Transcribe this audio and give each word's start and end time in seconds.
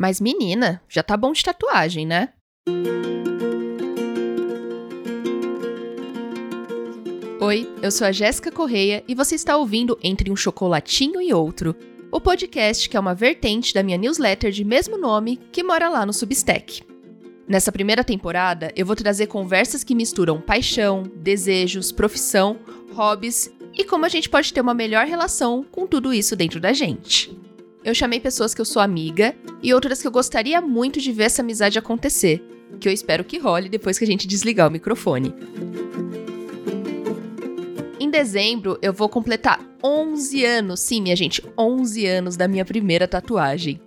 Mas 0.00 0.20
menina, 0.20 0.80
já 0.88 1.02
tá 1.02 1.16
bom 1.16 1.32
de 1.32 1.42
tatuagem, 1.42 2.06
né? 2.06 2.28
Oi, 7.40 7.68
eu 7.82 7.90
sou 7.90 8.06
a 8.06 8.12
Jéssica 8.12 8.52
Correia 8.52 9.02
e 9.08 9.14
você 9.16 9.34
está 9.34 9.56
ouvindo 9.56 9.98
Entre 10.00 10.30
um 10.30 10.36
Chocolatinho 10.36 11.20
e 11.20 11.34
Outro, 11.34 11.74
o 12.12 12.20
podcast 12.20 12.88
que 12.88 12.96
é 12.96 13.00
uma 13.00 13.12
vertente 13.12 13.74
da 13.74 13.82
minha 13.82 13.98
newsletter 13.98 14.52
de 14.52 14.62
mesmo 14.62 14.96
nome 14.96 15.36
que 15.50 15.64
mora 15.64 15.88
lá 15.88 16.06
no 16.06 16.12
Substack. 16.12 16.84
Nessa 17.48 17.72
primeira 17.72 18.04
temporada, 18.04 18.72
eu 18.76 18.86
vou 18.86 18.94
trazer 18.94 19.26
conversas 19.26 19.82
que 19.82 19.96
misturam 19.96 20.40
paixão, 20.40 21.10
desejos, 21.16 21.90
profissão, 21.90 22.60
hobbies 22.92 23.52
e 23.74 23.82
como 23.82 24.06
a 24.06 24.08
gente 24.08 24.30
pode 24.30 24.52
ter 24.52 24.60
uma 24.60 24.74
melhor 24.74 25.06
relação 25.06 25.64
com 25.68 25.88
tudo 25.88 26.14
isso 26.14 26.36
dentro 26.36 26.60
da 26.60 26.72
gente. 26.72 27.47
Eu 27.84 27.94
chamei 27.94 28.18
pessoas 28.18 28.54
que 28.54 28.60
eu 28.60 28.64
sou 28.64 28.82
amiga 28.82 29.34
e 29.62 29.72
outras 29.72 30.00
que 30.00 30.06
eu 30.06 30.10
gostaria 30.10 30.60
muito 30.60 31.00
de 31.00 31.12
ver 31.12 31.24
essa 31.24 31.42
amizade 31.42 31.78
acontecer, 31.78 32.42
que 32.80 32.88
eu 32.88 32.92
espero 32.92 33.24
que 33.24 33.38
role 33.38 33.68
depois 33.68 33.98
que 33.98 34.04
a 34.04 34.06
gente 34.06 34.26
desligar 34.26 34.68
o 34.68 34.70
microfone. 34.70 35.32
Em 38.00 38.10
dezembro, 38.10 38.78
eu 38.82 38.92
vou 38.92 39.08
completar 39.08 39.60
11 39.82 40.44
anos, 40.44 40.80
sim, 40.80 41.00
minha 41.00 41.14
gente, 41.14 41.42
11 41.56 42.06
anos 42.06 42.36
da 42.36 42.48
minha 42.48 42.64
primeira 42.64 43.06
tatuagem. 43.06 43.80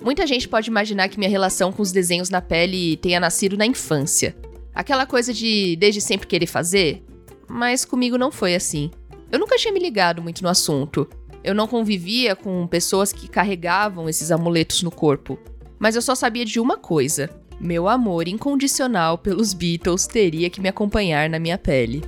Muita 0.00 0.26
gente 0.26 0.48
pode 0.48 0.68
imaginar 0.68 1.08
que 1.08 1.18
minha 1.18 1.30
relação 1.30 1.72
com 1.72 1.82
os 1.82 1.92
desenhos 1.92 2.30
na 2.30 2.40
pele 2.40 2.96
tenha 2.96 3.20
nascido 3.20 3.56
na 3.56 3.66
infância. 3.66 4.36
Aquela 4.74 5.06
coisa 5.06 5.32
de 5.32 5.76
desde 5.76 6.00
sempre 6.00 6.26
querer 6.26 6.46
fazer, 6.46 7.02
mas 7.48 7.84
comigo 7.84 8.18
não 8.18 8.30
foi 8.30 8.54
assim. 8.54 8.90
Eu 9.30 9.38
nunca 9.38 9.56
tinha 9.56 9.72
me 9.72 9.80
ligado 9.80 10.22
muito 10.22 10.42
no 10.42 10.48
assunto. 10.48 11.08
Eu 11.46 11.54
não 11.54 11.68
convivia 11.68 12.34
com 12.34 12.66
pessoas 12.66 13.12
que 13.12 13.28
carregavam 13.28 14.08
esses 14.08 14.32
amuletos 14.32 14.82
no 14.82 14.90
corpo. 14.90 15.38
Mas 15.78 15.94
eu 15.94 16.02
só 16.02 16.12
sabia 16.12 16.44
de 16.44 16.58
uma 16.58 16.76
coisa: 16.76 17.30
meu 17.60 17.88
amor 17.88 18.26
incondicional 18.26 19.16
pelos 19.16 19.54
Beatles 19.54 20.08
teria 20.08 20.50
que 20.50 20.60
me 20.60 20.68
acompanhar 20.68 21.30
na 21.30 21.38
minha 21.38 21.56
pele. 21.56 22.02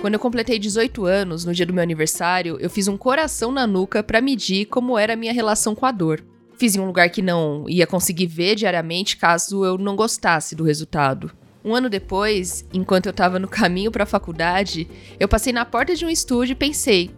Quando 0.00 0.14
eu 0.14 0.20
completei 0.20 0.56
18 0.56 1.04
anos, 1.04 1.44
no 1.44 1.52
dia 1.52 1.66
do 1.66 1.72
meu 1.72 1.82
aniversário, 1.82 2.58
eu 2.60 2.70
fiz 2.70 2.86
um 2.86 2.96
coração 2.96 3.50
na 3.50 3.66
nuca 3.66 4.00
para 4.00 4.20
medir 4.20 4.66
como 4.66 4.96
era 4.96 5.14
a 5.14 5.16
minha 5.16 5.32
relação 5.32 5.74
com 5.74 5.84
a 5.84 5.90
dor. 5.90 6.24
Fiz 6.56 6.76
em 6.76 6.80
um 6.80 6.86
lugar 6.86 7.10
que 7.10 7.22
não 7.22 7.64
ia 7.68 7.88
conseguir 7.88 8.28
ver 8.28 8.54
diariamente 8.54 9.16
caso 9.16 9.64
eu 9.64 9.76
não 9.76 9.96
gostasse 9.96 10.54
do 10.54 10.62
resultado. 10.62 11.32
Um 11.64 11.74
ano 11.74 11.88
depois, 11.88 12.64
enquanto 12.74 13.06
eu 13.06 13.10
estava 13.10 13.38
no 13.38 13.48
caminho 13.48 13.90
para 13.90 14.02
a 14.02 14.06
faculdade, 14.06 14.86
eu 15.18 15.26
passei 15.26 15.50
na 15.50 15.64
porta 15.64 15.96
de 15.96 16.04
um 16.04 16.10
estúdio 16.10 16.52
e 16.52 16.56
pensei: 16.56 17.10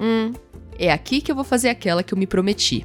hum, 0.00 0.32
é 0.76 0.90
aqui 0.90 1.20
que 1.20 1.30
eu 1.30 1.36
vou 1.36 1.44
fazer 1.44 1.68
aquela 1.68 2.02
que 2.02 2.12
eu 2.12 2.18
me 2.18 2.26
prometi. 2.26 2.84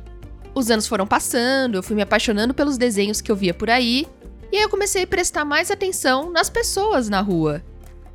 Os 0.53 0.69
anos 0.69 0.87
foram 0.87 1.07
passando, 1.07 1.75
eu 1.75 1.83
fui 1.83 1.95
me 1.95 2.03
apaixonando 2.03 2.53
pelos 2.53 2.77
desenhos 2.77 3.19
que 3.19 3.31
eu 3.31 3.35
via 3.35 3.53
por 3.53 3.69
aí, 3.69 4.05
e 4.51 4.57
aí 4.57 4.63
eu 4.63 4.69
comecei 4.69 5.03
a 5.03 5.07
prestar 5.07 5.43
mais 5.43 5.71
atenção 5.71 6.31
nas 6.31 6.49
pessoas 6.49 7.09
na 7.09 7.19
rua. 7.19 7.63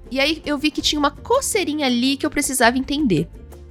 E 0.09 0.21
aí 0.21 0.41
eu 0.47 0.57
vi 0.57 0.71
que 0.71 0.83
tinha 0.83 0.99
uma 0.99 1.11
coceirinha 1.11 1.87
ali 1.87 2.17
que 2.17 2.25
eu 2.25 2.31
precisava 2.31 2.79
entender. 2.79 3.29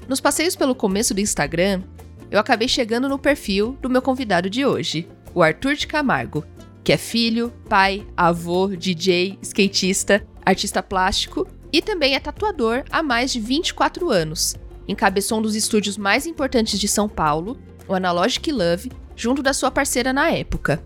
Nos 0.08 0.20
passeios 0.20 0.56
pelo 0.56 0.76
começo 0.76 1.14
do 1.14 1.22
Instagram, 1.22 1.82
eu 2.30 2.40
acabei 2.40 2.68
chegando 2.68 3.08
no 3.08 3.20
perfil 3.20 3.78
do 3.82 3.90
meu 3.90 4.02
convidado 4.02 4.50
de 4.50 4.66
hoje, 4.66 5.08
o 5.34 5.42
Arthur 5.42 5.76
de 5.76 5.88
Camargo, 5.88 6.44
que 6.84 6.92
é 6.92 6.98
filho, 6.98 7.54
pai, 7.70 8.06
avô, 8.16 8.68
DJ, 8.68 9.38
skatista, 9.42 10.26
artista 10.46 10.82
plástico 10.82 11.48
e 11.72 11.82
também 11.82 12.16
é 12.16 12.20
tatuador 12.20 12.84
há 12.90 13.02
mais 13.02 13.32
de 13.32 13.40
24 13.40 14.10
anos. 14.10 14.56
Encabeçou 14.88 15.40
um 15.40 15.42
dos 15.42 15.56
estúdios 15.56 15.98
mais 15.98 16.26
importantes 16.26 16.80
de 16.80 16.88
São 16.88 17.08
Paulo, 17.08 17.58
o 17.88 17.94
Analogic 17.94 18.52
Love, 18.52 18.92
junto 19.16 19.42
da 19.42 19.54
sua 19.54 19.72
parceira 19.72 20.12
na 20.12 20.30
época. 20.32 20.84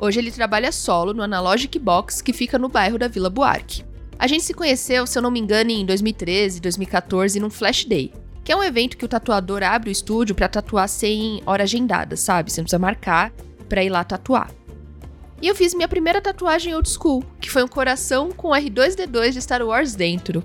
Hoje 0.00 0.20
ele 0.20 0.30
trabalha 0.30 0.70
solo 0.70 1.12
no 1.12 1.22
Analogic 1.22 1.78
Box, 1.78 2.22
que 2.22 2.32
fica 2.32 2.58
no 2.58 2.68
bairro 2.68 2.98
da 2.98 3.08
Vila 3.08 3.30
Buarque. 3.30 3.84
A 4.18 4.26
gente 4.26 4.44
se 4.44 4.54
conheceu, 4.54 5.06
se 5.06 5.18
eu 5.18 5.22
não 5.22 5.30
me 5.30 5.40
engano, 5.40 5.70
em 5.70 5.84
2013, 5.84 6.60
2014, 6.60 7.40
num 7.40 7.50
Flash 7.50 7.84
Day, 7.84 8.12
que 8.44 8.52
é 8.52 8.56
um 8.56 8.62
evento 8.62 8.96
que 8.96 9.04
o 9.04 9.08
tatuador 9.08 9.62
abre 9.62 9.90
o 9.90 9.92
estúdio 9.92 10.34
para 10.34 10.48
tatuar 10.48 10.88
sem 10.88 11.42
hora 11.46 11.64
agendada, 11.64 12.16
sabe? 12.16 12.50
Você 12.50 12.60
não 12.60 12.64
precisa 12.64 12.78
marcar 12.78 13.32
para 13.68 13.82
ir 13.82 13.90
lá 13.90 14.04
tatuar. 14.04 14.50
E 15.40 15.46
eu 15.46 15.54
fiz 15.54 15.72
minha 15.72 15.86
primeira 15.86 16.20
tatuagem 16.20 16.74
old 16.74 16.88
school, 16.88 17.22
que 17.40 17.50
foi 17.50 17.62
um 17.62 17.68
coração 17.68 18.30
com 18.30 18.48
R2D2 18.48 19.32
de 19.32 19.42
Star 19.42 19.64
Wars 19.64 19.94
dentro. 19.94 20.44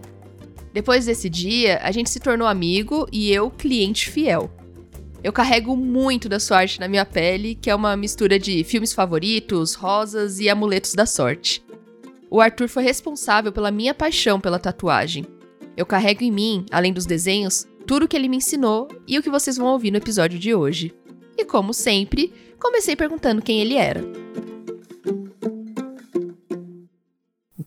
Depois 0.71 1.05
desse 1.05 1.29
dia, 1.29 1.79
a 1.83 1.91
gente 1.91 2.09
se 2.09 2.19
tornou 2.19 2.47
amigo 2.47 3.07
e 3.11 3.31
eu 3.31 3.49
cliente 3.49 4.09
fiel. 4.09 4.51
Eu 5.23 5.31
carrego 5.31 5.75
muito 5.75 6.27
da 6.27 6.39
sua 6.39 6.57
arte 6.57 6.79
na 6.79 6.87
minha 6.87 7.05
pele, 7.05 7.55
que 7.55 7.69
é 7.69 7.75
uma 7.75 7.95
mistura 7.95 8.37
de 8.37 8.63
filmes 8.63 8.93
favoritos, 8.93 9.73
rosas 9.73 10.39
e 10.39 10.49
amuletos 10.49 10.93
da 10.93 11.05
sorte. 11.05 11.63
O 12.29 12.41
Arthur 12.41 12.67
foi 12.67 12.83
responsável 12.83 13.51
pela 13.51 13.71
minha 13.71 13.93
paixão 13.93 14.39
pela 14.39 14.59
tatuagem. 14.59 15.25
Eu 15.77 15.85
carrego 15.85 16.23
em 16.23 16.31
mim, 16.31 16.65
além 16.71 16.91
dos 16.91 17.05
desenhos, 17.05 17.65
tudo 17.87 18.03
o 18.03 18.07
que 18.07 18.17
ele 18.17 18.27
me 18.27 18.37
ensinou 18.37 18.87
e 19.07 19.17
o 19.17 19.23
que 19.23 19.29
vocês 19.29 19.57
vão 19.57 19.67
ouvir 19.67 19.91
no 19.91 19.97
episódio 19.97 20.37
de 20.37 20.53
hoje. 20.53 20.93
E 21.37 21.45
como 21.45 21.73
sempre, 21.73 22.33
comecei 22.59 22.95
perguntando 22.95 23.41
quem 23.41 23.59
ele 23.61 23.75
era. 23.75 24.03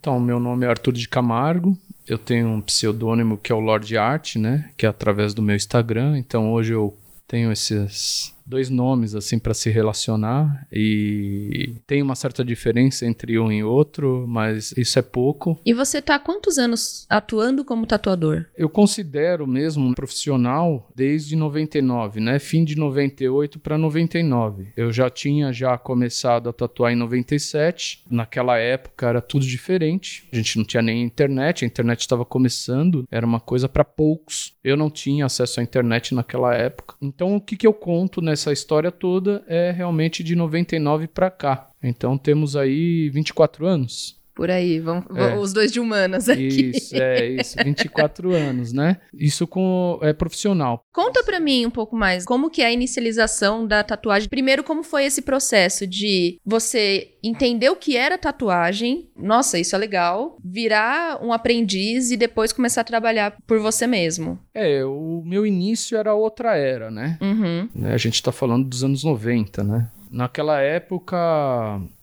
Então, 0.06 0.20
meu 0.20 0.38
nome 0.38 0.64
é 0.64 0.68
Arthur 0.68 0.92
de 0.92 1.08
Camargo. 1.08 1.76
Eu 2.06 2.16
tenho 2.16 2.46
um 2.46 2.60
pseudônimo 2.60 3.36
que 3.36 3.50
é 3.50 3.54
o 3.56 3.58
Lord 3.58 3.98
Art, 3.98 4.36
né? 4.36 4.70
Que 4.76 4.86
é 4.86 4.88
através 4.88 5.34
do 5.34 5.42
meu 5.42 5.56
Instagram. 5.56 6.16
Então, 6.16 6.52
hoje 6.52 6.74
eu 6.74 6.96
tenho 7.26 7.50
esses 7.50 8.32
dois 8.46 8.70
nomes 8.70 9.14
assim 9.14 9.38
para 9.38 9.54
se 9.54 9.70
relacionar 9.70 10.66
e 10.72 11.74
tem 11.86 12.02
uma 12.02 12.14
certa 12.14 12.44
diferença 12.44 13.04
entre 13.04 13.38
um 13.38 13.50
e 13.50 13.64
outro, 13.64 14.24
mas 14.28 14.72
isso 14.76 14.98
é 14.98 15.02
pouco. 15.02 15.58
E 15.64 15.74
você 15.74 16.00
tá 16.00 16.14
há 16.14 16.18
quantos 16.18 16.58
anos 16.58 17.06
atuando 17.08 17.64
como 17.64 17.86
tatuador? 17.86 18.46
Eu 18.56 18.68
considero 18.68 19.46
mesmo 19.46 19.86
um 19.86 19.94
profissional 19.94 20.88
desde 20.94 21.34
99, 21.34 22.20
né? 22.20 22.38
Fim 22.38 22.64
de 22.64 22.76
98 22.76 23.58
para 23.58 23.76
99. 23.76 24.68
Eu 24.76 24.92
já 24.92 25.10
tinha 25.10 25.52
já 25.52 25.76
começado 25.76 26.48
a 26.48 26.52
tatuar 26.52 26.92
em 26.92 26.96
97. 26.96 28.04
Naquela 28.10 28.58
época 28.58 29.08
era 29.08 29.20
tudo 29.20 29.44
diferente. 29.44 30.28
A 30.32 30.36
gente 30.36 30.58
não 30.58 30.64
tinha 30.64 30.82
nem 30.82 31.02
internet, 31.02 31.64
a 31.64 31.66
internet 31.66 32.00
estava 32.00 32.24
começando, 32.24 33.06
era 33.10 33.26
uma 33.26 33.40
coisa 33.40 33.68
para 33.68 33.84
poucos. 33.84 34.54
Eu 34.62 34.76
não 34.76 34.90
tinha 34.90 35.26
acesso 35.26 35.60
à 35.60 35.62
internet 35.62 36.14
naquela 36.14 36.54
época. 36.54 36.94
Então 37.00 37.36
o 37.36 37.40
que 37.40 37.56
que 37.56 37.66
eu 37.66 37.72
conto 37.72 38.20
nessa 38.20 38.35
essa 38.36 38.52
história 38.52 38.92
toda 38.92 39.42
é 39.48 39.72
realmente 39.72 40.22
de 40.22 40.36
99 40.36 41.08
para 41.08 41.30
cá. 41.30 41.70
Então 41.82 42.16
temos 42.16 42.54
aí 42.54 43.08
24 43.10 43.66
anos. 43.66 44.15
Por 44.36 44.50
aí, 44.50 44.78
vamos, 44.78 45.06
é. 45.16 45.34
os 45.34 45.54
dois 45.54 45.72
de 45.72 45.80
humanas 45.80 46.28
aqui. 46.28 46.72
Isso, 46.74 46.94
é 46.94 47.26
isso, 47.26 47.56
24 47.64 48.34
anos, 48.34 48.70
né? 48.70 48.98
Isso 49.14 49.46
com 49.46 49.98
é 50.02 50.12
profissional. 50.12 50.84
Conta 50.92 51.24
para 51.24 51.40
mim 51.40 51.64
um 51.64 51.70
pouco 51.70 51.96
mais, 51.96 52.26
como 52.26 52.50
que 52.50 52.60
é 52.60 52.66
a 52.66 52.72
inicialização 52.72 53.66
da 53.66 53.82
tatuagem? 53.82 54.28
Primeiro, 54.28 54.62
como 54.62 54.82
foi 54.82 55.06
esse 55.06 55.22
processo 55.22 55.86
de 55.86 56.38
você 56.44 57.12
entender 57.24 57.70
o 57.70 57.76
que 57.76 57.96
era 57.96 58.18
tatuagem, 58.18 59.08
nossa, 59.16 59.58
isso 59.58 59.74
é 59.74 59.78
legal, 59.78 60.36
virar 60.44 61.18
um 61.24 61.32
aprendiz 61.32 62.10
e 62.10 62.16
depois 62.16 62.52
começar 62.52 62.82
a 62.82 62.84
trabalhar 62.84 63.34
por 63.46 63.58
você 63.58 63.86
mesmo? 63.86 64.38
É, 64.52 64.84
o 64.84 65.22
meu 65.24 65.46
início 65.46 65.96
era 65.96 66.12
outra 66.12 66.56
era, 66.56 66.90
né? 66.90 67.16
Uhum. 67.22 67.68
A 67.86 67.96
gente 67.96 68.22
tá 68.22 68.30
falando 68.30 68.68
dos 68.68 68.84
anos 68.84 69.02
90, 69.02 69.64
né? 69.64 69.88
Naquela 70.10 70.60
época, 70.60 71.16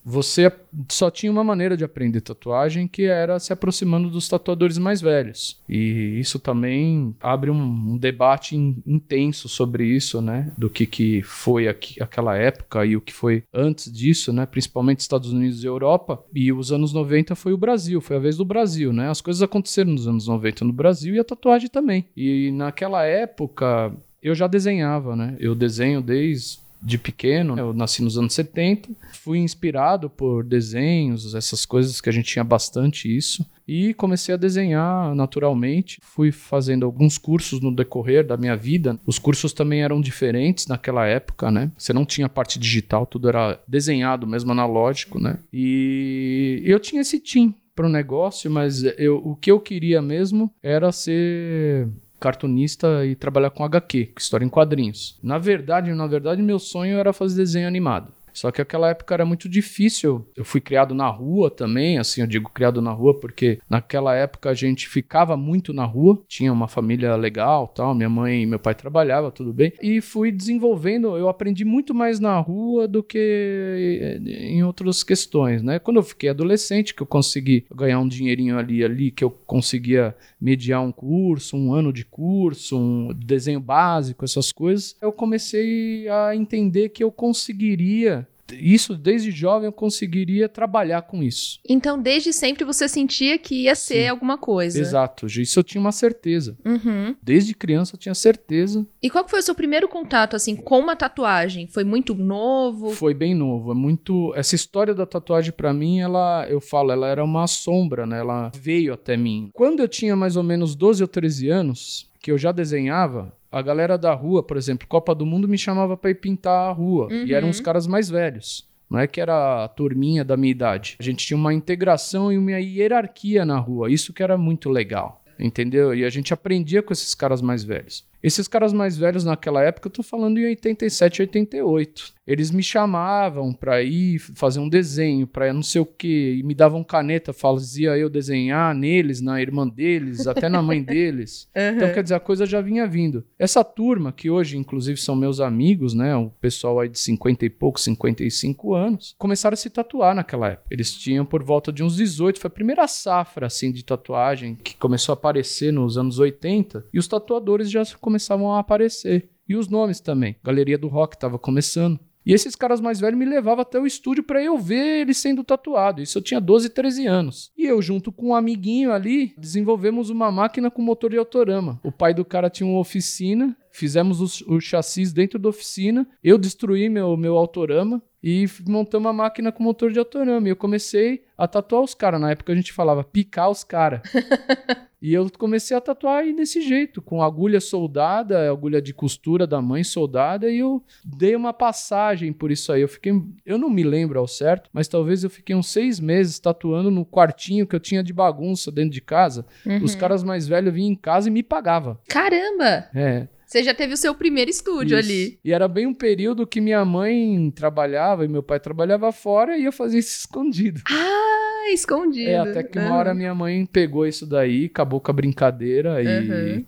você 0.04 0.52
só 0.88 1.10
tinha 1.10 1.32
uma 1.32 1.44
maneira 1.44 1.76
de 1.76 1.84
aprender 1.84 2.20
tatuagem 2.20 2.86
que 2.86 3.04
era 3.04 3.38
se 3.38 3.52
aproximando 3.52 4.10
dos 4.10 4.28
tatuadores 4.28 4.78
mais 4.78 5.00
velhos. 5.00 5.60
E 5.68 6.18
isso 6.18 6.38
também 6.38 7.14
abre 7.20 7.50
um, 7.50 7.62
um 7.62 7.96
debate 7.96 8.56
in, 8.56 8.82
intenso 8.86 9.48
sobre 9.48 9.84
isso, 9.86 10.20
né? 10.20 10.52
Do 10.56 10.68
que, 10.68 10.86
que 10.86 11.22
foi 11.22 11.68
aqui, 11.68 12.02
aquela 12.02 12.36
época 12.36 12.84
e 12.84 12.96
o 12.96 13.00
que 13.00 13.12
foi 13.12 13.44
antes 13.52 13.92
disso, 13.92 14.32
né? 14.32 14.46
Principalmente 14.46 15.00
Estados 15.00 15.32
Unidos 15.32 15.62
e 15.62 15.66
Europa. 15.66 16.22
E 16.34 16.52
os 16.52 16.72
anos 16.72 16.92
90 16.92 17.34
foi 17.34 17.52
o 17.52 17.58
Brasil, 17.58 18.00
foi 18.00 18.16
a 18.16 18.20
vez 18.20 18.36
do 18.36 18.44
Brasil, 18.44 18.92
né? 18.92 19.08
As 19.08 19.20
coisas 19.20 19.42
aconteceram 19.42 19.92
nos 19.92 20.06
anos 20.06 20.28
90 20.28 20.64
no 20.64 20.72
Brasil 20.72 21.14
e 21.14 21.18
a 21.18 21.24
tatuagem 21.24 21.68
também. 21.68 22.04
E 22.16 22.50
naquela 22.52 23.04
época 23.04 23.92
eu 24.22 24.34
já 24.34 24.46
desenhava, 24.46 25.14
né? 25.14 25.36
Eu 25.38 25.54
desenho 25.54 26.00
desde 26.00 26.63
de 26.84 26.98
pequeno, 26.98 27.58
eu 27.58 27.72
nasci 27.72 28.02
nos 28.02 28.18
anos 28.18 28.34
70, 28.34 28.90
fui 29.12 29.38
inspirado 29.38 30.10
por 30.10 30.44
desenhos, 30.44 31.34
essas 31.34 31.64
coisas 31.64 31.98
que 31.98 32.10
a 32.10 32.12
gente 32.12 32.26
tinha 32.26 32.44
bastante 32.44 33.08
isso, 33.14 33.44
e 33.66 33.94
comecei 33.94 34.34
a 34.34 34.38
desenhar 34.38 35.14
naturalmente. 35.14 35.98
Fui 36.02 36.30
fazendo 36.30 36.84
alguns 36.84 37.16
cursos 37.16 37.60
no 37.60 37.74
decorrer 37.74 38.26
da 38.26 38.36
minha 38.36 38.54
vida. 38.54 39.00
Os 39.06 39.18
cursos 39.18 39.54
também 39.54 39.82
eram 39.82 40.02
diferentes 40.02 40.66
naquela 40.66 41.06
época, 41.06 41.50
né? 41.50 41.72
Você 41.78 41.94
não 41.94 42.04
tinha 42.04 42.28
parte 42.28 42.58
digital, 42.58 43.06
tudo 43.06 43.28
era 43.30 43.58
desenhado 43.66 44.26
mesmo 44.26 44.52
analógico, 44.52 45.18
né? 45.18 45.38
E 45.50 46.62
eu 46.66 46.78
tinha 46.78 47.00
esse 47.00 47.18
tim 47.18 47.54
para 47.74 47.86
o 47.86 47.90
negócio, 47.90 48.50
mas 48.50 48.84
eu, 48.98 49.16
o 49.16 49.34
que 49.34 49.50
eu 49.50 49.58
queria 49.58 50.00
mesmo 50.02 50.52
era 50.62 50.92
ser 50.92 51.88
cartunista 52.20 53.04
e 53.04 53.14
trabalhar 53.14 53.50
com 53.50 53.64
HQ, 53.64 54.12
história 54.18 54.44
em 54.44 54.48
quadrinhos. 54.48 55.18
Na 55.22 55.38
verdade, 55.38 55.92
na 55.92 56.06
verdade, 56.06 56.42
meu 56.42 56.58
sonho 56.58 56.98
era 56.98 57.12
fazer 57.12 57.36
desenho 57.36 57.68
animado. 57.68 58.12
Só 58.34 58.50
que 58.50 58.60
aquela 58.60 58.90
época 58.90 59.14
era 59.14 59.24
muito 59.24 59.48
difícil. 59.48 60.26
Eu 60.36 60.44
fui 60.44 60.60
criado 60.60 60.94
na 60.94 61.08
rua 61.08 61.50
também, 61.50 61.98
assim, 61.98 62.20
eu 62.20 62.26
digo 62.26 62.50
criado 62.50 62.82
na 62.82 62.90
rua 62.90 63.18
porque 63.18 63.60
naquela 63.70 64.14
época 64.14 64.50
a 64.50 64.54
gente 64.54 64.88
ficava 64.88 65.36
muito 65.36 65.72
na 65.72 65.84
rua, 65.84 66.20
tinha 66.28 66.52
uma 66.52 66.68
família 66.68 67.14
legal, 67.16 67.68
tal, 67.68 67.94
minha 67.94 68.10
mãe 68.10 68.42
e 68.42 68.46
meu 68.46 68.58
pai 68.58 68.74
trabalhava, 68.74 69.30
tudo 69.30 69.52
bem. 69.52 69.72
E 69.80 70.00
fui 70.00 70.32
desenvolvendo, 70.32 71.16
eu 71.16 71.28
aprendi 71.28 71.64
muito 71.64 71.94
mais 71.94 72.18
na 72.18 72.38
rua 72.40 72.88
do 72.88 73.02
que 73.02 73.18
eh, 73.18 74.20
em 74.26 74.64
outras 74.64 75.02
questões, 75.02 75.62
né? 75.62 75.78
Quando 75.78 75.98
eu 75.98 76.02
fiquei 76.02 76.28
adolescente, 76.28 76.94
que 76.94 77.02
eu 77.02 77.06
consegui 77.06 77.64
ganhar 77.72 78.00
um 78.00 78.08
dinheirinho 78.08 78.58
ali 78.58 78.84
ali 78.84 79.10
que 79.10 79.22
eu 79.22 79.30
conseguia 79.30 80.14
mediar 80.40 80.82
um 80.82 80.90
curso, 80.90 81.56
um 81.56 81.72
ano 81.72 81.92
de 81.92 82.04
curso, 82.04 82.76
um 82.78 83.12
desenho 83.14 83.60
básico, 83.60 84.24
essas 84.24 84.50
coisas, 84.50 84.96
eu 85.00 85.12
comecei 85.12 86.08
a 86.08 86.34
entender 86.34 86.88
que 86.88 87.04
eu 87.04 87.12
conseguiria 87.12 88.23
isso 88.52 88.96
desde 88.96 89.30
jovem 89.30 89.66
eu 89.66 89.72
conseguiria 89.72 90.48
trabalhar 90.48 91.02
com 91.02 91.22
isso. 91.22 91.58
Então, 91.68 92.00
desde 92.00 92.32
sempre 92.32 92.64
você 92.64 92.88
sentia 92.88 93.38
que 93.38 93.62
ia 93.62 93.74
ser 93.74 94.04
Sim. 94.04 94.08
alguma 94.08 94.36
coisa. 94.36 94.78
Exato, 94.78 95.26
isso 95.26 95.58
eu 95.58 95.64
tinha 95.64 95.80
uma 95.80 95.92
certeza. 95.92 96.56
Uhum. 96.64 97.14
Desde 97.22 97.54
criança 97.54 97.94
eu 97.94 97.98
tinha 97.98 98.14
certeza. 98.14 98.86
E 99.02 99.08
qual 99.08 99.26
foi 99.28 99.40
o 99.40 99.42
seu 99.42 99.54
primeiro 99.54 99.88
contato 99.88 100.36
assim 100.36 100.56
com 100.56 100.78
uma 100.78 100.96
tatuagem? 100.96 101.66
Foi 101.66 101.84
muito 101.84 102.14
novo? 102.14 102.90
Foi 102.90 103.14
bem 103.14 103.34
novo, 103.34 103.72
é 103.72 103.74
muito. 103.74 104.32
Essa 104.34 104.54
história 104.54 104.94
da 104.94 105.06
tatuagem 105.06 105.52
para 105.52 105.72
mim, 105.72 106.00
ela, 106.00 106.46
eu 106.48 106.60
falo, 106.60 106.92
ela 106.92 107.08
era 107.08 107.24
uma 107.24 107.46
sombra, 107.46 108.06
né? 108.06 108.18
Ela 108.18 108.50
veio 108.54 108.92
até 108.92 109.16
mim. 109.16 109.50
Quando 109.52 109.80
eu 109.80 109.88
tinha 109.88 110.16
mais 110.16 110.36
ou 110.36 110.42
menos 110.42 110.74
12 110.74 111.02
ou 111.02 111.08
13 111.08 111.48
anos, 111.48 112.08
que 112.24 112.32
eu 112.32 112.38
já 112.38 112.52
desenhava, 112.52 113.36
a 113.52 113.60
galera 113.60 113.98
da 113.98 114.14
rua, 114.14 114.42
por 114.42 114.56
exemplo, 114.56 114.88
Copa 114.88 115.14
do 115.14 115.26
Mundo 115.26 115.46
me 115.46 115.58
chamava 115.58 115.94
para 115.94 116.08
ir 116.08 116.14
pintar 116.14 116.70
a 116.70 116.72
rua. 116.72 117.08
Uhum. 117.12 117.26
E 117.26 117.34
eram 117.34 117.50
os 117.50 117.60
caras 117.60 117.86
mais 117.86 118.08
velhos. 118.08 118.66
Não 118.88 118.98
é 118.98 119.06
que 119.06 119.20
era 119.20 119.62
a 119.62 119.68
turminha 119.68 120.24
da 120.24 120.34
minha 120.34 120.50
idade. 120.50 120.96
A 120.98 121.02
gente 121.02 121.26
tinha 121.26 121.36
uma 121.36 121.52
integração 121.52 122.32
e 122.32 122.38
uma 122.38 122.52
hierarquia 122.52 123.44
na 123.44 123.58
rua. 123.58 123.90
Isso 123.90 124.14
que 124.14 124.22
era 124.22 124.38
muito 124.38 124.70
legal. 124.70 125.22
Entendeu? 125.38 125.94
E 125.94 126.02
a 126.02 126.08
gente 126.08 126.32
aprendia 126.32 126.82
com 126.82 126.94
esses 126.94 127.14
caras 127.14 127.42
mais 127.42 127.62
velhos. 127.62 128.06
Esses 128.24 128.48
caras 128.48 128.72
mais 128.72 128.96
velhos 128.96 129.22
naquela 129.22 129.62
época, 129.62 129.88
eu 129.88 129.92
tô 129.92 130.02
falando 130.02 130.38
em 130.38 130.46
87, 130.46 131.20
88. 131.20 132.14
Eles 132.26 132.50
me 132.50 132.62
chamavam 132.62 133.52
para 133.52 133.82
ir 133.82 134.18
fazer 134.18 134.60
um 134.60 134.68
desenho, 134.68 135.26
para 135.26 135.52
não 135.52 135.62
sei 135.62 135.82
o 135.82 135.84
quê, 135.84 136.36
e 136.38 136.42
me 136.42 136.54
davam 136.54 136.82
caneta, 136.82 137.34
fazia 137.34 137.98
eu 137.98 138.08
desenhar 138.08 138.74
neles, 138.74 139.20
na 139.20 139.42
irmã 139.42 139.68
deles, 139.68 140.26
até 140.26 140.48
na 140.48 140.62
mãe 140.62 140.82
deles. 140.82 141.46
Uhum. 141.54 141.76
Então, 141.76 141.92
quer 141.92 142.02
dizer, 142.02 142.14
a 142.14 142.20
coisa 142.20 142.46
já 142.46 142.60
vinha 142.60 142.86
vindo. 142.86 143.24
Essa 143.38 143.62
turma, 143.62 144.12
que 144.12 144.30
hoje, 144.30 144.56
inclusive, 144.56 144.98
são 145.00 145.14
meus 145.14 145.40
amigos, 145.40 145.94
né? 145.94 146.14
O 146.16 146.30
pessoal 146.30 146.80
aí 146.80 146.88
de 146.88 146.98
50 146.98 147.44
e 147.44 147.50
poucos, 147.50 147.84
55 147.84 148.74
anos, 148.74 149.14
começaram 149.18 149.54
a 149.54 149.56
se 149.56 149.70
tatuar 149.70 150.14
naquela 150.14 150.48
época. 150.48 150.68
Eles 150.70 150.92
tinham 150.92 151.24
por 151.24 151.42
volta 151.42 151.72
de 151.72 151.82
uns 151.82 151.96
18, 151.96 152.40
foi 152.40 152.48
a 152.48 152.50
primeira 152.50 152.86
safra, 152.88 153.46
assim, 153.46 153.70
de 153.70 153.84
tatuagem 153.84 154.56
que 154.56 154.76
começou 154.76 155.12
a 155.12 155.14
aparecer 155.14 155.72
nos 155.72 155.98
anos 155.98 156.18
80, 156.18 156.86
e 156.92 156.98
os 156.98 157.06
tatuadores 157.06 157.70
já 157.70 157.84
começavam 158.14 158.52
a 158.52 158.60
aparecer. 158.60 159.28
E 159.48 159.56
os 159.56 159.68
nomes 159.68 160.00
também. 160.00 160.36
Galeria 160.42 160.78
do 160.78 160.88
Rock 160.88 161.16
estava 161.16 161.38
começando. 161.38 161.98
E 162.24 162.32
esses 162.32 162.56
caras 162.56 162.80
mais 162.80 163.00
velhos 163.00 163.18
me 163.18 163.26
levavam 163.26 163.60
até 163.60 163.78
o 163.78 163.86
estúdio 163.86 164.22
para 164.22 164.42
eu 164.42 164.56
ver 164.56 165.02
ele 165.02 165.12
sendo 165.12 165.44
tatuado. 165.44 166.00
Isso 166.00 166.16
eu 166.16 166.22
tinha 166.22 166.40
12, 166.40 166.70
13 166.70 167.06
anos. 167.06 167.52
E 167.58 167.66
eu, 167.66 167.82
junto 167.82 168.10
com 168.10 168.28
um 168.28 168.34
amiguinho 168.34 168.92
ali, 168.92 169.34
desenvolvemos 169.36 170.08
uma 170.08 170.30
máquina 170.30 170.70
com 170.70 170.80
motor 170.80 171.10
de 171.10 171.18
autorama. 171.18 171.78
O 171.84 171.92
pai 171.92 172.14
do 172.14 172.24
cara 172.24 172.48
tinha 172.48 172.66
uma 172.66 172.78
oficina, 172.78 173.54
fizemos 173.70 174.40
o, 174.40 174.54
o 174.54 174.60
chassis 174.60 175.12
dentro 175.12 175.38
da 175.38 175.50
oficina. 175.50 176.08
Eu 176.22 176.38
destruí 176.38 176.88
meu, 176.88 177.14
meu 177.14 177.36
autorama 177.36 178.02
e 178.22 178.46
montamos 178.66 179.04
uma 179.04 179.12
máquina 179.12 179.52
com 179.52 179.62
motor 179.62 179.92
de 179.92 179.98
autorama. 179.98 180.48
E 180.48 180.50
eu 180.50 180.56
comecei 180.56 181.24
a 181.36 181.46
tatuar 181.46 181.82
os 181.82 181.94
caras. 181.94 182.18
Na 182.18 182.30
época 182.30 182.54
a 182.54 182.56
gente 182.56 182.72
falava 182.72 183.04
picar 183.04 183.50
os 183.50 183.62
caras. 183.62 184.00
E 185.04 185.12
eu 185.12 185.30
comecei 185.38 185.76
a 185.76 185.82
tatuar 185.82 186.20
aí 186.20 186.34
desse 186.34 186.62
jeito, 186.62 187.02
com 187.02 187.20
agulha 187.20 187.60
soldada, 187.60 188.50
agulha 188.50 188.80
de 188.80 188.94
costura 188.94 189.46
da 189.46 189.60
mãe 189.60 189.84
soldada, 189.84 190.50
e 190.50 190.60
eu 190.60 190.82
dei 191.04 191.36
uma 191.36 191.52
passagem 191.52 192.32
por 192.32 192.50
isso 192.50 192.72
aí. 192.72 192.80
Eu 192.80 192.88
fiquei, 192.88 193.12
eu 193.44 193.58
não 193.58 193.68
me 193.68 193.82
lembro 193.82 194.18
ao 194.18 194.26
certo, 194.26 194.70
mas 194.72 194.88
talvez 194.88 195.22
eu 195.22 195.28
fiquei 195.28 195.54
uns 195.54 195.68
seis 195.68 196.00
meses 196.00 196.38
tatuando 196.38 196.90
no 196.90 197.04
quartinho 197.04 197.66
que 197.66 197.76
eu 197.76 197.80
tinha 197.80 198.02
de 198.02 198.14
bagunça 198.14 198.72
dentro 198.72 198.92
de 198.92 199.02
casa. 199.02 199.44
Uhum. 199.66 199.84
Os 199.84 199.94
caras 199.94 200.24
mais 200.24 200.48
velhos 200.48 200.72
vinham 200.72 200.92
em 200.92 200.96
casa 200.96 201.28
e 201.28 201.30
me 201.30 201.42
pagavam. 201.42 201.98
Caramba! 202.08 202.88
É. 202.94 203.28
Você 203.44 203.62
já 203.62 203.74
teve 203.74 203.92
o 203.92 203.98
seu 203.98 204.14
primeiro 204.14 204.50
estúdio 204.50 204.98
isso. 204.98 205.06
ali. 205.06 205.38
E 205.44 205.52
era 205.52 205.68
bem 205.68 205.86
um 205.86 205.92
período 205.92 206.46
que 206.46 206.62
minha 206.62 206.82
mãe 206.82 207.50
trabalhava 207.50 208.24
e 208.24 208.28
meu 208.28 208.42
pai 208.42 208.58
trabalhava 208.58 209.12
fora 209.12 209.58
e 209.58 209.66
eu 209.66 209.72
fazia 209.72 210.00
isso 210.00 210.16
escondido. 210.24 210.80
Ah! 210.90 211.43
Escondido. 211.72 212.30
É, 212.30 212.38
até 212.38 212.62
que 212.62 212.78
uma 212.78 212.90
uhum. 212.90 212.94
hora 212.94 213.14
minha 213.14 213.34
mãe 213.34 213.64
pegou 213.66 214.06
isso 214.06 214.26
daí, 214.26 214.66
acabou 214.66 215.00
com 215.00 215.10
a 215.10 215.14
brincadeira 215.14 216.02
e, 216.02 216.06
uhum. 216.06 216.64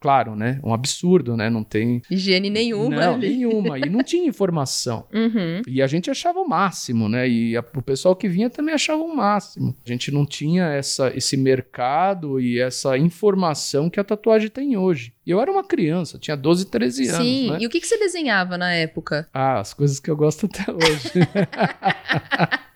claro, 0.00 0.34
né? 0.34 0.60
Um 0.64 0.72
absurdo, 0.72 1.36
né? 1.36 1.48
Não 1.50 1.62
tem... 1.62 2.02
Higiene 2.10 2.50
nenhuma 2.50 2.96
Não, 2.96 3.14
ali. 3.14 3.28
nenhuma. 3.28 3.78
E 3.78 3.88
não 3.88 4.02
tinha 4.02 4.26
informação. 4.26 5.06
Uhum. 5.20 5.60
E 5.68 5.82
a 5.82 5.86
gente 5.86 6.10
achava 6.10 6.40
o 6.40 6.48
máximo, 6.48 7.08
né? 7.08 7.28
E 7.28 7.56
a, 7.56 7.60
o 7.60 7.82
pessoal 7.82 8.16
que 8.16 8.26
vinha 8.26 8.48
também 8.48 8.74
achava 8.74 9.02
o 9.02 9.14
máximo. 9.14 9.76
A 9.84 9.88
gente 9.88 10.10
não 10.10 10.24
tinha 10.24 10.64
essa, 10.68 11.12
esse 11.14 11.36
mercado 11.36 12.40
e 12.40 12.58
essa 12.58 12.96
informação 12.96 13.90
que 13.90 14.00
a 14.00 14.04
tatuagem 14.04 14.48
tem 14.48 14.76
hoje. 14.76 15.12
Eu 15.26 15.40
era 15.40 15.52
uma 15.52 15.62
criança, 15.62 16.18
tinha 16.18 16.36
12, 16.36 16.66
13 16.66 17.08
anos. 17.08 17.26
Sim, 17.26 17.50
né? 17.50 17.58
e 17.60 17.66
o 17.66 17.70
que, 17.70 17.80
que 17.80 17.86
você 17.86 17.98
desenhava 17.98 18.56
na 18.56 18.72
época? 18.72 19.28
Ah, 19.32 19.60
as 19.60 19.74
coisas 19.74 20.00
que 20.00 20.10
eu 20.10 20.16
gosto 20.16 20.46
até 20.46 20.72
hoje. 20.72 21.12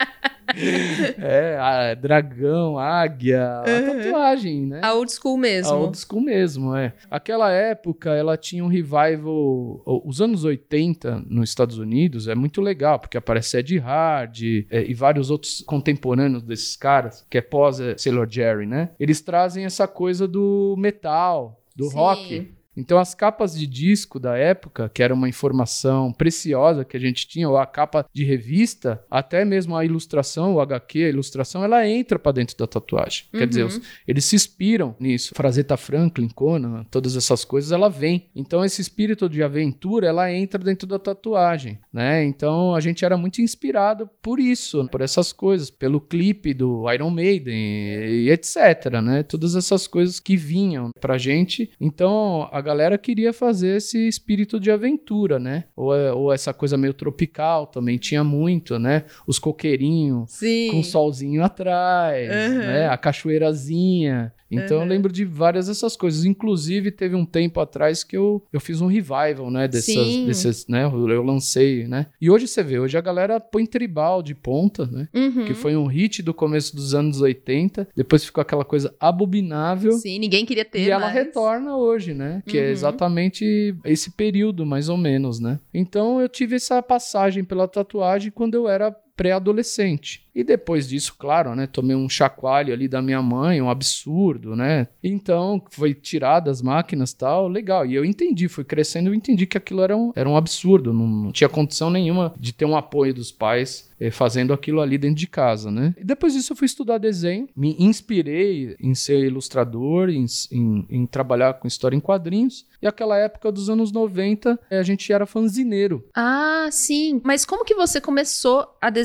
é, 1.19 1.56
a, 1.59 1.95
dragão, 1.95 2.79
águia, 2.79 3.61
a 3.61 3.65
tatuagem, 3.65 4.67
né? 4.67 4.81
A 4.83 4.95
old 4.95 5.12
school 5.12 5.37
mesmo. 5.37 5.73
A 5.73 5.77
old 5.77 5.99
school 5.99 6.21
mesmo, 6.21 6.75
é. 6.77 6.93
Aquela 7.11 7.51
época, 7.51 8.11
ela 8.11 8.37
tinha 8.37 8.65
um 8.65 8.69
revival. 8.69 9.83
Os 10.05 10.21
anos 10.21 10.45
80 10.45 11.25
nos 11.27 11.49
Estados 11.49 11.79
Unidos 11.79 12.29
é 12.29 12.35
muito 12.35 12.61
legal, 12.61 12.99
porque 12.99 13.17
aparece 13.17 13.59
Ed 13.59 13.79
Hard 13.79 14.41
é, 14.71 14.85
e 14.85 14.95
vários 14.95 15.31
outros 15.31 15.62
contemporâneos 15.62 16.43
desses 16.43 16.77
caras, 16.77 17.27
que 17.29 17.39
é 17.39 17.43
pós 17.43 17.81
é, 17.81 17.97
Sailor 17.97 18.29
Jerry, 18.31 18.67
né? 18.67 18.91
Eles 18.99 19.21
trazem 19.21 19.65
essa 19.65 19.87
coisa 19.87 20.27
do 20.27 20.75
metal, 20.79 21.61
do 21.75 21.87
Sim. 21.87 21.97
rock. 21.97 22.54
Então, 22.76 22.99
as 22.99 23.15
capas 23.15 23.59
de 23.59 23.67
disco 23.67 24.19
da 24.19 24.37
época, 24.37 24.91
que 24.93 25.03
era 25.03 25.15
uma 25.15 25.29
informação 25.29 26.12
preciosa 26.12 26.85
que 26.85 26.97
a 26.97 27.00
gente 27.00 27.26
tinha, 27.26 27.49
ou 27.49 27.56
a 27.56 27.67
capa 27.67 28.06
de 28.12 28.25
revista, 28.25 29.03
até 29.10 29.44
mesmo 29.44 29.77
a 29.77 29.84
ilustração, 29.84 30.55
o 30.55 30.60
HQ, 30.60 31.05
a 31.05 31.08
ilustração, 31.08 31.65
ela 31.65 31.87
entra 31.89 32.19
para 32.19 32.32
dentro 32.32 32.56
da 32.56 32.67
tatuagem. 32.67 33.25
Uhum. 33.32 33.39
Quer 33.39 33.46
dizer, 33.46 33.65
os, 33.65 33.81
eles 34.06 34.25
se 34.25 34.37
inspiram 34.37 34.94
nisso. 34.99 35.32
Frazetta 35.34 35.77
Franklin, 35.77 36.29
Conan, 36.29 36.84
todas 36.91 37.17
essas 37.17 37.44
coisas, 37.44 37.72
ela 37.72 37.89
vem. 37.89 38.29
Então, 38.34 38.65
esse 38.65 38.81
espírito 38.81 39.29
de 39.29 39.43
aventura, 39.43 40.06
ela 40.06 40.32
entra 40.32 40.63
dentro 40.63 40.87
da 40.87 40.99
tatuagem, 40.99 41.79
né? 41.93 42.25
Então, 42.25 42.75
a 42.75 42.81
gente 42.81 43.05
era 43.05 43.17
muito 43.17 43.41
inspirado 43.41 44.08
por 44.22 44.41
isso, 44.41 44.87
por 44.89 45.01
essas 45.01 45.32
coisas, 45.32 45.70
pelo 45.70 46.01
clipe 46.01 46.55
do 46.55 46.91
Iron 46.93 47.10
Maiden 47.10 47.55
e 47.55 48.31
etc, 48.31 49.01
né? 49.03 49.22
Todas 49.22 49.55
essas 49.55 49.87
coisas 49.87 50.19
que 50.19 50.37
vinham 50.37 50.91
pra 51.01 51.19
gente. 51.19 51.70
Então, 51.81 52.49
a 52.51 52.60
galera 52.65 52.99
queria 52.99 53.33
fazer 53.33 53.77
esse 53.77 54.09
espírito 54.09 54.59
de 54.59 54.71
aventura, 54.71 55.39
né? 55.39 55.65
Ou, 55.77 55.94
é, 55.94 56.13
ou 56.13 56.33
essa 56.33 56.53
coisa 56.53 56.77
meio 56.77 56.93
tropical 56.93 57.67
também 57.67 57.99
tinha 57.99 58.25
muito, 58.25 58.79
né? 58.79 59.05
Os 59.27 59.39
coqueirinhos 59.39 60.41
com 60.71 60.81
o 60.81 60.85
solzinho 60.85 61.44
atrás, 61.44 62.29
uhum. 62.29 62.59
né? 62.59 62.89
A 62.89 62.97
cachoeirazinha. 62.97 64.33
Então 64.51 64.79
uhum. 64.79 64.83
eu 64.85 64.89
lembro 64.89 65.13
de 65.13 65.25
várias 65.25 65.67
dessas 65.67 65.97
coisas. 65.97 66.25
Inclusive, 66.25 66.91
teve 66.91 67.15
um 67.15 67.25
tempo 67.25 67.61
atrás 67.61 68.05
que 68.05 68.17
eu, 68.17 68.43
eu 68.53 68.61
fiz 68.61 68.81
um 68.81 68.87
revival, 68.87 69.51
né? 69.51 69.67
Dessas, 69.67 70.17
desses, 70.27 70.67
né? 70.69 70.85
Eu 70.85 71.23
lancei, 71.23 71.87
né? 71.87 72.06
E 72.21 72.31
hoje 72.31 72.47
você 72.47 72.63
vê, 72.63 72.79
hoje 72.79 72.97
a 72.97 73.01
galera 73.01 73.41
põe 73.41 73.67
tribal 73.67 74.23
de 74.23 74.35
ponta, 74.35 74.87
né? 74.87 75.09
Uhum. 75.15 75.44
Que 75.44 75.55
foi 75.55 75.77
um 75.77 75.87
hit 75.87 76.23
do 76.23 76.33
começo 76.33 76.75
dos 76.75 76.94
anos 76.94 77.21
80. 77.21 77.89
Depois 77.97 78.25
ficou 78.25 78.43
aquela 78.43 78.65
coisa 78.65 78.94
abominável. 79.01 79.93
Sim, 79.93 80.19
ninguém 80.19 80.44
queria 80.47 80.65
ter. 80.65 80.81
E 80.81 80.91
ela 80.91 81.09
retorna 81.09 81.77
hoje, 81.77 82.15
né? 82.15 82.43
Que 82.47 82.54
é 82.58 82.63
uhum. 82.63 82.67
é 82.69 82.70
exatamente 82.70 83.77
esse 83.84 84.11
período, 84.11 84.65
mais 84.65 84.89
ou 84.89 84.96
menos, 84.96 85.41
né? 85.41 85.61
Então 85.73 86.20
eu 86.20 86.29
tive 86.29 86.56
essa 86.56 86.82
passagem 86.82 87.44
pela 87.44 87.69
tatuagem 87.69 88.31
quando 88.31 88.55
eu 88.55 88.69
era 88.69 88.94
pré-adolescente. 89.17 90.25
E 90.35 90.43
depois 90.43 90.89
disso, 90.89 91.15
claro, 91.17 91.55
né, 91.55 91.67
tomei 91.67 91.94
um 91.94 92.09
chacoalho 92.09 92.73
ali 92.73 92.89
da 92.89 93.01
minha 93.01 93.23
mãe, 93.23 93.63
um 93.63 93.71
absurdo, 93.71 94.56
né? 94.56 94.89
Então, 95.03 95.63
foi 95.71 95.94
tirada 95.94 96.51
as 96.51 96.61
máquinas 96.61 97.13
tal, 97.13 97.47
legal. 97.47 97.87
E 97.87 97.94
eu 97.94 98.05
entendi, 98.05 98.49
fui 98.49 98.65
crescendo, 98.65 99.09
eu 99.09 99.15
entendi 99.15 99.47
que 99.47 99.56
aquilo 99.56 99.83
era 99.83 99.97
um, 99.97 100.13
era 100.17 100.29
um 100.29 100.37
absurdo, 100.37 100.93
não, 100.93 101.06
não 101.06 101.33
tinha 101.33 101.49
condição 101.49 101.89
nenhuma 101.89 102.35
de 102.39 102.53
ter 102.53 102.65
um 102.65 102.77
apoio 102.77 103.15
dos 103.15 103.31
pais 103.31 103.89
eh, 104.01 104.11
fazendo 104.11 104.53
aquilo 104.53 104.81
ali 104.81 104.99
dentro 104.99 105.17
de 105.17 105.29
casa, 105.29 105.71
né? 105.71 105.94
E 105.97 106.03
depois 106.03 106.33
disso 106.33 106.53
eu 106.53 106.56
fui 106.56 106.67
estudar 106.67 106.99
desenho, 106.99 107.49
me 107.55 107.77
inspirei 107.79 108.75
em 108.81 108.94
ser 108.94 109.25
ilustrador, 109.25 110.09
em, 110.09 110.27
em, 110.51 110.87
em 110.91 111.06
trabalhar 111.06 111.55
com 111.55 111.69
história 111.69 111.97
em 111.97 112.01
quadrinhos. 112.01 112.67
E 112.83 112.89
aquela 112.89 113.17
época 113.17 113.53
dos 113.53 113.71
anos 113.71 113.93
90, 113.93 114.59
eh, 114.69 114.79
a 114.79 114.83
gente 114.83 115.13
era 115.13 115.27
fanzineiro. 115.27 116.05
Ah, 116.13 116.69
sim. 116.73 117.21
Mas 117.25 117.44
como 117.44 117.65
que 117.65 117.75
você 117.75 118.01
começou 118.01 118.67
a 118.81 118.91
desenhar? 118.91 119.04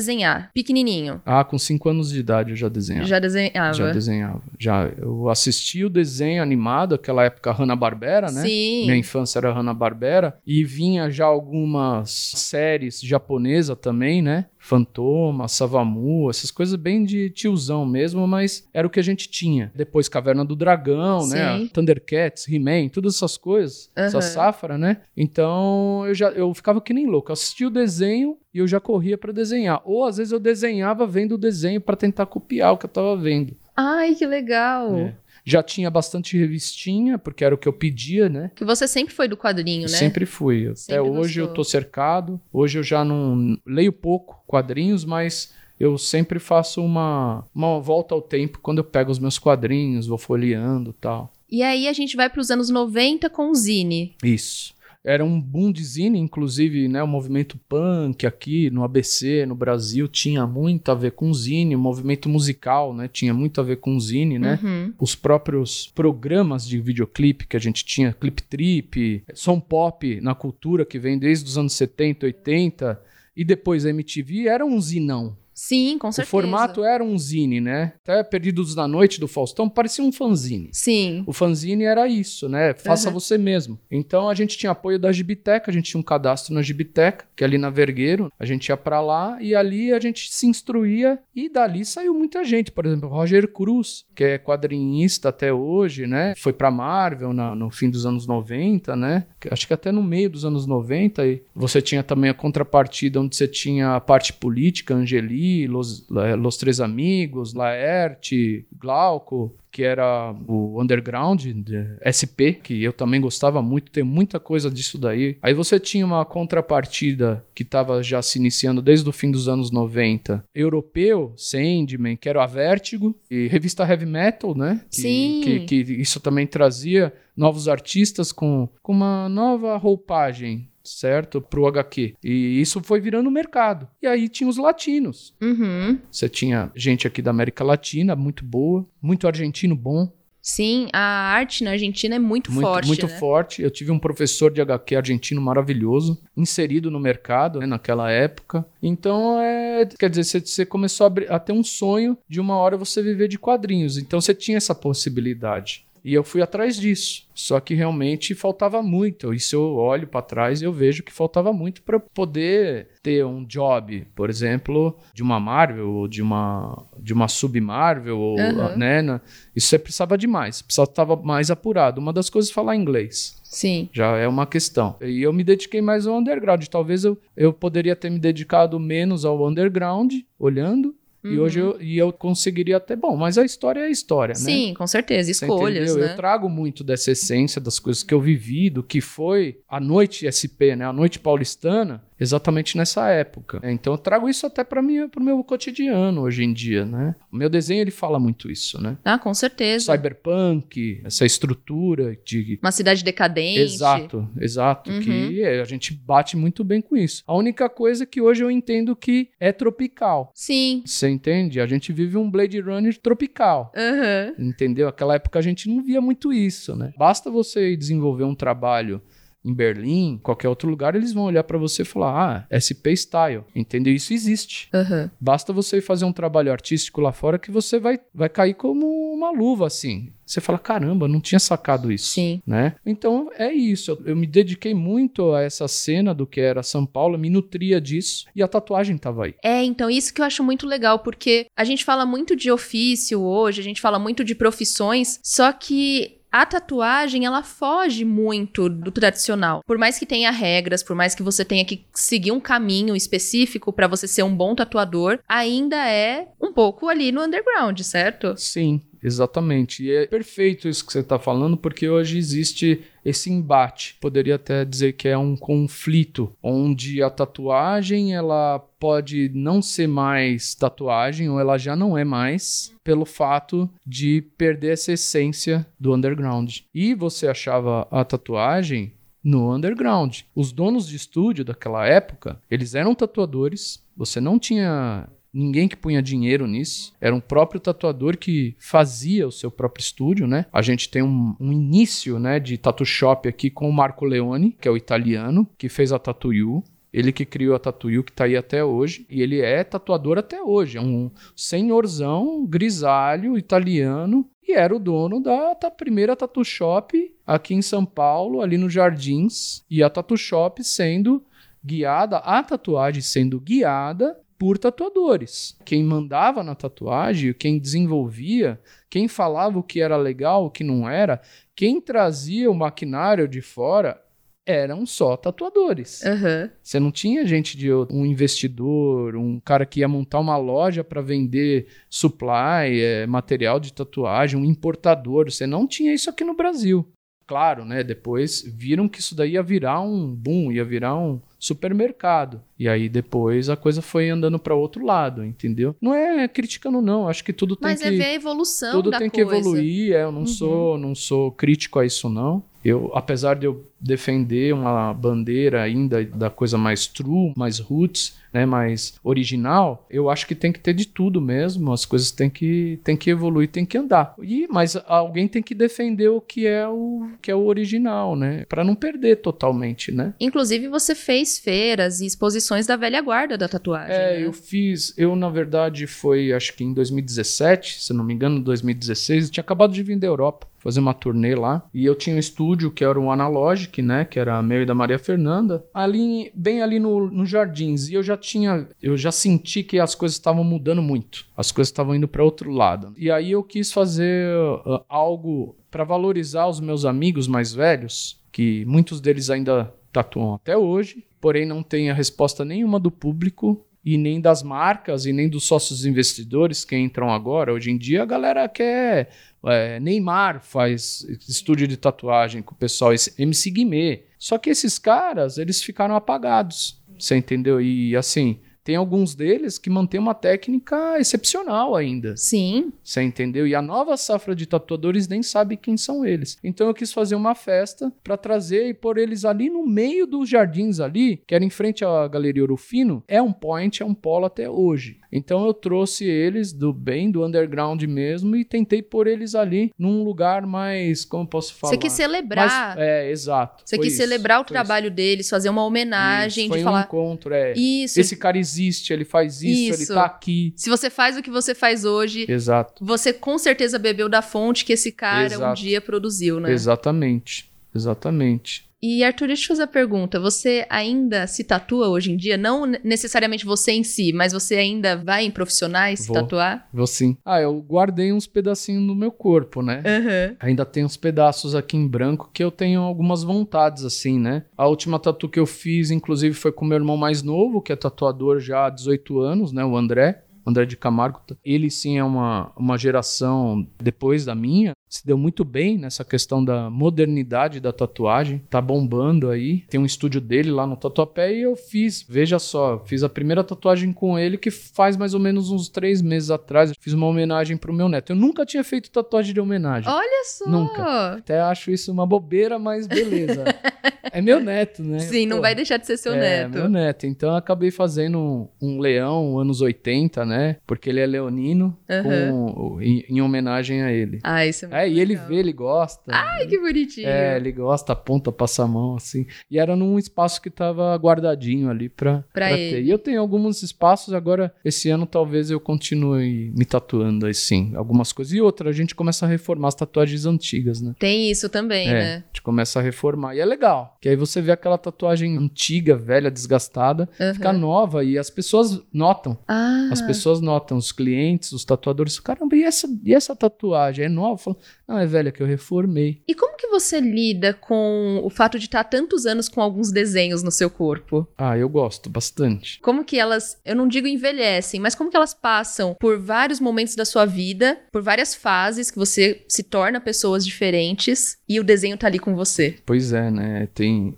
Pequenininho. 0.54 1.20
Ah, 1.24 1.44
com 1.44 1.58
5 1.58 1.88
anos 1.88 2.10
de 2.10 2.20
idade 2.20 2.50
eu 2.50 2.56
já 2.56 2.68
desenhava. 2.68 3.06
Já 3.06 3.18
desenhava. 3.18 3.74
Já 3.74 3.92
desenhava. 3.92 4.42
Já 4.58 4.90
eu 4.98 5.28
assisti 5.28 5.84
o 5.84 5.90
desenho 5.90 6.42
animado, 6.42 6.94
aquela 6.94 7.24
época 7.24 7.52
Hanna-Barbera, 7.52 8.30
né? 8.30 8.42
Sim. 8.42 8.86
Minha 8.86 8.96
infância 8.96 9.38
era 9.38 9.52
Hanna-Barbera 9.52 10.38
e 10.46 10.64
vinha 10.64 11.10
já 11.10 11.26
algumas 11.26 12.10
séries 12.10 13.00
japonesa 13.00 13.76
também, 13.76 14.22
né? 14.22 14.46
Fantoma, 14.74 15.48
Savamu, 15.48 16.30
essas 16.30 16.52
coisas 16.52 16.76
bem 16.76 17.04
de 17.04 17.28
tiozão 17.30 17.84
mesmo, 17.84 18.24
mas 18.28 18.68
era 18.72 18.86
o 18.86 18.90
que 18.90 19.00
a 19.00 19.02
gente 19.02 19.28
tinha. 19.28 19.72
Depois 19.74 20.08
Caverna 20.08 20.44
do 20.44 20.54
Dragão, 20.54 21.26
né? 21.26 21.58
Sim. 21.58 21.68
Thundercats, 21.72 22.46
He-Man, 22.46 22.88
todas 22.88 23.16
essas 23.16 23.36
coisas, 23.36 23.90
essa 23.96 24.18
Aham. 24.18 24.22
safra, 24.22 24.78
né? 24.78 24.98
Então 25.16 26.04
eu 26.06 26.14
já 26.14 26.28
eu 26.30 26.54
ficava 26.54 26.80
que 26.80 26.92
nem 26.94 27.04
louco. 27.04 27.30
Eu 27.30 27.32
assistia 27.32 27.66
o 27.66 27.70
desenho 27.70 28.36
e 28.54 28.58
eu 28.58 28.68
já 28.68 28.78
corria 28.78 29.18
pra 29.18 29.32
desenhar. 29.32 29.82
Ou 29.84 30.04
às 30.04 30.18
vezes 30.18 30.32
eu 30.32 30.38
desenhava 30.38 31.04
vendo 31.04 31.32
o 31.32 31.38
desenho 31.38 31.80
pra 31.80 31.96
tentar 31.96 32.26
copiar 32.26 32.72
o 32.72 32.78
que 32.78 32.86
eu 32.86 32.90
tava 32.90 33.16
vendo. 33.16 33.56
Ai, 33.76 34.14
que 34.14 34.24
legal. 34.24 34.92
né? 34.92 35.14
Já 35.50 35.62
tinha 35.62 35.90
bastante 35.90 36.38
revistinha, 36.38 37.18
porque 37.18 37.44
era 37.44 37.54
o 37.54 37.58
que 37.58 37.66
eu 37.66 37.72
pedia, 37.72 38.28
né? 38.28 38.50
Que 38.54 38.64
você 38.64 38.86
sempre 38.86 39.14
foi 39.14 39.26
do 39.26 39.36
quadrinho, 39.36 39.82
né? 39.82 39.88
Sempre 39.88 40.26
fui. 40.26 40.66
Até 40.66 40.74
Sempre 40.74 41.10
hoje 41.10 41.40
eu 41.40 41.46
gostou. 41.46 41.64
tô 41.64 41.64
cercado. 41.64 42.40
Hoje 42.52 42.78
eu 42.78 42.82
já 42.82 43.04
não 43.04 43.58
leio 43.66 43.92
pouco 43.92 44.42
quadrinhos, 44.46 45.04
mas 45.04 45.52
eu 45.78 45.96
sempre 45.96 46.38
faço 46.38 46.84
uma, 46.84 47.46
uma 47.54 47.80
volta 47.80 48.14
ao 48.14 48.20
tempo 48.20 48.58
quando 48.60 48.78
eu 48.78 48.84
pego 48.84 49.10
os 49.10 49.18
meus 49.18 49.38
quadrinhos, 49.38 50.06
vou 50.06 50.18
folheando 50.18 50.90
e 50.90 51.00
tal. 51.00 51.32
E 51.50 51.62
aí 51.62 51.88
a 51.88 51.92
gente 51.92 52.16
vai 52.16 52.28
pros 52.30 52.50
anos 52.50 52.70
90 52.70 53.28
com 53.30 53.50
o 53.50 53.54
Zine. 53.54 54.14
Isso. 54.22 54.74
Era 55.02 55.24
um 55.24 55.40
boom 55.40 55.72
de 55.72 55.82
zine, 55.82 56.18
inclusive, 56.18 56.86
né, 56.86 57.02
o 57.02 57.06
movimento 57.06 57.58
punk 57.68 58.26
aqui 58.26 58.68
no 58.68 58.84
ABC, 58.84 59.46
no 59.46 59.54
Brasil, 59.54 60.06
tinha 60.06 60.46
muito 60.46 60.90
a 60.90 60.94
ver 60.94 61.12
com 61.12 61.32
zine, 61.32 61.74
o 61.74 61.78
movimento 61.78 62.28
musical, 62.28 62.94
né, 62.94 63.08
tinha 63.08 63.32
muito 63.32 63.60
a 63.60 63.64
ver 63.64 63.76
com 63.76 63.98
zine, 63.98 64.38
né? 64.38 64.58
Uhum. 64.62 64.92
os 64.98 65.14
próprios 65.14 65.90
programas 65.94 66.66
de 66.66 66.78
videoclipe 66.78 67.46
que 67.46 67.56
a 67.56 67.60
gente 67.60 67.84
tinha, 67.84 68.12
Clip 68.12 68.42
Trip, 68.42 69.24
som 69.32 69.58
pop 69.58 70.20
na 70.20 70.34
cultura 70.34 70.84
que 70.84 70.98
vem 70.98 71.18
desde 71.18 71.48
os 71.48 71.56
anos 71.56 71.72
70, 71.72 72.26
80 72.26 73.00
e 73.34 73.44
depois 73.44 73.86
a 73.86 73.90
MTV, 73.90 74.48
era 74.48 74.66
um 74.66 74.78
zinão. 74.80 75.36
Sim, 75.54 75.98
com 75.98 76.08
O 76.08 76.12
certeza. 76.12 76.30
formato 76.30 76.82
era 76.84 77.02
um 77.04 77.18
zine, 77.18 77.60
né? 77.60 77.92
Até 78.02 78.22
Perdidos 78.22 78.74
na 78.74 78.88
Noite 78.88 79.20
do 79.20 79.28
Faustão 79.28 79.68
parecia 79.68 80.02
um 80.04 80.10
fanzine. 80.12 80.70
Sim. 80.72 81.22
O 81.26 81.32
fanzine 81.32 81.84
era 81.84 82.08
isso, 82.08 82.48
né? 82.48 82.72
Faça 82.74 83.08
Uhum. 83.08 83.14
você 83.14 83.36
mesmo. 83.36 83.78
Então 83.90 84.28
a 84.28 84.34
gente 84.34 84.56
tinha 84.56 84.72
apoio 84.72 84.98
da 84.98 85.12
Gibiteca, 85.12 85.70
a 85.70 85.74
gente 85.74 85.90
tinha 85.90 86.00
um 86.00 86.04
cadastro 86.04 86.54
na 86.54 86.62
Gibiteca, 86.62 87.26
que 87.36 87.44
é 87.44 87.46
ali 87.46 87.58
na 87.58 87.68
Vergueiro. 87.70 88.32
A 88.38 88.44
gente 88.44 88.68
ia 88.68 88.76
pra 88.76 89.00
lá 89.00 89.36
e 89.40 89.54
ali 89.54 89.92
a 89.92 90.00
gente 90.00 90.32
se 90.32 90.46
instruía 90.46 91.18
e 91.34 91.48
dali 91.48 91.84
saiu 91.84 92.14
muita 92.14 92.44
gente. 92.44 92.72
Por 92.72 92.86
exemplo, 92.86 93.08
Roger 93.08 93.46
Cruz, 93.52 94.04
que 94.14 94.24
é 94.24 94.38
quadrinista 94.38 95.28
até 95.28 95.52
hoje, 95.52 96.06
né? 96.06 96.34
Foi 96.36 96.52
pra 96.52 96.70
Marvel 96.70 97.32
na- 97.32 97.54
no 97.54 97.70
fim 97.70 97.90
dos 97.90 98.06
anos 98.06 98.26
90, 98.26 98.94
né? 98.96 99.26
Acho 99.50 99.66
que 99.66 99.74
até 99.74 99.92
no 99.92 100.02
meio 100.02 100.30
dos 100.30 100.44
anos 100.44 100.66
90. 100.66 101.26
E 101.26 101.42
você 101.54 101.80
tinha 101.80 102.02
também 102.02 102.30
a 102.30 102.34
contrapartida 102.34 103.20
onde 103.20 103.36
você 103.36 103.46
tinha 103.46 103.96
a 103.96 104.00
parte 104.00 104.32
política, 104.32 104.94
Angeli, 104.94 105.66
Los, 105.66 106.06
Los 106.38 106.56
Três 106.56 106.80
Amigos, 106.80 107.54
Laerte, 107.54 108.66
Glauco, 108.78 109.54
que 109.70 109.82
era 109.82 110.34
o 110.46 110.80
underground 110.82 111.40
de 111.40 111.86
SP, 112.02 112.58
que 112.62 112.82
eu 112.82 112.92
também 112.92 113.20
gostava 113.20 113.62
muito, 113.62 113.90
tem 113.90 114.02
muita 114.02 114.40
coisa 114.40 114.70
disso 114.70 114.98
daí. 114.98 115.36
Aí 115.40 115.54
você 115.54 115.78
tinha 115.78 116.04
uma 116.04 116.24
contrapartida 116.24 117.44
que 117.54 117.62
estava 117.62 118.02
já 118.02 118.20
se 118.20 118.38
iniciando 118.38 118.82
desde 118.82 119.08
o 119.08 119.12
fim 119.12 119.30
dos 119.30 119.48
anos 119.48 119.70
90, 119.70 120.44
europeu, 120.54 121.32
Sandman, 121.36 122.16
que 122.16 122.28
era 122.28 122.42
a 122.42 122.46
Vertigo, 122.46 123.14
e 123.30 123.46
revista 123.46 123.88
Heavy 123.88 124.06
Metal, 124.06 124.56
né? 124.56 124.80
Que, 124.90 125.00
Sim. 125.00 125.40
Que, 125.44 125.60
que 125.60 125.92
isso 125.92 126.18
também 126.20 126.46
trazia 126.46 127.12
novos 127.40 127.68
artistas 127.68 128.30
com, 128.30 128.68
com 128.82 128.92
uma 128.92 129.28
nova 129.28 129.76
roupagem. 129.76 130.68
Certo? 130.82 131.42
Pro 131.42 131.66
HQ. 131.66 132.14
E 132.24 132.58
isso 132.58 132.80
foi 132.82 133.00
virando 133.00 133.30
mercado. 133.30 133.86
E 134.02 134.06
aí 134.06 134.30
tinha 134.30 134.48
os 134.48 134.56
latinos. 134.56 135.34
Uhum. 135.40 135.98
Você 136.10 136.26
tinha 136.26 136.72
gente 136.74 137.06
aqui 137.06 137.20
da 137.20 137.30
América 137.30 137.62
Latina, 137.62 138.16
muito 138.16 138.42
boa, 138.44 138.86
muito 139.00 139.26
argentino 139.26 139.76
bom, 139.76 140.10
Sim, 140.42 140.88
a 140.92 141.00
arte 141.00 141.62
na 141.62 141.72
Argentina 141.72 142.16
é 142.16 142.18
muito, 142.18 142.50
muito 142.50 142.66
forte, 142.66 142.86
muito 142.86 143.06
né? 143.06 143.18
forte. 143.18 143.62
Eu 143.62 143.70
tive 143.70 143.90
um 143.90 143.98
professor 143.98 144.50
de 144.50 144.60
HQ 144.60 144.96
argentino 144.96 145.40
maravilhoso, 145.40 146.18
inserido 146.36 146.90
no 146.90 146.98
mercado 146.98 147.60
né, 147.60 147.66
naquela 147.66 148.10
época. 148.10 148.64
Então, 148.82 149.38
é, 149.38 149.86
quer 149.98 150.08
dizer, 150.08 150.24
você, 150.24 150.40
você 150.40 150.64
começou 150.66 151.06
a, 151.06 151.34
a 151.34 151.38
ter 151.38 151.52
um 151.52 151.62
sonho 151.62 152.16
de 152.28 152.40
uma 152.40 152.56
hora 152.56 152.76
você 152.76 153.02
viver 153.02 153.28
de 153.28 153.38
quadrinhos. 153.38 153.98
Então, 153.98 154.20
você 154.20 154.34
tinha 154.34 154.56
essa 154.56 154.74
possibilidade. 154.74 155.84
E 156.04 156.14
eu 156.14 156.24
fui 156.24 156.40
atrás 156.42 156.76
disso. 156.76 157.28
Só 157.34 157.58
que 157.60 157.74
realmente 157.74 158.34
faltava 158.34 158.82
muito. 158.82 159.32
Isso 159.32 159.56
eu 159.56 159.74
olho 159.76 160.06
para 160.06 160.20
trás 160.22 160.60
e 160.60 160.64
eu 160.64 160.72
vejo 160.72 161.02
que 161.02 161.12
faltava 161.12 161.52
muito 161.52 161.82
para 161.82 161.98
poder 161.98 162.88
ter 163.02 163.24
um 163.24 163.44
job, 163.44 164.06
por 164.14 164.28
exemplo, 164.28 164.96
de 165.14 165.22
uma 165.22 165.40
Marvel 165.40 165.90
ou 165.90 166.08
de 166.08 166.20
uma 166.22 166.84
de 166.98 167.12
uma 167.14 167.28
sub-Marvel 167.28 168.18
ou 168.18 168.38
Aham. 168.38 168.76
né, 168.76 169.00
na- 169.02 169.20
isso 169.56 169.68
você 169.68 169.78
precisava 169.78 170.18
de 170.18 170.26
mais, 170.26 170.60
precisava 170.62 170.90
estar 170.90 171.06
mais 171.24 171.50
apurado. 171.50 172.00
Uma 172.00 172.12
das 172.12 172.28
coisas 172.28 172.50
é 172.50 172.54
falar 172.54 172.76
inglês. 172.76 173.38
Sim. 173.42 173.88
Já 173.92 174.16
é 174.16 174.28
uma 174.28 174.46
questão. 174.46 174.96
E 175.00 175.22
eu 175.22 175.32
me 175.32 175.42
dediquei 175.42 175.80
mais 175.82 176.06
ao 176.06 176.16
underground. 176.16 176.64
Talvez 176.66 177.04
eu, 177.04 177.18
eu 177.36 177.52
poderia 177.52 177.96
ter 177.96 178.08
me 178.10 178.18
dedicado 178.18 178.78
menos 178.78 179.24
ao 179.24 179.44
underground, 179.48 180.12
olhando, 180.38 180.94
e 181.22 181.36
Uhum. 181.36 181.42
hoje 181.44 181.58
eu, 181.60 181.80
e 181.80 181.98
eu 181.98 182.12
conseguiria 182.12 182.78
até. 182.78 182.96
Bom, 182.96 183.16
mas 183.16 183.36
a 183.36 183.44
história 183.44 183.80
é 183.80 183.84
a 183.84 183.90
história, 183.90 184.32
né? 184.32 184.38
Sim, 184.40 184.74
com 184.74 184.86
certeza. 184.86 185.30
Escolhas, 185.30 185.94
né? 185.96 186.12
Eu 186.12 186.16
trago 186.16 186.48
muito 186.48 186.82
dessa 186.82 187.10
essência 187.10 187.60
das 187.60 187.78
coisas 187.78 188.02
que 188.02 188.14
eu 188.14 188.20
vivi, 188.20 188.70
do 188.70 188.82
que 188.82 189.00
foi 189.00 189.58
a 189.68 189.78
noite 189.78 190.26
SP, 190.26 190.74
né? 190.76 190.84
A 190.86 190.92
noite 190.92 191.18
paulistana, 191.18 192.02
exatamente 192.20 192.76
nessa 192.76 193.08
época. 193.08 193.60
É, 193.62 193.72
Então 193.72 193.94
eu 193.94 193.98
trago 193.98 194.28
isso 194.28 194.46
até 194.46 194.62
para 194.62 194.82
mim, 194.82 195.08
pro 195.08 195.22
meu 195.22 195.42
cotidiano 195.42 196.20
hoje 196.22 196.44
em 196.44 196.52
dia, 196.52 196.84
né? 196.84 197.14
O 197.32 197.36
meu 197.36 197.48
desenho 197.48 197.80
ele 197.80 197.90
fala 197.90 198.20
muito 198.20 198.50
isso, 198.50 198.80
né? 198.80 198.98
Ah, 199.04 199.18
com 199.18 199.32
certeza. 199.32 199.92
Cyberpunk, 199.92 201.00
essa 201.04 201.24
estrutura 201.24 202.16
de 202.24 202.58
Uma 202.62 202.72
cidade 202.72 203.02
decadente. 203.02 203.60
Exato, 203.60 204.28
exato. 204.38 204.90
Uhum. 204.90 205.00
Que 205.00 205.42
é, 205.42 205.60
a 205.60 205.64
gente 205.64 205.94
bate 205.94 206.36
muito 206.36 206.62
bem 206.62 206.80
com 206.80 206.96
isso. 206.96 207.22
A 207.26 207.34
única 207.34 207.68
coisa 207.68 208.04
que 208.04 208.20
hoje 208.20 208.42
eu 208.44 208.50
entendo 208.50 208.94
que 208.94 209.30
é 209.38 209.52
tropical. 209.52 210.30
Sim. 210.34 210.82
Você 210.84 211.08
entende? 211.08 211.60
A 211.60 211.66
gente 211.66 211.92
vive 211.92 212.16
um 212.16 212.30
Blade 212.30 212.60
Runner 212.60 212.96
tropical. 212.98 213.72
Aham. 213.76 214.34
Entendeu? 214.38 214.88
Aquela 214.88 215.14
época 215.14 215.38
a 215.38 215.42
gente 215.42 215.68
não 215.68 215.82
via 215.82 216.00
muito 216.00 216.32
isso, 216.32 216.76
né? 216.76 216.92
Basta 216.98 217.30
você 217.30 217.76
desenvolver 217.76 218.24
um 218.24 218.34
trabalho 218.34 219.00
em 219.44 219.54
Berlim, 219.54 220.18
qualquer 220.22 220.48
outro 220.48 220.68
lugar, 220.68 220.94
eles 220.94 221.12
vão 221.12 221.24
olhar 221.24 221.44
pra 221.44 221.58
você 221.58 221.82
e 221.82 221.84
falar: 221.84 222.46
"Ah, 222.50 222.56
SP 222.58 222.92
style". 222.92 223.44
Entendeu? 223.54 223.94
Isso 223.94 224.12
existe. 224.12 224.68
Aham. 224.72 225.10
Basta 225.20 225.52
você 225.52 225.78
ir 225.78 225.82
fazer 225.82 226.04
um 226.04 226.12
trabalho 226.12 226.52
artístico 226.52 227.00
lá 227.00 227.12
fora 227.12 227.38
que 227.38 227.50
você 227.50 227.78
vai, 227.78 227.98
vai 228.14 228.28
cair 228.28 228.54
como 228.54 228.86
uma 229.12 229.30
luva, 229.30 229.66
assim. 229.66 230.12
Você 230.30 230.40
fala, 230.40 230.60
caramba, 230.60 231.08
não 231.08 231.20
tinha 231.20 231.40
sacado 231.40 231.90
isso. 231.90 232.12
Sim. 232.12 232.40
Né? 232.46 232.76
Então 232.86 233.30
é 233.36 233.52
isso. 233.52 233.90
Eu, 233.90 234.10
eu 234.10 234.16
me 234.16 234.28
dediquei 234.28 234.72
muito 234.72 235.32
a 235.32 235.42
essa 235.42 235.66
cena 235.66 236.14
do 236.14 236.24
que 236.24 236.40
era 236.40 236.62
São 236.62 236.86
Paulo, 236.86 237.18
me 237.18 237.28
nutria 237.28 237.80
disso 237.80 238.26
e 238.34 238.42
a 238.42 238.46
tatuagem 238.46 238.96
tava 238.96 239.24
aí. 239.24 239.34
É, 239.42 239.64
então 239.64 239.90
isso 239.90 240.14
que 240.14 240.20
eu 240.20 240.24
acho 240.24 240.44
muito 240.44 240.66
legal, 240.66 241.00
porque 241.00 241.46
a 241.56 241.64
gente 241.64 241.84
fala 241.84 242.06
muito 242.06 242.36
de 242.36 242.50
ofício 242.50 243.20
hoje, 243.20 243.60
a 243.60 243.64
gente 243.64 243.80
fala 243.80 243.98
muito 243.98 244.22
de 244.22 244.34
profissões, 244.36 245.18
só 245.24 245.52
que 245.52 246.19
a 246.30 246.46
tatuagem, 246.46 247.24
ela 247.24 247.42
foge 247.42 248.04
muito 248.04 248.68
do 248.68 248.90
tradicional. 248.90 249.62
Por 249.66 249.78
mais 249.78 249.98
que 249.98 250.06
tenha 250.06 250.30
regras, 250.30 250.82
por 250.82 250.94
mais 250.94 251.14
que 251.14 251.22
você 251.22 251.44
tenha 251.44 251.64
que 251.64 251.84
seguir 251.92 252.32
um 252.32 252.40
caminho 252.40 252.94
específico 252.94 253.72
pra 253.72 253.86
você 253.88 254.06
ser 254.06 254.22
um 254.22 254.34
bom 254.34 254.54
tatuador, 254.54 255.18
ainda 255.28 255.76
é 255.88 256.28
um 256.40 256.52
pouco 256.52 256.88
ali 256.88 257.10
no 257.12 257.22
underground, 257.22 257.80
certo? 257.80 258.34
Sim. 258.36 258.80
exatamente. 259.02 259.84
E 259.84 259.92
é 259.92 260.06
perfeito 260.06 260.68
isso 260.68 260.84
que 260.86 260.92
você 260.92 261.00
está 261.00 261.18
falando, 261.18 261.56
porque 261.56 261.88
hoje 261.88 262.18
existe 262.18 262.82
esse 263.04 263.30
embate. 263.30 263.96
Poderia 264.00 264.36
até 264.36 264.64
dizer 264.64 264.94
que 264.94 265.08
é 265.08 265.16
um 265.16 265.36
conflito, 265.36 266.32
onde 266.42 267.02
a 267.02 267.10
tatuagem 267.10 268.14
ela 268.14 268.58
pode 268.78 269.30
não 269.34 269.60
ser 269.60 269.86
mais 269.86 270.54
tatuagem, 270.54 271.28
ou 271.28 271.38
ela 271.38 271.58
já 271.58 271.76
não 271.76 271.96
é 271.96 272.04
mais, 272.04 272.74
pelo 272.82 273.04
fato 273.04 273.68
de 273.86 274.22
perder 274.36 274.72
essa 274.72 274.92
essência 274.92 275.66
do 275.78 275.94
underground. 275.94 276.60
E 276.74 276.94
você 276.94 277.28
achava 277.28 277.86
a 277.90 278.04
tatuagem 278.04 278.92
no 279.22 279.54
underground. 279.54 280.20
Os 280.34 280.50
donos 280.52 280.88
de 280.88 280.96
estúdio 280.96 281.44
daquela 281.44 281.86
época, 281.86 282.40
eles 282.50 282.74
eram 282.74 282.94
tatuadores, 282.94 283.84
você 283.96 284.20
não 284.20 284.38
tinha 284.38 285.06
ninguém 285.32 285.68
que 285.68 285.76
punha 285.76 286.02
dinheiro 286.02 286.46
nisso. 286.46 286.92
Era 287.00 287.14
um 287.14 287.20
próprio 287.20 287.60
tatuador 287.60 288.16
que 288.16 288.54
fazia 288.58 289.26
o 289.26 289.32
seu 289.32 289.50
próprio 289.50 289.82
estúdio, 289.82 290.26
né? 290.26 290.46
A 290.52 290.62
gente 290.62 290.88
tem 290.88 291.02
um, 291.02 291.34
um 291.38 291.52
início, 291.52 292.18
né, 292.18 292.38
de 292.40 292.58
tatu 292.58 292.84
shop 292.84 293.28
aqui 293.28 293.50
com 293.50 293.68
o 293.68 293.72
Marco 293.72 294.04
Leone, 294.04 294.56
que 294.60 294.68
é 294.68 294.70
o 294.70 294.76
italiano, 294.76 295.48
que 295.56 295.68
fez 295.68 295.92
a 295.92 295.98
Tattoo. 295.98 296.62
Ele 296.92 297.12
que 297.12 297.24
criou 297.24 297.54
a 297.54 297.58
Tatuyu, 297.58 298.02
que 298.02 298.12
tá 298.12 298.24
aí 298.24 298.36
até 298.36 298.64
hoje. 298.64 299.06
E 299.08 299.22
ele 299.22 299.40
é 299.40 299.62
tatuador 299.62 300.18
até 300.18 300.42
hoje. 300.42 300.76
É 300.76 300.80
um 300.80 301.10
senhorzão 301.36 302.44
grisalho 302.44 303.38
italiano. 303.38 304.28
E 304.46 304.54
era 304.54 304.74
o 304.74 304.80
dono 304.80 305.20
da, 305.20 305.54
primeira 305.70 306.16
Tatu 306.16 306.44
Shop 306.44 307.14
aqui 307.24 307.54
em 307.54 307.62
São 307.62 307.86
Paulo, 307.86 308.40
ali 308.40 308.58
nos 308.58 308.72
Jardins. 308.72 309.64
E 309.70 309.84
a 309.84 309.88
Tatu 309.88 310.16
Shop 310.16 310.64
sendo 310.64 311.22
guiada, 311.64 312.16
a 312.18 312.42
tatuagem 312.42 313.02
sendo 313.02 313.38
guiada 313.38 314.16
por 314.40 314.56
tatuadores. 314.56 315.54
Quem 315.66 315.84
mandava 315.84 316.42
na 316.42 316.54
tatuagem, 316.54 317.34
quem 317.34 317.58
desenvolvia, 317.58 318.58
quem 318.88 319.06
falava 319.06 319.58
o 319.58 319.62
que 319.62 319.82
era 319.82 319.98
legal, 319.98 320.46
o 320.46 320.50
que 320.50 320.64
não 320.64 320.88
era, 320.88 321.20
quem 321.54 321.78
trazia 321.78 322.50
o 322.50 322.54
maquinário 322.54 323.28
de 323.28 323.42
fora 323.42 324.02
eram 324.46 324.86
só 324.86 325.14
tatuadores. 325.14 326.00
Uhum. 326.00 326.48
Você 326.62 326.80
não 326.80 326.90
tinha 326.90 327.26
gente 327.26 327.54
de 327.54 327.70
um 327.70 328.06
investidor, 328.06 329.14
um 329.14 329.38
cara 329.38 329.66
que 329.66 329.80
ia 329.80 329.88
montar 329.88 330.18
uma 330.18 330.38
loja 330.38 330.82
para 330.82 331.02
vender 331.02 331.66
supply, 331.90 332.80
é, 332.80 333.06
material 333.06 333.60
de 333.60 333.74
tatuagem, 333.74 334.40
um 334.40 334.44
importador. 334.46 335.30
Você 335.30 335.46
não 335.46 335.66
tinha 335.66 335.92
isso 335.92 336.08
aqui 336.08 336.24
no 336.24 336.34
Brasil. 336.34 336.90
Claro, 337.26 337.66
né? 337.66 337.84
Depois 337.84 338.42
viram 338.42 338.88
que 338.88 339.00
isso 339.00 339.14
daí 339.14 339.32
ia 339.32 339.42
virar 339.42 339.82
um 339.82 340.12
boom, 340.12 340.50
ia 340.50 340.64
virar 340.64 340.96
um, 340.96 341.20
supermercado. 341.40 342.42
E 342.58 342.68
aí 342.68 342.88
depois 342.88 343.48
a 343.48 343.56
coisa 343.56 343.80
foi 343.82 344.10
andando 344.10 344.38
para 344.38 344.54
outro 344.54 344.84
lado, 344.84 345.24
entendeu? 345.24 345.74
Não 345.80 345.94
é 345.94 346.28
criticando 346.28 346.80
não, 346.82 347.08
acho 347.08 347.24
que 347.24 347.32
tudo 347.32 347.56
tem 347.56 347.70
Mas 347.70 347.80
que 347.80 347.86
Mas 347.86 347.94
é 347.94 347.96
ver 347.98 348.04
a 348.04 348.14
evolução 348.14 348.72
Tudo 348.72 348.90
da 348.90 348.98
tem 348.98 349.08
coisa. 349.10 349.26
que 349.30 349.36
evoluir, 349.38 349.92
é, 349.94 350.02
eu 350.04 350.12
não 350.12 350.20
Uhum. 350.20 350.26
sou, 350.26 350.78
não 350.78 350.94
sou 350.94 351.32
crítico 351.32 351.78
a 351.78 351.86
isso 351.86 352.08
não. 352.08 352.42
Eu, 352.64 352.90
apesar 352.94 353.34
de 353.34 353.46
eu 353.46 353.64
defender 353.80 354.52
uma 354.52 354.92
bandeira 354.92 355.62
ainda 355.62 356.04
da 356.04 356.28
coisa 356.28 356.58
mais 356.58 356.86
true, 356.86 357.32
mais 357.36 357.58
roots, 357.58 358.18
né, 358.32 358.46
mais 358.46 358.94
original, 359.02 359.86
eu 359.90 360.08
acho 360.08 360.26
que 360.26 360.34
tem 360.34 360.52
que 360.52 360.60
ter 360.60 360.74
de 360.74 360.86
tudo 360.86 361.20
mesmo. 361.20 361.72
As 361.72 361.84
coisas 361.84 362.10
têm 362.10 362.30
que, 362.30 362.78
têm 362.84 362.96
que 362.96 363.10
evoluir, 363.10 363.48
tem 363.48 363.64
que 363.64 363.78
andar. 363.78 364.14
E 364.22 364.46
mas 364.50 364.76
alguém 364.86 365.26
tem 365.26 365.42
que 365.42 365.54
defender 365.54 366.08
o 366.08 366.20
que 366.20 366.46
é 366.46 366.66
o 366.68 367.08
que 367.20 367.30
é 367.30 367.34
o 367.34 367.44
original, 367.44 368.14
né, 368.14 368.44
para 368.48 368.62
não 368.62 368.74
perder 368.74 369.16
totalmente, 369.16 369.90
né? 369.90 370.14
Inclusive, 370.20 370.68
você 370.68 370.94
fez 370.94 371.38
feiras 371.38 372.00
e 372.00 372.06
exposições 372.06 372.66
da 372.66 372.76
velha 372.76 373.00
guarda 373.00 373.36
da 373.36 373.48
tatuagem. 373.48 373.94
É, 373.94 374.18
né? 374.18 374.26
eu 374.26 374.32
fiz, 374.32 374.94
eu 374.96 375.16
na 375.16 375.28
verdade 375.28 375.86
foi, 375.86 376.32
acho 376.32 376.54
que 376.54 376.62
em 376.62 376.72
2017, 376.72 377.82
se 377.82 377.92
não 377.92 378.04
me 378.04 378.14
engano, 378.14 378.40
2016, 378.40 379.24
eu 379.24 379.30
tinha 379.30 379.42
acabado 379.42 379.72
de 379.72 379.82
vir 379.82 379.98
da 379.98 380.06
Europa, 380.06 380.46
fazer 380.60 380.78
uma 380.78 380.94
turnê 380.94 381.34
lá, 381.34 381.66
e 381.74 381.84
eu 381.84 381.94
tinha 381.94 382.14
um 382.14 382.18
estúdio 382.18 382.70
que 382.70 382.84
era 382.84 383.00
o 383.00 383.10
Analogic, 383.10 383.82
né, 383.82 384.04
que 384.04 384.18
era 384.18 384.40
meu 384.42 384.62
e 384.62 384.66
da 384.66 384.74
Maria 384.74 384.98
Fernanda, 384.98 385.64
ali, 385.74 386.30
bem 386.34 386.62
ali 386.62 386.78
no, 386.78 387.10
no 387.10 387.26
Jardins, 387.26 387.88
e 387.88 387.94
eu 387.94 388.02
já 388.02 388.16
tinha, 388.16 388.68
eu 388.80 388.96
já 388.96 389.10
senti 389.10 389.62
que 389.62 389.78
as 389.78 389.94
coisas 389.94 390.16
estavam 390.16 390.44
mudando 390.44 390.82
muito, 390.82 391.26
as 391.36 391.50
coisas 391.50 391.70
estavam 391.70 391.94
indo 391.94 392.06
para 392.06 392.22
outro 392.22 392.50
lado. 392.50 392.92
E 392.96 393.10
aí 393.10 393.32
eu 393.32 393.42
quis 393.42 393.72
fazer 393.72 394.32
uh, 394.66 394.84
algo 394.88 395.56
para 395.70 395.82
valorizar 395.82 396.46
os 396.46 396.60
meus 396.60 396.84
amigos 396.84 397.26
mais 397.26 397.52
velhos, 397.52 398.20
que 398.30 398.64
muitos 398.66 399.00
deles 399.00 399.30
ainda 399.30 399.72
tatuam 399.92 400.34
até 400.34 400.56
hoje, 400.56 401.04
porém 401.20 401.46
não 401.46 401.62
tem 401.62 401.90
a 401.90 401.94
resposta 401.94 402.44
nenhuma 402.44 402.78
do 402.78 402.90
público 402.90 403.64
e 403.84 403.96
nem 403.96 404.20
das 404.20 404.42
marcas 404.42 405.06
e 405.06 405.12
nem 405.12 405.28
dos 405.28 405.44
sócios 405.44 405.84
investidores 405.84 406.64
que 406.64 406.76
entram 406.76 407.10
agora. 407.10 407.52
Hoje 407.52 407.70
em 407.70 407.78
dia 407.78 408.02
a 408.02 408.06
galera 408.06 408.48
quer. 408.48 409.10
é, 409.46 409.80
Neymar 409.80 410.42
faz 410.42 411.06
estúdio 411.28 411.66
de 411.66 411.76
tatuagem 411.76 412.42
com 412.42 412.54
o 412.54 412.58
pessoal, 412.58 412.92
esse 412.92 413.14
MC 413.20 413.50
Guimê. 413.50 414.04
Só 414.18 414.36
que 414.36 414.50
esses 414.50 414.78
caras, 414.78 415.38
eles 415.38 415.62
ficaram 415.62 415.96
apagados. 415.96 416.80
Você 416.98 417.16
entendeu? 417.16 417.60
E 417.60 417.96
assim, 417.96 418.40
tem 418.70 418.76
alguns 418.76 419.16
deles 419.16 419.58
que 419.58 419.68
mantêm 419.68 419.98
uma 419.98 420.14
técnica 420.14 420.96
excepcional 421.00 421.74
ainda. 421.74 422.16
Sim. 422.16 422.72
Você 422.84 423.02
entendeu? 423.02 423.44
E 423.44 423.52
a 423.52 423.60
nova 423.60 423.96
safra 423.96 424.32
de 424.32 424.46
tatuadores 424.46 425.08
nem 425.08 425.24
sabe 425.24 425.56
quem 425.56 425.76
são 425.76 426.06
eles. 426.06 426.38
Então 426.44 426.68
eu 426.68 426.74
quis 426.74 426.92
fazer 426.92 427.16
uma 427.16 427.34
festa 427.34 427.92
para 428.04 428.16
trazer 428.16 428.68
e 428.68 428.72
pôr 428.72 428.96
eles 428.96 429.24
ali 429.24 429.50
no 429.50 429.66
meio 429.66 430.06
dos 430.06 430.28
jardins 430.28 430.78
ali, 430.78 431.20
que 431.26 431.34
era 431.34 431.44
em 431.44 431.50
frente 431.50 431.84
à 431.84 432.06
Galeria 432.06 432.44
Ouro 432.44 432.56
Fino, 432.56 433.02
é 433.08 433.20
um 433.20 433.32
point, 433.32 433.82
é 433.82 433.84
um 433.84 433.92
polo 433.92 434.26
até 434.26 434.48
hoje. 434.48 434.99
Então 435.12 435.44
eu 435.46 435.52
trouxe 435.52 436.04
eles 436.04 436.52
do 436.52 436.72
bem 436.72 437.10
do 437.10 437.24
underground 437.24 437.82
mesmo 437.82 438.36
e 438.36 438.44
tentei 438.44 438.80
pôr 438.82 439.06
eles 439.06 439.34
ali 439.34 439.72
num 439.78 440.04
lugar 440.04 440.46
mais, 440.46 441.04
como 441.04 441.24
eu 441.24 441.26
posso 441.28 441.54
falar? 441.54 441.72
Você 441.72 441.78
quis 441.78 441.92
celebrar. 441.92 442.48
Mais- 442.76 442.78
é, 442.78 443.10
exato. 443.10 443.62
Você 443.66 443.76
quis 443.78 443.88
isso, 443.88 443.96
celebrar 443.96 444.40
o 444.40 444.44
trabalho 444.44 444.90
deles, 444.90 445.28
fazer 445.28 445.48
uma 445.48 445.62
isso. 445.62 445.66
homenagem, 445.68 446.44
Isso, 446.44 446.48
foi 446.48 446.58
de 446.58 446.64
um 446.64 446.68
falar. 446.68 446.82
encontro, 446.84 447.34
é. 447.34 447.52
Isso. 447.54 448.00
Esse 448.00 448.16
cara 448.16 448.38
existe, 448.38 448.92
ele 448.92 449.04
faz 449.04 449.42
isso, 449.42 449.72
Isso. 449.82 449.92
ele 449.92 449.98
tá 450.00 450.04
aqui. 450.04 450.52
Se 450.56 450.70
você 450.70 450.88
faz 450.88 451.16
o 451.16 451.22
que 451.22 451.30
você 451.30 451.54
faz 451.54 451.84
hoje, 451.84 452.26
Exato. 452.28 452.84
você 452.84 453.12
com 453.12 453.36
certeza 453.38 453.78
bebeu 453.78 454.08
da 454.08 454.22
fonte 454.22 454.64
que 454.64 454.72
esse 454.72 454.92
cara 454.92 455.22
um 455.22 455.26
Exato. 455.26 455.60
dia 455.60 455.80
produziu, 455.80 456.38
né? 456.38 456.52
Exatamente. 456.52 457.50
Exatamente. 457.74 458.69
E 458.82 459.04
Arthur, 459.04 459.26
deixa 459.26 459.44
eu 459.44 459.48
fazer 459.48 459.62
a 459.64 459.66
pergunta. 459.66 460.18
Você 460.18 460.66
ainda 460.70 461.26
se 461.26 461.44
tatua 461.44 461.88
hoje 461.88 462.12
em 462.12 462.16
dia? 462.16 462.38
Não 462.38 462.64
ne- 462.64 462.80
necessariamente 462.82 463.44
você 463.44 463.72
em 463.72 463.84
si, 463.84 464.10
mas 464.12 464.32
você 464.32 464.56
ainda 464.56 464.96
vai 464.96 465.24
em 465.26 465.30
profissionais 465.30 466.00
se 466.00 466.08
Vou. 466.08 466.14
tatuar? 466.16 466.66
Vou 466.72 466.86
sim. 466.86 467.16
Ah, 467.22 467.40
eu 467.40 467.60
guardei 467.60 468.10
uns 468.10 468.26
pedacinhos 468.26 468.82
no 468.82 468.94
meu 468.94 469.12
corpo, 469.12 469.60
né? 469.60 469.82
Aham. 469.84 470.36
Ainda 470.40 470.64
tem 470.64 470.82
uns 470.84 470.96
pedaços 470.96 471.54
aqui 471.54 471.76
em 471.76 471.86
branco 471.86 472.30
que 472.32 472.42
eu 472.42 472.50
tenho 472.50 472.80
algumas 472.80 473.22
vontades, 473.22 473.84
assim, 473.84 474.18
né? 474.18 474.44
A 474.56 474.66
última 474.66 474.98
tatu 474.98 475.28
que 475.28 475.38
eu 475.38 475.46
fiz, 475.46 475.90
inclusive, 475.90 476.34
foi 476.34 476.50
com 476.50 476.64
meu 476.64 476.78
irmão 476.78 476.96
mais 476.96 477.22
novo, 477.22 477.60
que 477.60 477.72
é 477.72 477.76
tatuador 477.76 478.40
já 478.40 478.66
há 478.66 478.70
18 478.70 479.20
anos, 479.20 479.52
né? 479.52 479.62
O 479.62 479.76
André. 479.76 480.24
André 480.46 480.64
de 480.64 480.76
Camargo. 480.76 481.20
Ele 481.44 481.70
sim 481.70 481.98
é 481.98 482.04
uma, 482.04 482.52
uma 482.56 482.76
geração 482.78 483.66
depois 483.80 484.24
da 484.24 484.34
minha. 484.34 484.72
Se 484.88 485.06
deu 485.06 485.16
muito 485.16 485.44
bem 485.44 485.78
nessa 485.78 486.04
questão 486.04 486.44
da 486.44 486.68
modernidade 486.68 487.60
da 487.60 487.72
tatuagem. 487.72 488.42
Tá 488.50 488.60
bombando 488.60 489.30
aí. 489.30 489.60
Tem 489.68 489.78
um 489.78 489.86
estúdio 489.86 490.20
dele 490.20 490.50
lá 490.50 490.66
no 490.66 490.76
Tatuapé 490.76 491.32
e 491.32 491.42
eu 491.42 491.54
fiz. 491.54 492.04
Veja 492.08 492.40
só, 492.40 492.82
fiz 492.84 493.04
a 493.04 493.08
primeira 493.08 493.44
tatuagem 493.44 493.92
com 493.92 494.18
ele 494.18 494.36
que 494.36 494.50
faz 494.50 494.96
mais 494.96 495.14
ou 495.14 495.20
menos 495.20 495.52
uns 495.52 495.68
três 495.68 496.02
meses 496.02 496.30
atrás. 496.30 496.72
Fiz 496.80 496.92
uma 496.92 497.06
homenagem 497.06 497.56
pro 497.56 497.72
meu 497.72 497.88
neto. 497.88 498.10
Eu 498.10 498.16
nunca 498.16 498.44
tinha 498.44 498.64
feito 498.64 498.90
tatuagem 498.90 499.32
de 499.32 499.40
homenagem. 499.40 499.88
Olha 499.88 500.24
só! 500.24 500.50
Nunca. 500.50 501.12
Até 501.14 501.40
acho 501.40 501.70
isso 501.70 501.92
uma 501.92 502.06
bobeira, 502.06 502.58
mas 502.58 502.88
beleza. 502.88 503.44
é 504.10 504.20
meu 504.20 504.40
neto, 504.40 504.82
né? 504.82 504.98
Sim, 504.98 505.26
não 505.26 505.36
Pô, 505.36 505.42
vai 505.42 505.54
deixar 505.54 505.76
de 505.76 505.86
ser 505.86 505.96
seu 505.96 506.14
é, 506.14 506.18
neto. 506.18 506.52
meu 506.52 506.68
neto. 506.68 507.06
Então 507.06 507.30
eu 507.30 507.36
acabei 507.36 507.70
fazendo 507.70 508.18
um, 508.18 508.48
um 508.60 508.80
leão, 508.80 509.38
anos 509.38 509.60
80, 509.60 510.24
né? 510.24 510.29
Porque 510.66 510.88
ele 510.90 511.00
é 511.00 511.06
leonino, 511.06 511.76
com, 512.02 512.78
em, 512.80 513.04
em 513.08 513.20
homenagem 513.20 513.82
a 513.82 513.92
ele. 513.92 514.18
Ah, 514.22 514.46
isso 514.46 514.64
é 514.64 514.68
muito 514.68 514.76
É, 514.78 514.88
e 514.88 515.00
ele 515.00 515.14
legal. 515.14 515.28
vê, 515.28 515.34
ele 515.36 515.52
gosta. 515.52 516.02
Ai, 516.14 516.46
que 516.46 516.58
bonitinho. 516.58 517.08
É, 517.08 517.36
ele 517.36 517.52
gosta, 517.52 517.92
aponta, 517.92 518.30
passa 518.32 518.64
a 518.64 518.66
mão, 518.66 518.96
assim. 518.96 519.26
E 519.50 519.58
era 519.58 519.74
num 519.76 519.98
espaço 519.98 520.40
que 520.40 520.50
tava 520.50 520.94
guardadinho 520.96 521.70
ali 521.70 521.88
pra, 521.88 522.24
Pra 522.32 522.48
pra 522.48 522.56
ter. 522.56 522.82
E 522.82 522.90
eu 522.90 522.98
tenho 522.98 523.20
alguns 523.20 523.62
espaços, 523.62 524.12
agora, 524.14 524.54
esse 524.64 524.88
ano 524.90 525.06
talvez 525.06 525.50
eu 525.50 525.60
continue 525.60 526.52
me 526.56 526.64
tatuando, 526.64 527.26
assim, 527.26 527.72
algumas 527.74 528.12
coisas. 528.12 528.32
E 528.34 528.40
outra, 528.40 528.70
a 528.70 528.72
gente 528.72 528.94
começa 528.94 529.26
a 529.26 529.28
reformar 529.28 529.68
as 529.68 529.74
tatuagens 529.74 530.26
antigas, 530.26 530.80
né? 530.80 530.94
Tem 530.98 531.30
isso 531.30 531.48
também, 531.48 531.88
É, 531.88 531.92
né? 531.92 532.14
a 532.16 532.26
gente 532.28 532.42
começa 532.42 532.78
a 532.78 532.82
reformar. 532.82 533.34
E 533.34 533.40
é 533.40 533.44
legal, 533.44 533.96
que 534.00 534.08
aí 534.08 534.16
você 534.16 534.40
vê 534.40 534.52
aquela 534.52 534.78
tatuagem 534.78 535.36
antiga, 535.36 535.96
velha, 535.96 536.30
desgastada, 536.30 537.08
Aham. 537.20 537.34
fica 537.34 537.52
nova 537.52 538.04
e 538.04 538.18
as 538.18 538.30
pessoas 538.30 538.80
notam. 538.92 539.36
Ah, 539.46 539.88
As 539.90 540.00
pessoas 540.00 540.19
notam, 540.40 540.76
os 540.76 540.92
clientes, 540.92 541.52
os 541.52 541.64
tatuadores, 541.64 542.18
caramba, 542.20 542.56
e 542.56 542.62
essa, 542.62 542.88
e 543.04 543.14
essa 543.14 543.34
tatuagem? 543.34 544.04
É 544.04 544.08
nova? 544.08 544.38
Falam, 544.38 544.58
Não, 544.86 544.98
é 544.98 545.06
velha 545.06 545.32
que 545.32 545.42
eu 545.42 545.46
reformei. 545.46 546.22
E 546.26 546.34
como 546.34 546.56
que 546.56 546.66
você 546.68 547.00
lida 547.00 547.54
com 547.54 548.20
o 548.22 548.30
fato 548.30 548.58
de 548.58 548.66
estar 548.66 548.84
tantos 548.84 549.26
anos 549.26 549.48
com 549.48 549.60
alguns 549.60 549.90
desenhos 549.90 550.42
no 550.42 550.50
seu 550.50 550.70
corpo? 550.70 551.26
Ah, 551.36 551.56
eu 551.56 551.68
gosto 551.68 552.08
bastante. 552.08 552.80
Como 552.80 553.04
que 553.04 553.18
elas, 553.18 553.58
eu 553.64 553.74
não 553.74 553.88
digo 553.88 554.06
envelhecem, 554.06 554.80
mas 554.80 554.94
como 554.94 555.10
que 555.10 555.16
elas 555.16 555.34
passam 555.34 555.96
por 555.98 556.18
vários 556.18 556.60
momentos 556.60 556.94
da 556.94 557.04
sua 557.04 557.24
vida, 557.24 557.78
por 557.92 558.02
várias 558.02 558.34
fases 558.34 558.90
que 558.90 558.98
você 558.98 559.44
se 559.48 559.62
torna 559.62 560.00
pessoas 560.00 560.44
diferentes 560.44 561.38
e 561.48 561.58
o 561.58 561.64
desenho 561.64 561.96
tá 561.96 562.06
ali 562.06 562.18
com 562.18 562.34
você? 562.34 562.78
Pois 562.84 563.12
é, 563.12 563.30
né? 563.30 563.68
Tem 563.74 564.16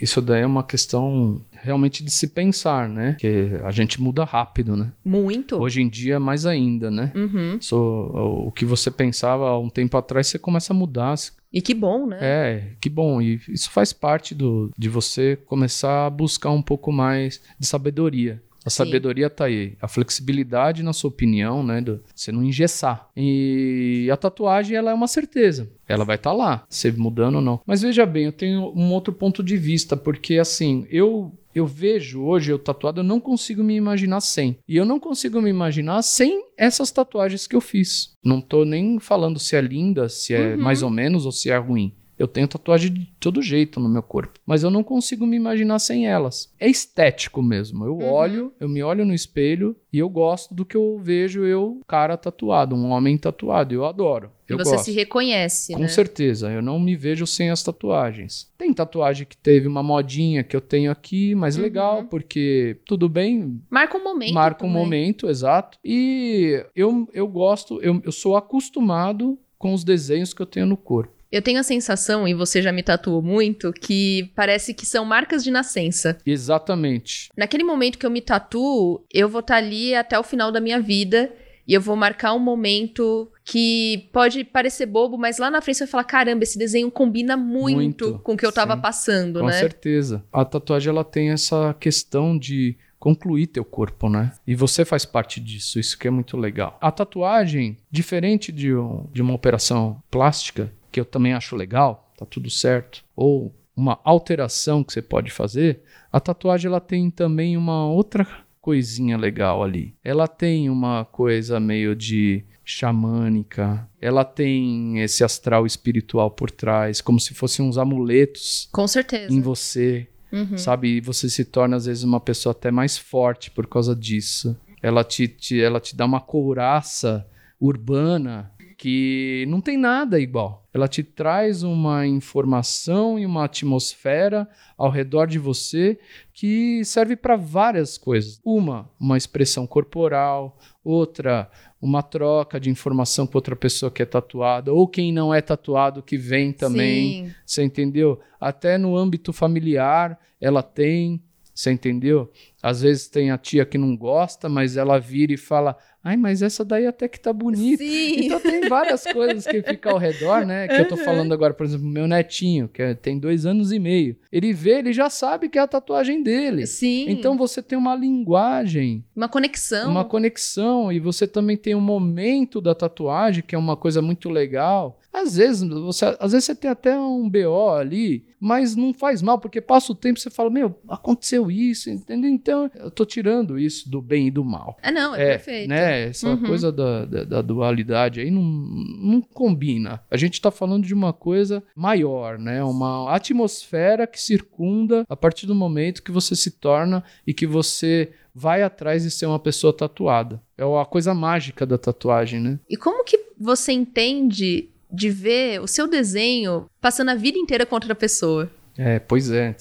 isso 0.00 0.22
daí 0.22 0.40
é 0.42 0.46
uma 0.46 0.64
questão 0.64 1.44
realmente 1.62 2.04
de 2.04 2.10
se 2.10 2.28
pensar, 2.28 2.88
né? 2.88 3.16
Que 3.18 3.50
a 3.64 3.70
gente 3.70 4.00
muda 4.00 4.24
rápido, 4.24 4.76
né? 4.76 4.92
Muito. 5.04 5.56
Hoje 5.56 5.80
em 5.82 5.88
dia, 5.88 6.18
mais 6.18 6.46
ainda, 6.46 6.90
né? 6.90 7.12
Uhum. 7.14 7.58
So, 7.60 7.76
o 7.76 8.52
que 8.52 8.64
você 8.64 8.90
pensava 8.90 9.48
há 9.48 9.58
um 9.58 9.68
tempo 9.68 9.96
atrás, 9.96 10.26
você 10.26 10.38
começa 10.38 10.72
a 10.72 10.76
mudar. 10.76 11.14
E 11.52 11.60
que 11.60 11.74
bom, 11.74 12.06
né? 12.06 12.18
É, 12.20 12.72
que 12.80 12.88
bom. 12.88 13.20
E 13.20 13.40
isso 13.48 13.70
faz 13.70 13.92
parte 13.92 14.34
do, 14.34 14.70
de 14.78 14.88
você 14.88 15.36
começar 15.46 16.06
a 16.06 16.10
buscar 16.10 16.50
um 16.50 16.62
pouco 16.62 16.92
mais 16.92 17.40
de 17.58 17.66
sabedoria. 17.66 18.40
A 18.64 18.70
Sim. 18.70 18.76
sabedoria 18.84 19.30
tá 19.30 19.46
aí. 19.46 19.74
A 19.80 19.88
flexibilidade, 19.88 20.82
na 20.82 20.92
sua 20.92 21.08
opinião, 21.08 21.62
né? 21.62 21.80
Do, 21.80 22.02
você 22.14 22.30
não 22.30 22.42
engessar. 22.44 23.08
E 23.16 24.08
a 24.12 24.16
tatuagem, 24.16 24.76
ela 24.76 24.90
é 24.90 24.94
uma 24.94 25.08
certeza. 25.08 25.70
Ela 25.88 26.04
vai 26.04 26.16
estar 26.16 26.30
tá 26.30 26.36
lá, 26.36 26.64
se 26.68 26.90
mudando 26.92 27.36
ou 27.36 27.40
não. 27.40 27.60
Mas 27.66 27.82
veja 27.82 28.04
bem, 28.06 28.26
eu 28.26 28.32
tenho 28.32 28.72
um 28.76 28.92
outro 28.92 29.12
ponto 29.12 29.42
de 29.42 29.56
vista, 29.56 29.96
porque 29.96 30.36
assim, 30.38 30.86
eu 30.90 31.32
eu 31.52 31.66
vejo 31.66 32.22
hoje 32.22 32.52
eu 32.52 32.58
tatuado, 32.60 33.00
eu 33.00 33.04
não 33.04 33.18
consigo 33.18 33.62
me 33.64 33.74
imaginar 33.74 34.20
sem. 34.20 34.56
E 34.68 34.76
eu 34.76 34.84
não 34.84 35.00
consigo 35.00 35.40
me 35.42 35.50
imaginar 35.50 36.00
sem 36.02 36.44
essas 36.56 36.92
tatuagens 36.92 37.46
que 37.46 37.56
eu 37.56 37.60
fiz. 37.60 38.12
Não 38.24 38.40
tô 38.40 38.64
nem 38.64 39.00
falando 39.00 39.38
se 39.38 39.56
é 39.56 39.60
linda, 39.60 40.08
se 40.08 40.32
é 40.32 40.54
Uhum. 40.54 40.62
mais 40.62 40.80
ou 40.82 40.90
menos 40.90 41.26
ou 41.26 41.32
se 41.32 41.50
é 41.50 41.56
ruim. 41.56 41.92
Eu 42.20 42.28
tenho 42.28 42.46
tatuagem 42.46 42.92
de 42.92 43.06
todo 43.18 43.40
jeito 43.40 43.80
no 43.80 43.88
meu 43.88 44.02
corpo, 44.02 44.38
mas 44.44 44.62
eu 44.62 44.70
não 44.70 44.84
consigo 44.84 45.26
me 45.26 45.36
imaginar 45.36 45.78
sem 45.78 46.06
elas. 46.06 46.52
É 46.60 46.68
estético 46.68 47.42
mesmo. 47.42 47.84
Eu 47.86 47.96
Uhum. 47.96 48.04
olho, 48.04 48.52
eu 48.60 48.68
me 48.68 48.82
olho 48.82 49.06
no 49.06 49.14
espelho 49.14 49.74
e 49.92 49.98
eu 49.98 50.08
gosto 50.08 50.54
do 50.54 50.64
que 50.64 50.76
eu 50.76 50.98
vejo 51.02 51.44
eu, 51.44 51.80
cara 51.88 52.16
tatuado, 52.18 52.76
um 52.76 52.90
homem 52.90 53.16
tatuado. 53.16 53.74
Eu 53.74 53.86
adoro. 53.86 54.30
E 54.48 54.52
eu 54.52 54.58
você 54.58 54.72
gosto. 54.72 54.84
se 54.86 54.92
reconhece, 54.92 55.72
Com 55.72 55.80
né? 55.80 55.88
certeza, 55.88 56.50
eu 56.50 56.60
não 56.60 56.78
me 56.78 56.94
vejo 56.96 57.26
sem 57.26 57.48
as 57.50 57.62
tatuagens. 57.62 58.50
Tem 58.58 58.72
tatuagem 58.74 59.26
que 59.26 59.36
teve 59.36 59.66
uma 59.68 59.82
modinha 59.82 60.42
que 60.44 60.54
eu 60.56 60.60
tenho 60.60 60.90
aqui, 60.90 61.34
mas 61.34 61.56
Uhum. 61.56 61.62
legal, 61.62 62.04
porque 62.04 62.76
tudo 62.84 63.08
bem, 63.08 63.62
Marca 63.70 63.96
um 63.96 64.02
momento. 64.04 64.34
marca 64.34 64.66
um 64.66 64.68
momento, 64.68 65.28
exato. 65.28 65.78
E 65.84 66.64
eu, 66.76 67.08
eu 67.14 67.26
gosto, 67.28 67.80
eu, 67.80 68.00
eu 68.04 68.12
sou 68.12 68.36
acostumado 68.36 69.38
com 69.58 69.72
os 69.72 69.84
desenhos 69.84 70.34
que 70.34 70.42
eu 70.42 70.46
tenho 70.46 70.66
no 70.66 70.76
corpo. 70.76 71.19
Eu 71.32 71.40
tenho 71.42 71.60
a 71.60 71.62
sensação, 71.62 72.26
e 72.26 72.34
você 72.34 72.60
já 72.60 72.72
me 72.72 72.82
tatuou 72.82 73.22
muito, 73.22 73.72
que 73.72 74.30
parece 74.34 74.74
que 74.74 74.84
são 74.84 75.04
marcas 75.04 75.44
de 75.44 75.50
nascença. 75.50 76.18
Exatamente. 76.26 77.28
Naquele 77.36 77.62
momento 77.64 77.98
que 77.98 78.04
eu 78.06 78.10
me 78.10 78.20
tatuo, 78.20 79.04
eu 79.12 79.28
vou 79.28 79.40
estar 79.40 79.56
ali 79.56 79.94
até 79.94 80.18
o 80.18 80.22
final 80.24 80.50
da 80.50 80.60
minha 80.60 80.80
vida 80.80 81.32
e 81.68 81.72
eu 81.74 81.80
vou 81.80 81.94
marcar 81.94 82.34
um 82.34 82.38
momento 82.40 83.30
que 83.44 84.08
pode 84.12 84.42
parecer 84.44 84.86
bobo, 84.86 85.16
mas 85.16 85.38
lá 85.38 85.50
na 85.50 85.60
frente 85.60 85.76
você 85.78 85.84
vai 85.84 85.90
falar: 85.92 86.04
caramba, 86.04 86.42
esse 86.42 86.58
desenho 86.58 86.90
combina 86.90 87.36
muito, 87.36 87.76
Muito, 87.76 88.18
com 88.24 88.32
o 88.32 88.36
que 88.36 88.44
eu 88.44 88.50
tava 88.52 88.74
sim. 88.74 88.80
passando, 88.82 89.38
Com 89.40 89.46
né? 89.46 89.52
certeza. 89.52 90.24
A 90.32 90.44
tatuagem 90.44 90.90
ela 90.90 91.04
tem 91.04 91.30
essa 91.30 91.74
questão 91.78 92.36
de 92.36 92.76
concluir 92.98 93.46
teu 93.46 93.64
corpo, 93.64 94.08
né? 94.08 94.32
E 94.46 94.54
você 94.54 94.84
faz 94.84 95.04
parte 95.06 95.40
disso, 95.40 95.78
isso 95.78 95.96
que 95.96 96.06
é 96.08 96.10
muito 96.10 96.36
legal. 96.36 96.76
A 96.82 96.90
tatuagem, 96.90 97.78
diferente 97.90 98.50
de, 98.52 98.74
um- 98.74 99.06
de 99.12 99.22
uma 99.22 99.32
operação 99.32 100.02
plástica, 100.10 100.70
que 100.90 101.00
eu 101.00 101.04
também 101.04 101.32
acho 101.32 101.56
legal, 101.56 102.12
tá 102.18 102.24
tudo 102.26 102.50
certo, 102.50 103.04
ou 103.16 103.54
uma 103.76 103.98
alteração 104.04 104.82
que 104.84 104.92
você 104.92 105.00
pode 105.00 105.30
fazer, 105.30 105.80
a 106.12 106.20
tatuagem 106.20 106.68
ela 106.68 106.80
tem 106.80 107.10
também 107.10 107.56
uma 107.56 107.86
outra 107.86 108.26
coisinha 108.60 109.16
legal 109.16 109.62
ali. 109.62 109.94
Ela 110.04 110.28
tem 110.28 110.68
uma 110.68 111.04
coisa 111.06 111.58
meio 111.58 111.96
de 111.96 112.44
xamânica, 112.62 113.88
ela 114.00 114.24
tem 114.24 115.00
esse 115.00 115.24
astral 115.24 115.64
espiritual 115.66 116.30
por 116.30 116.50
trás, 116.50 117.00
como 117.00 117.18
se 117.18 117.32
fossem 117.34 117.64
uns 117.64 117.78
amuletos 117.78 118.68
Com 118.72 118.86
certeza. 118.86 119.32
em 119.32 119.40
você, 119.40 120.06
Uhum. 120.32 120.56
sabe? 120.58 120.96
E 120.96 121.00
você 121.00 121.28
se 121.28 121.44
torna 121.44 121.76
às 121.76 121.86
vezes 121.86 122.04
uma 122.04 122.20
pessoa 122.20 122.52
até 122.52 122.70
mais 122.70 122.96
forte 122.98 123.50
por 123.50 123.66
causa 123.66 123.96
disso. 123.96 124.56
Ela 124.82 125.02
te, 125.02 125.26
te- 125.26 125.60
ela 125.60 125.80
te 125.80 125.96
dá 125.96 126.04
uma 126.04 126.20
couraça 126.20 127.26
urbana 127.60 128.50
que 128.80 129.44
não 129.46 129.60
tem 129.60 129.76
nada 129.76 130.18
igual. 130.18 130.66
Ela 130.72 130.88
te 130.88 131.02
traz 131.02 131.62
uma 131.62 132.06
informação 132.06 133.18
e 133.18 133.26
uma 133.26 133.44
atmosfera 133.44 134.48
ao 134.74 134.88
redor 134.88 135.26
de 135.26 135.38
você 135.38 135.98
que 136.32 136.82
serve 136.82 137.14
para 137.14 137.36
várias 137.36 137.98
coisas. 137.98 138.40
Uma, 138.42 138.90
uma 138.98 139.18
expressão 139.18 139.66
corporal, 139.66 140.58
outra, 140.82 141.50
uma 141.78 142.02
troca 142.02 142.58
de 142.58 142.70
informação 142.70 143.26
com 143.26 143.36
outra 143.36 143.54
pessoa 143.54 143.90
que 143.90 144.00
é 144.00 144.06
tatuada, 144.06 144.72
ou 144.72 144.88
quem 144.88 145.12
não 145.12 145.34
é 145.34 145.42
tatuado 145.42 146.02
que 146.02 146.16
vem 146.16 146.50
também. 146.50 147.26
Sim. 147.26 147.34
Você 147.44 147.62
entendeu? 147.62 148.18
Até 148.40 148.78
no 148.78 148.96
âmbito 148.96 149.30
familiar, 149.30 150.18
ela 150.40 150.62
tem. 150.62 151.22
Você 151.54 151.70
entendeu? 151.70 152.32
Às 152.62 152.80
vezes 152.80 153.08
tem 153.08 153.30
a 153.30 153.36
tia 153.36 153.66
que 153.66 153.76
não 153.76 153.94
gosta, 153.94 154.48
mas 154.48 154.78
ela 154.78 154.98
vira 154.98 155.34
e 155.34 155.36
fala: 155.36 155.76
Ai, 156.02 156.16
mas 156.16 156.40
essa 156.40 156.64
daí 156.64 156.86
até 156.86 157.06
que 157.08 157.20
tá 157.20 157.32
bonita. 157.32 157.84
Sim. 157.84 158.24
Então 158.24 158.40
tem 158.40 158.62
várias 158.68 159.04
coisas 159.04 159.46
que 159.46 159.62
ficam 159.62 159.92
ao 159.92 159.98
redor, 159.98 160.46
né? 160.46 160.66
Que 160.66 160.80
eu 160.80 160.88
tô 160.88 160.96
falando 160.96 161.32
agora, 161.34 161.52
por 161.52 161.66
exemplo, 161.66 161.86
meu 161.86 162.08
netinho, 162.08 162.68
que 162.68 162.80
é- 162.80 162.94
tem 162.94 163.18
dois 163.18 163.44
anos 163.44 163.70
e 163.70 163.78
meio. 163.78 164.16
Ele 164.32 164.52
vê, 164.52 164.78
ele 164.78 164.92
já 164.92 165.10
sabe 165.10 165.48
que 165.48 165.58
é 165.58 165.60
a 165.62 165.66
tatuagem 165.66 166.22
dele. 166.22 166.66
Sim. 166.66 167.04
Então 167.08 167.36
você 167.36 167.60
tem 167.62 167.76
uma 167.78 167.94
linguagem 167.94 169.04
uma 169.14 169.28
conexão. 169.28 169.90
uma 169.90 170.04
conexão 170.04 170.90
e 170.92 170.98
você 170.98 171.26
também 171.26 171.56
tem 171.56 171.74
um 171.74 171.80
momento 171.80 172.60
da 172.60 172.74
tatuagem 172.74 173.42
que 173.46 173.54
é 173.54 173.58
uma 173.58 173.76
coisa 173.76 174.00
muito 174.00 174.28
legal. 174.30 174.98
Às 175.12 175.36
vezes 175.36 175.68
você, 175.68 176.16
às 176.20 176.32
vezes 176.32 176.44
você 176.44 176.54
tem 176.54 176.70
até 176.70 176.96
um 176.98 177.28
BO 177.28 177.70
ali, 177.70 178.24
mas 178.38 178.76
não 178.76 178.94
faz 178.94 179.20
mal 179.20 179.38
porque 179.38 179.60
passa 179.60 179.90
o 179.90 179.94
tempo 179.94 180.18
e 180.18 180.22
você 180.22 180.30
fala 180.30 180.48
meu 180.50 180.78
aconteceu 180.88 181.50
isso, 181.50 181.90
entendeu? 181.90 182.30
Então 182.30 182.70
eu 182.76 182.90
tô 182.90 183.04
tirando 183.04 183.58
isso 183.58 183.90
do 183.90 184.00
bem 184.00 184.28
e 184.28 184.30
do 184.30 184.44
mal. 184.44 184.76
Ah, 184.82 184.92
não, 184.92 185.14
é, 185.14 185.22
É, 185.22 185.26
perfeito. 185.32 185.68
né? 185.68 186.08
Essa 186.08 186.30
Uhum. 186.30 186.42
coisa 186.42 186.70
da, 186.70 187.04
da, 187.04 187.24
da 187.24 187.42
dualidade 187.42 188.20
aí 188.20 188.30
não, 188.30 188.42
não 188.42 189.20
combina. 189.20 190.00
A 190.10 190.16
gente 190.16 190.40
tá 190.40 190.50
falando 190.50 190.86
de 190.86 190.94
uma 190.94 191.12
coisa 191.12 191.62
maior, 191.74 192.38
né? 192.38 192.62
Uma 192.62 193.10
atmosfera 193.14 194.06
que 194.06 194.20
circunda 194.20 195.04
a 195.08 195.16
partir 195.16 195.46
do 195.46 195.54
momento 195.54 196.02
que 196.02 196.12
você 196.12 196.36
se 196.36 196.52
torna 196.52 197.02
e 197.26 197.34
que 197.34 197.46
você 197.46 198.12
vai 198.32 198.62
atrás 198.62 199.02
de 199.02 199.10
ser 199.10 199.26
uma 199.26 199.40
pessoa 199.40 199.72
tatuada. 199.72 200.40
É 200.56 200.62
a 200.62 200.84
coisa 200.84 201.12
mágica 201.12 201.66
da 201.66 201.76
tatuagem, 201.76 202.38
né? 202.40 202.60
E 202.70 202.76
como 202.76 203.02
que 203.04 203.18
você 203.38 203.72
entende 203.72 204.68
de 204.92 205.10
ver 205.10 205.60
o 205.60 205.66
seu 205.66 205.88
desenho 205.88 206.66
passando 206.80 207.10
a 207.10 207.14
vida 207.14 207.38
inteira 207.38 207.64
com 207.66 207.74
outra 207.74 207.94
pessoa? 207.94 208.50
É, 208.76 208.98
pois 208.98 209.30
é. 209.30 209.54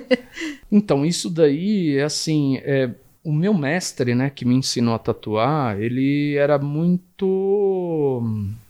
então, 0.70 1.04
isso 1.04 1.28
daí 1.28 1.96
é 1.96 2.04
assim. 2.04 2.58
é, 2.58 2.90
o 3.26 3.32
meu 3.32 3.52
mestre, 3.52 4.14
né, 4.14 4.30
que 4.30 4.44
me 4.44 4.54
ensinou 4.54 4.94
a 4.94 5.00
tatuar, 5.00 5.80
ele 5.80 6.36
era 6.36 6.58
muito. 6.58 8.22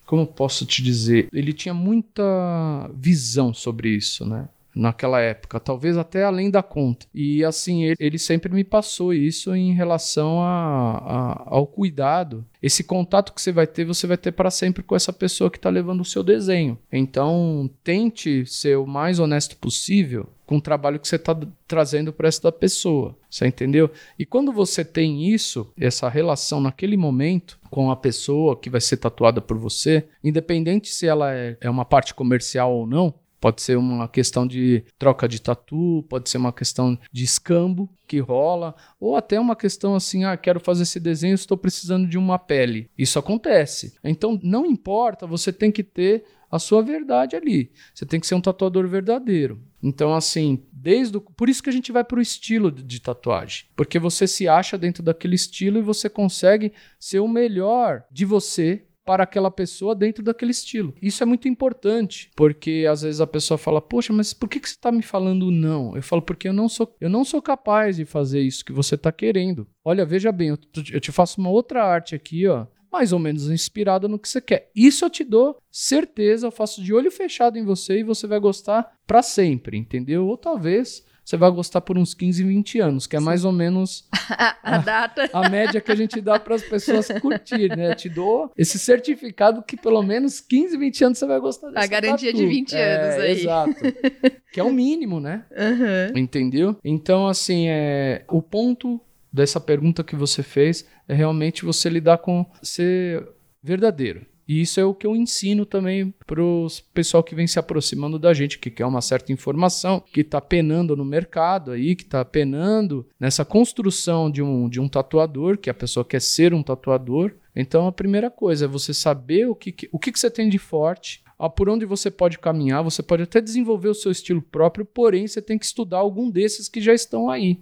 Como 0.06 0.26
posso 0.26 0.64
te 0.64 0.82
dizer? 0.82 1.28
Ele 1.30 1.52
tinha 1.52 1.74
muita 1.74 2.90
visão 2.94 3.52
sobre 3.52 3.90
isso, 3.90 4.24
né? 4.24 4.48
Naquela 4.76 5.20
época, 5.20 5.58
talvez 5.58 5.96
até 5.96 6.22
além 6.22 6.50
da 6.50 6.62
conta. 6.62 7.06
E 7.14 7.42
assim, 7.42 7.84
ele, 7.84 7.96
ele 7.98 8.18
sempre 8.18 8.52
me 8.52 8.62
passou 8.62 9.14
isso 9.14 9.54
em 9.56 9.72
relação 9.72 10.42
a- 10.42 10.98
a- 10.98 11.42
ao 11.46 11.66
cuidado. 11.66 12.44
Esse 12.62 12.84
contato 12.84 13.32
que 13.32 13.40
você 13.40 13.50
vai 13.52 13.66
ter, 13.66 13.86
você 13.86 14.06
vai 14.06 14.18
ter 14.18 14.32
para 14.32 14.50
sempre 14.50 14.82
com 14.82 14.94
essa 14.94 15.12
pessoa 15.14 15.50
que 15.50 15.56
está 15.56 15.70
levando 15.70 16.00
o 16.02 16.04
seu 16.04 16.22
desenho. 16.22 16.78
Então, 16.92 17.70
tente 17.82 18.44
ser 18.44 18.76
o 18.76 18.86
mais 18.86 19.18
honesto 19.18 19.56
possível 19.56 20.28
com 20.44 20.58
o 20.58 20.60
trabalho 20.60 21.00
que 21.00 21.08
você 21.08 21.16
está 21.16 21.36
trazendo 21.66 22.12
para 22.12 22.28
essa 22.28 22.52
pessoa. 22.52 23.16
Você 23.30 23.46
entendeu? 23.46 23.90
E 24.18 24.24
quando 24.26 24.52
você 24.52 24.84
tem 24.84 25.26
isso, 25.32 25.72
essa 25.78 26.08
relação 26.08 26.60
naquele 26.60 26.96
momento 26.96 27.58
com 27.70 27.90
a 27.90 27.96
pessoa 27.96 28.56
que 28.56 28.70
vai 28.70 28.80
ser 28.80 28.98
tatuada 28.98 29.40
por 29.40 29.56
você, 29.58 30.06
independente 30.22 30.88
se 30.88 31.06
ela 31.06 31.34
é, 31.34 31.56
é 31.60 31.68
uma 31.70 31.84
parte 31.84 32.14
comercial 32.14 32.72
ou 32.72 32.86
não, 32.86 33.12
Pode 33.46 33.62
ser 33.62 33.78
uma 33.78 34.08
questão 34.08 34.44
de 34.44 34.82
troca 34.98 35.28
de 35.28 35.40
tatu, 35.40 36.04
pode 36.08 36.28
ser 36.28 36.36
uma 36.36 36.52
questão 36.52 36.98
de 37.12 37.22
escambo 37.22 37.88
que 38.04 38.18
rola, 38.18 38.74
ou 38.98 39.14
até 39.14 39.38
uma 39.38 39.54
questão 39.54 39.94
assim, 39.94 40.24
ah, 40.24 40.36
quero 40.36 40.58
fazer 40.58 40.82
esse 40.82 40.98
desenho, 40.98 41.36
estou 41.36 41.56
precisando 41.56 42.08
de 42.08 42.18
uma 42.18 42.40
pele. 42.40 42.90
Isso 42.98 43.20
acontece. 43.20 43.94
Então, 44.02 44.36
não 44.42 44.66
importa, 44.66 45.28
você 45.28 45.52
tem 45.52 45.70
que 45.70 45.84
ter 45.84 46.24
a 46.50 46.58
sua 46.58 46.82
verdade 46.82 47.36
ali. 47.36 47.70
Você 47.94 48.04
tem 48.04 48.18
que 48.18 48.26
ser 48.26 48.34
um 48.34 48.40
tatuador 48.40 48.88
verdadeiro. 48.88 49.62
Então, 49.80 50.12
assim, 50.12 50.64
desde 50.72 51.16
o... 51.16 51.20
por 51.20 51.48
isso 51.48 51.62
que 51.62 51.70
a 51.70 51.72
gente 51.72 51.92
vai 51.92 52.02
para 52.02 52.18
o 52.18 52.22
estilo 52.22 52.72
de, 52.72 52.82
de 52.82 53.00
tatuagem, 53.00 53.66
porque 53.76 54.00
você 54.00 54.26
se 54.26 54.48
acha 54.48 54.76
dentro 54.76 55.04
daquele 55.04 55.36
estilo 55.36 55.78
e 55.78 55.82
você 55.82 56.08
consegue 56.08 56.72
ser 56.98 57.20
o 57.20 57.28
melhor 57.28 58.02
de 58.10 58.24
você 58.24 58.86
para 59.06 59.22
aquela 59.22 59.50
pessoa 59.50 59.94
dentro 59.94 60.22
daquele 60.22 60.50
estilo. 60.50 60.92
Isso 61.00 61.22
é 61.22 61.26
muito 61.26 61.48
importante, 61.48 62.30
porque 62.34 62.84
às 62.90 63.02
vezes 63.02 63.20
a 63.20 63.26
pessoa 63.26 63.56
fala: 63.56 63.80
"Poxa, 63.80 64.12
mas 64.12 64.34
por 64.34 64.48
que, 64.48 64.60
que 64.60 64.68
você 64.68 64.74
está 64.74 64.90
me 64.90 65.02
falando 65.02 65.50
não?" 65.50 65.96
Eu 65.96 66.02
falo: 66.02 66.20
"Porque 66.20 66.48
eu 66.48 66.52
não 66.52 66.68
sou, 66.68 66.94
eu 67.00 67.08
não 67.08 67.24
sou 67.24 67.40
capaz 67.40 67.96
de 67.96 68.04
fazer 68.04 68.40
isso 68.40 68.64
que 68.64 68.72
você 68.72 68.96
está 68.96 69.12
querendo. 69.12 69.66
Olha, 69.84 70.04
veja 70.04 70.32
bem, 70.32 70.48
eu, 70.48 70.58
eu 70.92 71.00
te 71.00 71.12
faço 71.12 71.40
uma 71.40 71.50
outra 71.50 71.84
arte 71.84 72.14
aqui, 72.14 72.46
ó, 72.48 72.66
mais 72.90 73.12
ou 73.12 73.18
menos 73.18 73.50
inspirada 73.50 74.08
no 74.08 74.18
que 74.18 74.28
você 74.28 74.40
quer. 74.40 74.70
Isso 74.74 75.04
eu 75.04 75.10
te 75.10 75.22
dou 75.22 75.58
certeza, 75.70 76.46
eu 76.46 76.50
faço 76.50 76.82
de 76.82 76.92
olho 76.92 77.10
fechado 77.10 77.58
em 77.58 77.64
você 77.64 78.00
e 78.00 78.04
você 78.04 78.26
vai 78.26 78.40
gostar 78.40 78.90
para 79.06 79.22
sempre, 79.22 79.76
entendeu? 79.76 80.26
Ou 80.26 80.36
talvez 80.36 81.04
você 81.26 81.36
vai 81.36 81.50
gostar 81.50 81.80
por 81.80 81.98
uns 81.98 82.14
15, 82.14 82.44
20 82.44 82.78
anos, 82.78 83.06
que 83.08 83.16
é 83.16 83.18
Sim. 83.18 83.24
mais 83.24 83.44
ou 83.44 83.50
menos 83.50 84.08
a, 84.30 84.56
a, 84.62 84.78
data. 84.78 85.28
A, 85.32 85.48
média 85.48 85.80
que 85.80 85.90
a 85.90 85.96
gente 85.96 86.20
dá 86.20 86.38
para 86.38 86.54
as 86.54 86.62
pessoas 86.62 87.08
curtir, 87.20 87.68
né? 87.76 87.90
Eu 87.90 87.96
te 87.96 88.08
dou 88.08 88.52
esse 88.56 88.78
certificado 88.78 89.60
que 89.60 89.76
pelo 89.76 90.00
menos 90.04 90.40
15, 90.40 90.76
20 90.76 91.04
anos 91.04 91.18
você 91.18 91.26
vai 91.26 91.40
gostar 91.40 91.70
dessa 91.70 91.84
A 91.84 91.86
garantia 91.88 92.30
tatu. 92.30 92.44
de 92.44 92.48
20 92.48 92.72
é, 92.74 92.94
anos 92.94 93.24
aí. 93.24 93.30
Exato. 93.32 93.74
que 94.52 94.60
é 94.60 94.62
o 94.62 94.72
mínimo, 94.72 95.18
né? 95.18 95.44
Uhum. 95.50 96.16
Entendeu? 96.16 96.76
Então, 96.84 97.26
assim, 97.26 97.66
é, 97.68 98.24
o 98.28 98.40
ponto 98.40 99.00
dessa 99.32 99.60
pergunta 99.60 100.04
que 100.04 100.14
você 100.14 100.44
fez 100.44 100.86
é 101.08 101.14
realmente 101.14 101.64
você 101.64 101.88
lidar 101.88 102.18
com 102.18 102.46
ser 102.62 103.28
verdadeiro. 103.60 104.24
E 104.48 104.60
isso 104.60 104.78
é 104.78 104.84
o 104.84 104.94
que 104.94 105.06
eu 105.06 105.16
ensino 105.16 105.66
também 105.66 106.14
para 106.26 106.42
o 106.42 106.66
pessoal 106.94 107.22
que 107.22 107.34
vem 107.34 107.46
se 107.46 107.58
aproximando 107.58 108.18
da 108.18 108.32
gente, 108.32 108.58
que 108.58 108.70
quer 108.70 108.86
uma 108.86 109.00
certa 109.00 109.32
informação, 109.32 110.02
que 110.12 110.20
está 110.20 110.40
penando 110.40 110.96
no 110.96 111.04
mercado 111.04 111.72
aí, 111.72 111.96
que 111.96 112.04
está 112.04 112.24
penando 112.24 113.06
nessa 113.18 113.44
construção 113.44 114.30
de 114.30 114.42
um, 114.42 114.68
de 114.68 114.80
um 114.80 114.88
tatuador, 114.88 115.58
que 115.58 115.68
a 115.68 115.74
pessoa 115.74 116.04
quer 116.04 116.20
ser 116.20 116.54
um 116.54 116.62
tatuador. 116.62 117.34
Então 117.54 117.86
a 117.86 117.92
primeira 117.92 118.30
coisa 118.30 118.66
é 118.66 118.68
você 118.68 118.94
saber 118.94 119.48
o 119.48 119.54
que, 119.54 119.74
o 119.90 119.98
que, 119.98 120.12
que 120.12 120.20
você 120.20 120.30
tem 120.30 120.48
de 120.48 120.58
forte, 120.58 121.24
por 121.54 121.68
onde 121.68 121.84
você 121.84 122.10
pode 122.10 122.38
caminhar, 122.38 122.82
você 122.82 123.02
pode 123.02 123.22
até 123.22 123.40
desenvolver 123.40 123.88
o 123.88 123.94
seu 123.94 124.10
estilo 124.10 124.40
próprio, 124.40 124.86
porém 124.86 125.26
você 125.26 125.42
tem 125.42 125.58
que 125.58 125.66
estudar 125.66 125.98
algum 125.98 126.30
desses 126.30 126.68
que 126.68 126.80
já 126.80 126.94
estão 126.94 127.28
aí. 127.28 127.58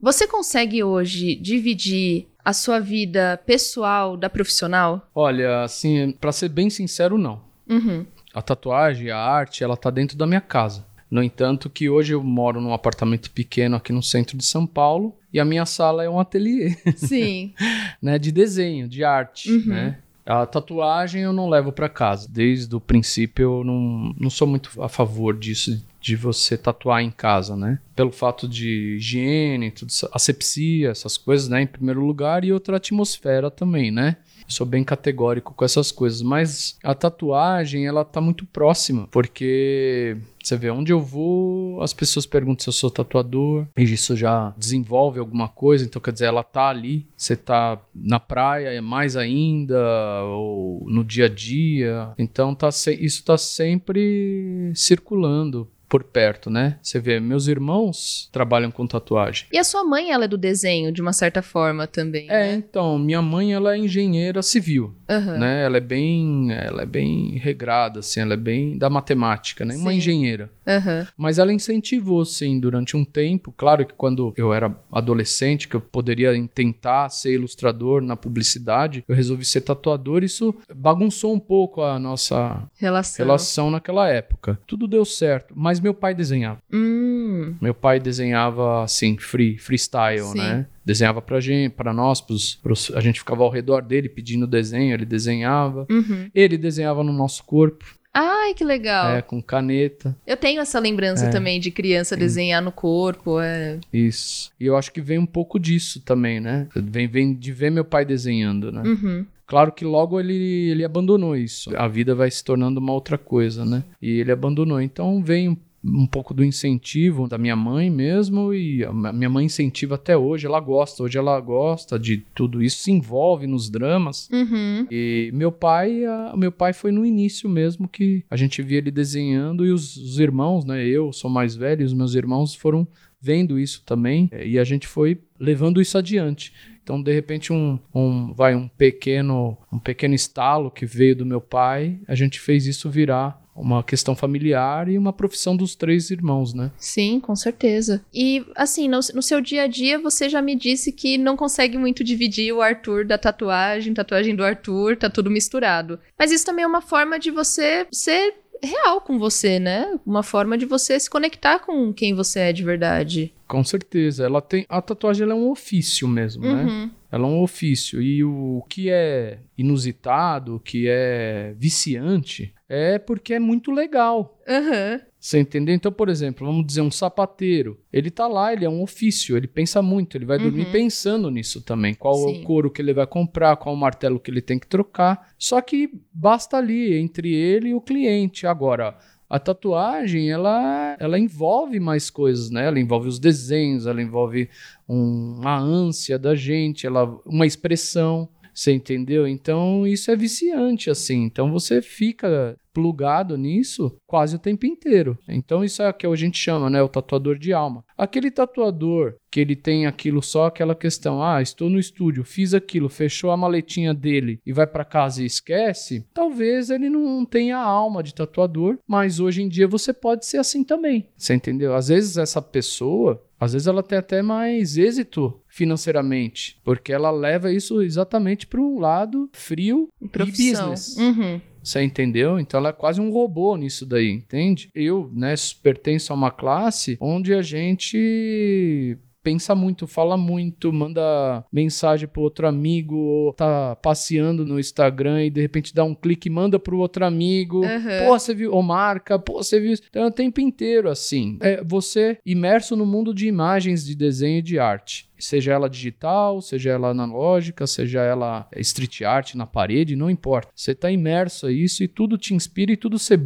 Você 0.00 0.26
consegue 0.26 0.82
hoje 0.82 1.34
dividir 1.34 2.28
a 2.42 2.54
sua 2.54 2.80
vida 2.80 3.38
pessoal 3.44 4.16
da 4.16 4.30
profissional? 4.30 5.06
Olha, 5.14 5.62
assim, 5.62 6.12
para 6.12 6.32
ser 6.32 6.48
bem 6.48 6.70
sincero, 6.70 7.18
não. 7.18 7.42
Uhum. 7.68 8.06
A 8.32 8.40
tatuagem, 8.40 9.10
a 9.10 9.18
arte, 9.18 9.62
ela 9.62 9.76
tá 9.76 9.90
dentro 9.90 10.16
da 10.16 10.26
minha 10.26 10.40
casa. 10.40 10.86
No 11.10 11.22
entanto, 11.22 11.68
que 11.68 11.90
hoje 11.90 12.14
eu 12.14 12.22
moro 12.22 12.60
num 12.60 12.72
apartamento 12.72 13.30
pequeno 13.30 13.76
aqui 13.76 13.92
no 13.92 14.02
centro 14.02 14.38
de 14.38 14.44
São 14.44 14.66
Paulo 14.66 15.14
e 15.32 15.38
a 15.38 15.44
minha 15.44 15.66
sala 15.66 16.02
é 16.02 16.08
um 16.08 16.20
ateliê. 16.20 16.70
Sim. 16.96 17.52
né, 18.00 18.18
de 18.18 18.32
desenho, 18.32 18.88
de 18.88 19.04
arte, 19.04 19.50
uhum. 19.50 19.66
né? 19.66 19.98
A 20.24 20.46
tatuagem 20.46 21.22
eu 21.22 21.32
não 21.32 21.48
levo 21.48 21.72
para 21.72 21.88
casa. 21.88 22.28
Desde 22.30 22.74
o 22.74 22.80
princípio 22.80 23.42
eu 23.42 23.64
não, 23.64 24.14
não 24.18 24.30
sou 24.30 24.46
muito 24.46 24.82
a 24.82 24.88
favor 24.88 25.36
disso, 25.36 25.82
de 26.00 26.16
você 26.16 26.56
tatuar 26.56 27.02
em 27.02 27.10
casa, 27.10 27.56
né? 27.56 27.78
Pelo 27.94 28.12
fato 28.12 28.48
de 28.48 28.96
higiene, 28.96 29.70
tudo, 29.70 29.90
asepsia, 30.12 30.90
essas 30.90 31.16
coisas, 31.16 31.48
né? 31.48 31.62
Em 31.62 31.66
primeiro 31.66 32.04
lugar, 32.04 32.44
e 32.44 32.52
outra 32.52 32.76
atmosfera 32.76 33.50
também, 33.50 33.90
né? 33.90 34.16
Sou 34.50 34.66
bem 34.66 34.84
categórico 34.84 35.54
com 35.54 35.64
essas 35.64 35.90
coisas, 35.90 36.22
mas 36.22 36.76
a 36.82 36.94
tatuagem, 36.94 37.86
ela 37.86 38.04
tá 38.04 38.20
muito 38.20 38.44
próxima, 38.46 39.08
porque 39.10 40.16
você 40.42 40.56
vê 40.56 40.70
onde 40.70 40.92
eu 40.92 41.00
vou, 41.00 41.82
as 41.82 41.92
pessoas 41.92 42.26
perguntam 42.26 42.62
se 42.62 42.68
eu 42.68 42.72
sou 42.72 42.90
tatuador, 42.90 43.66
e 43.76 43.82
isso 43.82 44.16
já 44.16 44.54
desenvolve 44.56 45.18
alguma 45.18 45.48
coisa, 45.48 45.84
então 45.84 46.00
quer 46.00 46.12
dizer, 46.12 46.26
ela 46.26 46.42
tá 46.42 46.68
ali, 46.68 47.06
você 47.16 47.36
tá 47.36 47.80
na 47.94 48.18
praia, 48.18 48.68
é 48.68 48.80
mais 48.80 49.16
ainda, 49.16 50.22
ou 50.24 50.84
no 50.88 51.04
dia 51.04 51.26
a 51.26 51.28
dia, 51.28 52.12
então 52.18 52.54
tá 52.54 52.68
isso 52.98 53.24
tá 53.24 53.36
sempre 53.36 54.72
circulando 54.74 55.68
por 55.90 56.04
perto, 56.04 56.48
né? 56.48 56.78
Você 56.80 57.00
vê, 57.00 57.18
meus 57.18 57.48
irmãos 57.48 58.30
trabalham 58.30 58.70
com 58.70 58.86
tatuagem. 58.86 59.46
E 59.52 59.58
a 59.58 59.64
sua 59.64 59.82
mãe, 59.82 60.12
ela 60.12 60.24
é 60.24 60.28
do 60.28 60.38
desenho, 60.38 60.92
de 60.92 61.02
uma 61.02 61.12
certa 61.12 61.42
forma 61.42 61.84
também. 61.84 62.30
É, 62.30 62.52
né? 62.52 62.54
então, 62.54 62.96
minha 62.96 63.20
mãe, 63.20 63.52
ela 63.52 63.74
é 63.74 63.78
engenheira 63.78 64.40
civil, 64.40 64.94
uhum. 65.10 65.38
né? 65.38 65.64
Ela 65.64 65.78
é 65.78 65.80
bem, 65.80 66.52
ela 66.52 66.82
é 66.82 66.86
bem 66.86 67.36
regrada, 67.38 67.98
assim, 67.98 68.20
ela 68.20 68.34
é 68.34 68.36
bem 68.36 68.78
da 68.78 68.88
matemática, 68.88 69.64
né? 69.64 69.74
Sim. 69.74 69.80
Uma 69.80 69.92
engenheira. 69.92 70.48
Uhum. 70.64 71.06
Mas 71.16 71.40
ela 71.40 71.52
incentivou, 71.52 72.24
sim, 72.24 72.60
durante 72.60 72.96
um 72.96 73.04
tempo. 73.04 73.52
Claro 73.56 73.84
que 73.84 73.94
quando 73.94 74.32
eu 74.36 74.54
era 74.54 74.72
adolescente, 74.92 75.66
que 75.66 75.74
eu 75.74 75.80
poderia 75.80 76.32
tentar 76.54 77.08
ser 77.08 77.32
ilustrador 77.32 78.00
na 78.00 78.14
publicidade, 78.14 79.04
eu 79.08 79.14
resolvi 79.16 79.44
ser 79.44 79.62
tatuador. 79.62 80.22
Isso 80.22 80.54
bagunçou 80.72 81.34
um 81.34 81.40
pouco 81.40 81.82
a 81.82 81.98
nossa 81.98 82.62
relação, 82.78 83.26
relação 83.26 83.70
naquela 83.72 84.08
época. 84.08 84.56
Tudo 84.68 84.86
deu 84.86 85.04
certo, 85.04 85.52
mas 85.56 85.79
meu 85.80 85.94
pai 85.94 86.14
desenhava. 86.14 86.60
Hum. 86.72 87.54
Meu 87.60 87.74
pai 87.74 87.98
desenhava 87.98 88.84
assim, 88.84 89.16
free, 89.18 89.58
freestyle, 89.58 90.22
Sim. 90.22 90.38
né? 90.38 90.66
Desenhava 90.84 91.22
pra 91.22 91.40
gente, 91.40 91.72
para 91.72 91.92
nós, 91.92 92.20
pros, 92.20 92.54
pros, 92.56 92.90
a 92.94 93.00
gente 93.00 93.20
ficava 93.20 93.42
ao 93.42 93.50
redor 93.50 93.82
dele 93.82 94.08
pedindo 94.08 94.46
desenho, 94.46 94.94
ele 94.94 95.04
desenhava. 95.04 95.86
Uhum. 95.90 96.30
Ele 96.34 96.56
desenhava 96.58 97.02
no 97.04 97.12
nosso 97.12 97.44
corpo. 97.44 97.84
Ai, 98.12 98.54
que 98.54 98.64
legal. 98.64 99.12
É, 99.12 99.22
com 99.22 99.40
caneta. 99.40 100.16
Eu 100.26 100.36
tenho 100.36 100.60
essa 100.60 100.80
lembrança 100.80 101.26
é. 101.26 101.30
também 101.30 101.60
de 101.60 101.70
criança 101.70 102.16
desenhar 102.16 102.60
no 102.60 102.72
corpo. 102.72 103.40
É. 103.40 103.78
Isso. 103.92 104.50
E 104.58 104.66
eu 104.66 104.76
acho 104.76 104.92
que 104.92 105.00
vem 105.00 105.18
um 105.18 105.26
pouco 105.26 105.60
disso 105.60 106.00
também, 106.00 106.40
né? 106.40 106.66
Vem, 106.74 107.06
vem 107.06 107.34
de 107.34 107.52
ver 107.52 107.70
meu 107.70 107.84
pai 107.84 108.04
desenhando, 108.04 108.72
né? 108.72 108.82
Uhum. 108.84 109.26
Claro 109.46 109.72
que 109.72 109.84
logo 109.84 110.18
ele, 110.18 110.70
ele 110.70 110.84
abandonou 110.84 111.36
isso. 111.36 111.76
A 111.76 111.88
vida 111.88 112.14
vai 112.14 112.30
se 112.30 112.42
tornando 112.42 112.78
uma 112.78 112.92
outra 112.92 113.18
coisa, 113.18 113.64
né? 113.64 113.82
E 114.00 114.20
ele 114.20 114.30
abandonou. 114.30 114.80
Então 114.80 115.22
vem 115.22 115.58
um 115.82 116.06
pouco 116.06 116.34
do 116.34 116.44
incentivo 116.44 117.26
da 117.26 117.38
minha 117.38 117.56
mãe 117.56 117.88
mesmo 117.88 118.52
e 118.52 118.84
a 118.84 118.92
minha 118.92 119.30
mãe 119.30 119.46
incentiva 119.46 119.94
até 119.94 120.16
hoje, 120.16 120.46
ela 120.46 120.60
gosta, 120.60 121.02
hoje 121.02 121.16
ela 121.16 121.40
gosta 121.40 121.98
de 121.98 122.18
tudo 122.34 122.62
isso, 122.62 122.82
se 122.82 122.92
envolve 122.92 123.46
nos 123.46 123.70
dramas. 123.70 124.28
Uhum. 124.30 124.86
E 124.90 125.30
meu 125.32 125.50
pai, 125.50 126.04
a, 126.04 126.34
meu 126.36 126.52
pai 126.52 126.72
foi 126.72 126.92
no 126.92 127.04
início 127.04 127.48
mesmo 127.48 127.88
que 127.88 128.22
a 128.30 128.36
gente 128.36 128.62
via 128.62 128.78
ele 128.78 128.90
desenhando 128.90 129.64
e 129.64 129.70
os, 129.70 129.96
os 129.96 130.18
irmãos, 130.18 130.64
né, 130.64 130.84
eu 130.84 131.12
sou 131.12 131.30
mais 131.30 131.56
velho, 131.56 131.84
os 131.84 131.94
meus 131.94 132.14
irmãos 132.14 132.54
foram 132.54 132.86
vendo 133.20 133.58
isso 133.58 133.82
também 133.84 134.30
e 134.32 134.58
a 134.58 134.64
gente 134.64 134.86
foi 134.86 135.18
levando 135.38 135.80
isso 135.80 135.96
adiante. 135.96 136.52
Então, 136.82 137.00
de 137.00 137.12
repente, 137.12 137.52
um, 137.52 137.78
um, 137.94 138.32
vai 138.32 138.54
um 138.54 138.66
pequeno, 138.66 139.56
um 139.72 139.78
pequeno 139.78 140.14
estalo 140.14 140.70
que 140.70 140.84
veio 140.84 141.14
do 141.14 141.26
meu 141.26 141.40
pai, 141.40 142.00
a 142.08 142.14
gente 142.14 142.40
fez 142.40 142.66
isso 142.66 142.90
virar 142.90 143.39
uma 143.54 143.82
questão 143.82 144.14
familiar 144.14 144.88
e 144.88 144.96
uma 144.96 145.12
profissão 145.12 145.56
dos 145.56 145.74
três 145.74 146.10
irmãos, 146.10 146.54
né? 146.54 146.70
Sim, 146.78 147.20
com 147.20 147.34
certeza. 147.36 148.02
E 148.12 148.44
assim, 148.56 148.88
no, 148.88 149.00
no, 149.14 149.22
seu 149.22 149.40
dia 149.40 149.64
a 149.64 149.66
dia, 149.66 149.98
você 149.98 150.28
já 150.28 150.40
me 150.40 150.56
disse 150.56 150.92
que 150.92 151.18
não 151.18 151.36
consegue 151.36 151.76
muito 151.76 152.02
dividir 152.02 152.52
o 152.52 152.62
Arthur 152.62 153.04
da 153.04 153.18
tatuagem, 153.18 153.94
tatuagem 153.94 154.34
do 154.34 154.44
Arthur, 154.44 154.96
tá 154.96 155.10
tudo 155.10 155.30
misturado. 155.30 155.98
Mas 156.18 156.32
isso 156.32 156.46
também 156.46 156.64
é 156.64 156.68
uma 156.68 156.80
forma 156.80 157.18
de 157.18 157.30
você 157.30 157.86
ser 157.90 158.34
real 158.62 159.00
com 159.00 159.18
você, 159.18 159.58
né? 159.58 159.98
Uma 160.04 160.22
forma 160.22 160.56
de 160.56 160.66
você 160.66 160.98
se 160.98 161.08
conectar 161.08 161.58
com 161.60 161.92
quem 161.92 162.14
você 162.14 162.40
é 162.40 162.52
de 162.52 162.62
verdade. 162.62 163.32
Com 163.48 163.64
certeza. 163.64 164.24
Ela 164.24 164.40
tem. 164.40 164.64
A 164.68 164.80
tatuagem 164.80 165.28
é 165.28 165.34
um 165.34 165.50
ofício 165.50 166.06
mesmo, 166.06 166.44
né? 166.44 166.62
uhum. 166.62 166.86
né? 166.86 166.90
Ela 167.10 167.26
é 167.26 167.30
um 167.30 167.42
ofício. 167.42 168.00
E 168.00 168.22
o 168.22 168.62
que 168.68 168.90
é 168.90 169.38
inusitado, 169.58 170.56
o 170.56 170.60
que 170.60 170.86
é 170.88 171.54
viciante, 171.58 172.54
é 172.72 173.00
porque 173.00 173.34
é 173.34 173.40
muito 173.40 173.72
legal. 173.72 174.38
Uhum. 174.48 175.00
Você 175.18 175.40
entendeu? 175.40 175.74
Então, 175.74 175.90
por 175.90 176.08
exemplo, 176.08 176.46
vamos 176.46 176.64
dizer 176.64 176.82
um 176.82 176.90
sapateiro. 176.90 177.80
Ele 177.92 178.12
tá 178.12 178.28
lá, 178.28 178.52
ele 178.52 178.64
é 178.64 178.70
um 178.70 178.80
ofício, 178.80 179.36
ele 179.36 179.48
pensa 179.48 179.82
muito, 179.82 180.16
ele 180.16 180.24
vai 180.24 180.38
dormir 180.38 180.66
uhum. 180.66 180.72
pensando 180.72 181.28
nisso 181.32 181.62
também. 181.62 181.94
Qual 181.94 182.14
Sim. 182.14 182.40
o 182.40 182.44
couro 182.44 182.70
que 182.70 182.80
ele 182.80 182.94
vai 182.94 183.08
comprar, 183.08 183.56
qual 183.56 183.74
o 183.74 183.78
martelo 183.78 184.20
que 184.20 184.30
ele 184.30 184.40
tem 184.40 184.56
que 184.56 184.68
trocar. 184.68 185.32
Só 185.36 185.60
que 185.60 185.90
basta 186.12 186.58
ali 186.58 186.94
entre 186.94 187.34
ele 187.34 187.70
e 187.70 187.74
o 187.74 187.80
cliente. 187.80 188.46
Agora, 188.46 188.96
a 189.28 189.40
tatuagem, 189.40 190.30
ela, 190.30 190.96
ela 191.00 191.18
envolve 191.18 191.80
mais 191.80 192.08
coisas, 192.08 192.50
né? 192.50 192.66
Ela 192.66 192.78
envolve 192.78 193.08
os 193.08 193.18
desenhos, 193.18 193.86
ela 193.86 194.00
envolve 194.00 194.48
um, 194.88 195.38
uma 195.40 195.58
ânsia 195.58 196.16
da 196.16 196.36
gente, 196.36 196.86
ela, 196.86 197.20
uma 197.26 197.46
expressão. 197.46 198.28
Você 198.54 198.72
entendeu? 198.72 199.26
Então 199.26 199.86
isso 199.86 200.10
é 200.10 200.16
viciante, 200.16 200.90
assim. 200.90 201.24
Então 201.24 201.50
você 201.50 201.80
fica 201.80 202.56
plugado 202.72 203.36
nisso 203.36 203.96
quase 204.06 204.36
o 204.36 204.38
tempo 204.38 204.66
inteiro. 204.66 205.18
Então 205.28 205.64
isso 205.64 205.82
é 205.82 205.88
o 205.88 205.94
que 205.94 206.06
a 206.06 206.16
gente 206.16 206.38
chama, 206.38 206.70
né, 206.70 206.82
o 206.82 206.88
tatuador 206.88 207.38
de 207.38 207.52
alma. 207.52 207.84
Aquele 207.96 208.30
tatuador 208.30 209.14
que 209.30 209.40
ele 209.40 209.54
tem 209.54 209.86
aquilo 209.86 210.22
só 210.22 210.46
aquela 210.46 210.74
questão, 210.74 211.22
ah, 211.22 211.40
estou 211.40 211.70
no 211.70 211.78
estúdio, 211.78 212.24
fiz 212.24 212.52
aquilo, 212.52 212.88
fechou 212.88 213.30
a 213.30 213.36
maletinha 213.36 213.94
dele 213.94 214.40
e 214.44 214.52
vai 214.52 214.66
para 214.66 214.84
casa 214.84 215.22
e 215.22 215.26
esquece, 215.26 216.04
talvez 216.12 216.70
ele 216.70 216.90
não 216.90 217.24
tenha 217.24 217.56
alma 217.56 218.02
de 218.02 218.14
tatuador, 218.14 218.78
mas 218.86 219.20
hoje 219.20 219.42
em 219.42 219.48
dia 219.48 219.68
você 219.68 219.92
pode 219.92 220.26
ser 220.26 220.38
assim 220.38 220.64
também. 220.64 221.08
Você 221.16 221.34
entendeu? 221.34 221.74
Às 221.74 221.88
vezes 221.88 222.16
essa 222.16 222.42
pessoa, 222.42 223.22
às 223.38 223.52
vezes 223.52 223.68
ela 223.68 223.82
tem 223.82 223.98
até 223.98 224.20
mais 224.20 224.76
êxito 224.76 225.40
financeiramente, 225.46 226.58
porque 226.64 226.92
ela 226.92 227.10
leva 227.10 227.52
isso 227.52 227.82
exatamente 227.82 228.46
para 228.46 228.60
um 228.60 228.78
lado 228.78 229.28
frio 229.32 229.88
e 230.00 230.08
business. 230.08 230.96
Uhum. 230.96 231.40
Você 231.62 231.82
entendeu? 231.82 232.38
Então 232.38 232.58
ela 232.58 232.70
é 232.70 232.72
quase 232.72 233.00
um 233.00 233.10
robô 233.10 233.56
nisso 233.56 233.84
daí, 233.86 234.10
entende? 234.10 234.70
Eu, 234.74 235.10
né, 235.12 235.34
pertenço 235.62 236.12
a 236.12 236.16
uma 236.16 236.30
classe 236.30 236.96
onde 237.00 237.34
a 237.34 237.42
gente 237.42 238.98
pensa 239.22 239.54
muito, 239.54 239.86
fala 239.86 240.16
muito, 240.16 240.72
manda 240.72 241.44
mensagem 241.52 242.08
pro 242.08 242.22
outro 242.22 242.46
amigo, 242.46 242.96
ou 242.96 243.32
tá 243.32 243.76
passeando 243.76 244.44
no 244.44 244.58
Instagram 244.58 245.24
e 245.24 245.30
de 245.30 245.40
repente 245.40 245.74
dá 245.74 245.84
um 245.84 245.94
clique 245.94 246.28
e 246.28 246.32
manda 246.32 246.58
pro 246.58 246.78
outro 246.78 247.04
amigo. 247.04 247.58
Uhum. 247.58 248.06
Pô, 248.06 248.18
você 248.18 248.34
viu? 248.34 248.52
Ou 248.52 248.62
marca, 248.62 249.18
pô, 249.18 249.42
você 249.42 249.60
viu? 249.60 249.74
Então 249.88 250.04
é 250.04 250.06
o 250.06 250.10
tempo 250.10 250.40
inteiro 250.40 250.88
assim. 250.88 251.38
É 251.40 251.62
você 251.62 252.18
imerso 252.24 252.76
no 252.76 252.86
mundo 252.86 253.14
de 253.14 253.26
imagens, 253.26 253.84
de 253.84 253.94
desenho 253.94 254.38
e 254.38 254.42
de 254.42 254.58
arte 254.58 255.09
seja 255.20 255.52
ela 255.52 255.68
digital, 255.68 256.40
seja 256.40 256.70
ela 256.70 256.88
analógica, 256.88 257.66
seja 257.66 258.00
ela 258.00 258.48
street 258.56 259.02
art 259.02 259.34
na 259.34 259.46
parede, 259.46 259.96
não 259.96 260.10
importa. 260.10 260.50
Você 260.54 260.72
está 260.72 260.90
imerso 260.90 261.46
a 261.46 261.52
isso 261.52 261.82
e 261.82 261.88
tudo 261.88 262.18
te 262.18 262.34
inspira 262.34 262.72
e 262.72 262.76
tudo 262.76 262.98
você, 262.98 263.20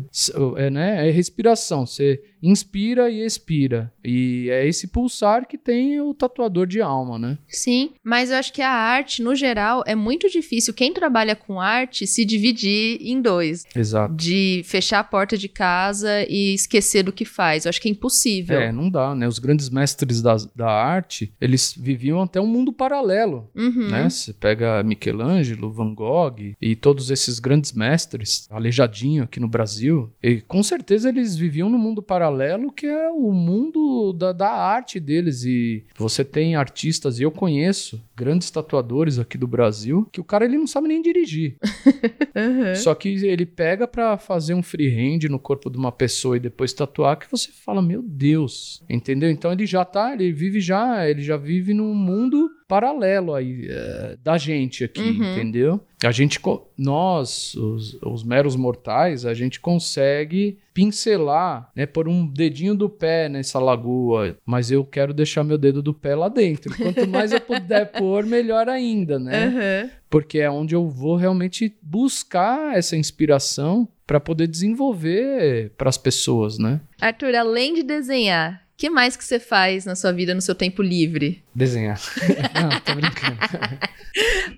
é, 0.57 0.71
né, 0.71 1.09
é 1.09 1.11
respiração. 1.11 1.87
Você 1.87 2.23
inspira 2.43 3.11
e 3.11 3.25
expira. 3.25 3.91
E 4.05 4.49
é 4.51 4.67
esse 4.67 4.89
pulsar 4.89 5.47
que 5.47 5.57
tem 5.57 6.01
o 6.01 6.13
tatuador 6.13 6.67
de 6.67 6.81
alma, 6.81 7.19
né? 7.19 7.39
Sim, 7.49 7.93
mas 8.05 8.31
eu 8.31 8.37
acho 8.37 8.53
que 8.53 8.61
a 8.61 8.71
arte, 8.71 9.23
no 9.23 9.35
geral, 9.35 9.83
é 9.87 9.95
muito 9.95 10.29
difícil. 10.29 10.75
Quem 10.75 10.93
trabalha 10.93 11.35
com 11.35 11.59
arte 11.59 12.07
se 12.07 12.25
dividir 12.25 12.99
em 13.01 13.23
dois. 13.23 13.65
Exato. 13.75 14.15
De 14.15 14.63
fechar 14.65 15.01
a 15.01 15.05
porta 15.05 15.39
de 15.39 15.49
casa 15.49 16.27
e 16.29 16.53
esquecer 16.55 17.03
do 17.03 17.13
que 17.13 17.25
faz. 17.25 17.65
Eu 17.65 17.71
acho 17.71 17.81
que 17.81 17.89
é 17.89 17.91
impossível. 17.91 18.61
É, 18.61 18.71
não 18.71 18.91
dá, 18.91 19.15
né? 19.15 19.27
Os 19.27 19.39
grandes 19.39 19.71
mestres 19.71 20.21
da, 20.21 20.37
da 20.55 20.71
arte, 20.71 21.33
eles 21.41 21.73
viviam 21.85 22.23
até 22.23 22.41
um 22.41 22.47
mundo 22.47 22.73
paralelo, 22.73 23.49
uhum. 23.55 23.89
né? 23.89 24.09
Você 24.09 24.33
pega 24.33 24.83
Michelangelo, 24.83 25.71
Van 25.71 25.95
Gogh 25.95 26.55
e 26.61 26.75
todos 26.75 27.11
esses 27.11 27.39
grandes 27.39 27.73
mestres, 27.73 28.49
Aleijadinho 28.51 29.25
aqui 29.25 29.39
no 29.39 29.49
Brasil, 29.49 30.11
e 30.23 30.41
com 30.41 30.63
certeza 30.63 31.11
eles 31.11 31.37
viviam 31.37 31.69
no 31.69 31.79
mundo 31.79 32.03
paralelo 32.03 32.73
que 32.73 32.87
é 32.87 33.11
o 33.11 33.33
mundo 33.33 34.13
da, 34.13 34.33
da 34.33 34.51
arte 34.51 34.99
deles 34.99 35.45
e 35.45 35.85
você 35.97 36.25
tem 36.25 36.57
artistas, 36.57 37.21
e 37.21 37.23
eu 37.23 37.31
conheço 37.31 38.03
grandes 38.17 38.51
tatuadores 38.51 39.19
aqui 39.19 39.37
do 39.37 39.47
Brasil, 39.47 40.09
que 40.11 40.21
o 40.21 40.25
cara 40.25 40.45
ele 40.45 40.57
não 40.57 40.67
sabe 40.67 40.89
nem 40.89 41.03
dirigir. 41.03 41.57
uhum. 42.35 42.75
Só 42.77 42.95
que 42.95 43.09
ele 43.09 43.45
pega 43.45 43.87
para 43.87 44.17
fazer 44.17 44.55
um 44.55 44.63
freehand 44.63 45.29
no 45.29 45.39
corpo 45.39 45.69
de 45.69 45.77
uma 45.77 45.93
pessoa 45.93 46.37
e 46.37 46.41
depois 46.41 46.73
tatuar 46.73 47.19
que 47.19 47.31
você 47.31 47.51
fala, 47.51 47.83
meu 47.83 48.03
Deus, 48.03 48.83
entendeu? 48.89 49.31
Então 49.31 49.53
ele 49.53 49.67
já 49.67 49.85
tá, 49.85 50.13
ele 50.13 50.33
vive 50.33 50.61
já, 50.61 51.09
ele 51.09 51.23
já 51.23 51.37
vive 51.37 51.74
num 51.75 51.95
mundo 51.95 52.49
paralelo 52.67 53.35
aí 53.35 53.67
é, 53.69 54.17
da 54.23 54.39
gente 54.39 54.83
aqui, 54.85 55.01
Uhum. 55.03 55.33
entendeu? 55.33 55.81
A 56.03 56.11
gente, 56.13 56.39
nós, 56.79 57.55
os, 57.55 57.95
os 58.03 58.23
meros 58.25 58.57
mortais, 58.57 59.25
a 59.27 59.33
gente 59.35 59.61
consegue 59.61 60.59
pincelar, 60.73 61.71
né, 61.75 61.87
por 61.87 62.09
um 62.09 62.27
dedinho 62.27 62.75
do 62.75 62.89
pé 62.89 63.29
nessa 63.29 63.59
lagoa, 63.59 64.37
mas 64.45 64.71
eu 64.71 64.85
quero 64.85 65.13
deixar 65.15 65.45
meu 65.45 65.57
dedo 65.59 65.83
do 65.83 65.95
pé 65.95 66.15
lá 66.15 66.29
dentro. 66.29 66.75
Quanto 66.77 67.07
mais 67.09 67.33
eu 67.33 67.41
puder 67.41 67.91
pôr, 67.99 68.25
melhor 68.25 68.69
ainda, 68.69 69.19
né? 69.19 69.47
Uhum. 69.85 69.91
Porque 70.11 70.39
é 70.39 70.51
onde 70.51 70.75
eu 70.75 70.89
vou 70.89 71.17
realmente 71.17 71.75
buscar 71.83 72.77
essa 72.77 72.97
inspiração 72.97 73.89
para 74.07 74.21
poder 74.21 74.47
desenvolver 74.47 75.73
para 75.77 75.89
as 75.89 75.97
pessoas, 75.99 76.59
né? 76.59 76.81
Arthur, 77.01 77.35
além 77.35 77.75
de 77.75 77.83
desenhar, 77.83 78.63
o 78.75 78.77
que 78.77 78.91
mais 78.91 79.17
que 79.17 79.25
você 79.25 79.39
faz 79.39 79.85
na 79.87 79.95
sua 79.95 80.13
vida 80.13 80.35
no 80.35 80.41
seu 80.43 80.55
tempo 80.55 80.83
livre? 80.83 81.43
Desenhar. 81.55 82.01
Não, 82.55 82.81
tô 82.81 82.95
brincando. 82.95 83.39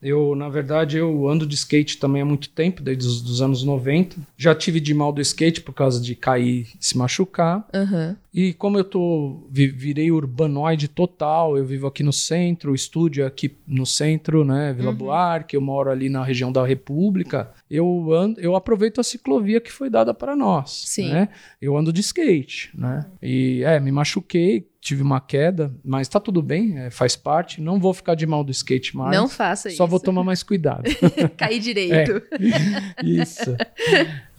Eu, 0.02 0.34
na 0.36 0.50
verdade, 0.50 0.98
eu 0.98 1.26
ando 1.26 1.46
de 1.46 1.54
skate 1.54 1.96
também 1.96 2.20
há 2.20 2.24
muito 2.26 2.50
tempo, 2.50 2.82
desde 2.82 3.06
os 3.06 3.22
dos 3.22 3.40
anos 3.40 3.62
90. 3.64 4.16
Já 4.36 4.54
tive 4.54 4.78
de 4.78 4.92
mal 4.92 5.10
do 5.12 5.20
skate 5.22 5.62
por 5.62 5.72
causa 5.72 5.98
de 5.98 6.14
cair 6.14 6.66
e 6.74 6.76
se 6.78 6.96
machucar. 6.98 7.66
Aham. 7.72 8.14
E 8.34 8.52
como 8.52 8.76
eu 8.76 8.84
tô 8.84 9.46
vi- 9.50 9.68
virei 9.68 10.10
urbanoide 10.12 10.88
total, 10.88 11.56
eu 11.56 11.64
vivo 11.64 11.86
aqui 11.86 12.02
no 12.02 12.12
centro, 12.12 12.72
o 12.72 12.74
estúdio 12.74 13.24
é 13.24 13.26
aqui 13.26 13.56
no 13.66 13.86
centro, 13.86 14.44
né, 14.44 14.74
Vila 14.74 14.92
Buarque, 14.92 15.56
eu 15.56 15.60
moro 15.62 15.90
ali 15.90 16.10
na 16.10 16.22
região 16.22 16.52
da 16.52 16.64
República. 16.66 17.50
Eu 17.70 18.12
ando, 18.12 18.38
eu 18.38 18.54
aproveito 18.54 19.00
a 19.00 19.04
ciclovia 19.04 19.58
que 19.58 19.72
foi 19.72 19.88
dada 19.88 20.12
para 20.12 20.36
nós, 20.36 20.84
Sim. 20.86 21.08
né? 21.10 21.30
Eu 21.62 21.76
ando 21.78 21.90
de 21.94 22.02
skate, 22.02 22.70
né? 22.74 23.06
E 23.22 23.62
é, 23.64 23.80
me 23.80 23.90
machuquei, 23.90 24.66
tive 24.86 25.02
uma 25.02 25.20
queda, 25.20 25.74
mas 25.84 26.06
tá 26.06 26.20
tudo 26.20 26.40
bem, 26.40 26.78
é, 26.78 26.90
faz 26.90 27.16
parte. 27.16 27.60
Não 27.60 27.80
vou 27.80 27.92
ficar 27.92 28.14
de 28.14 28.24
mal 28.24 28.44
do 28.44 28.52
skate 28.52 28.96
mais. 28.96 29.16
Não 29.16 29.28
faça 29.28 29.66
isso. 29.66 29.78
Só 29.78 29.86
vou 29.86 29.98
tomar 29.98 30.22
mais 30.22 30.44
cuidado. 30.44 30.84
Cair 31.36 31.58
direito. 31.58 32.22
Isso. 33.02 33.56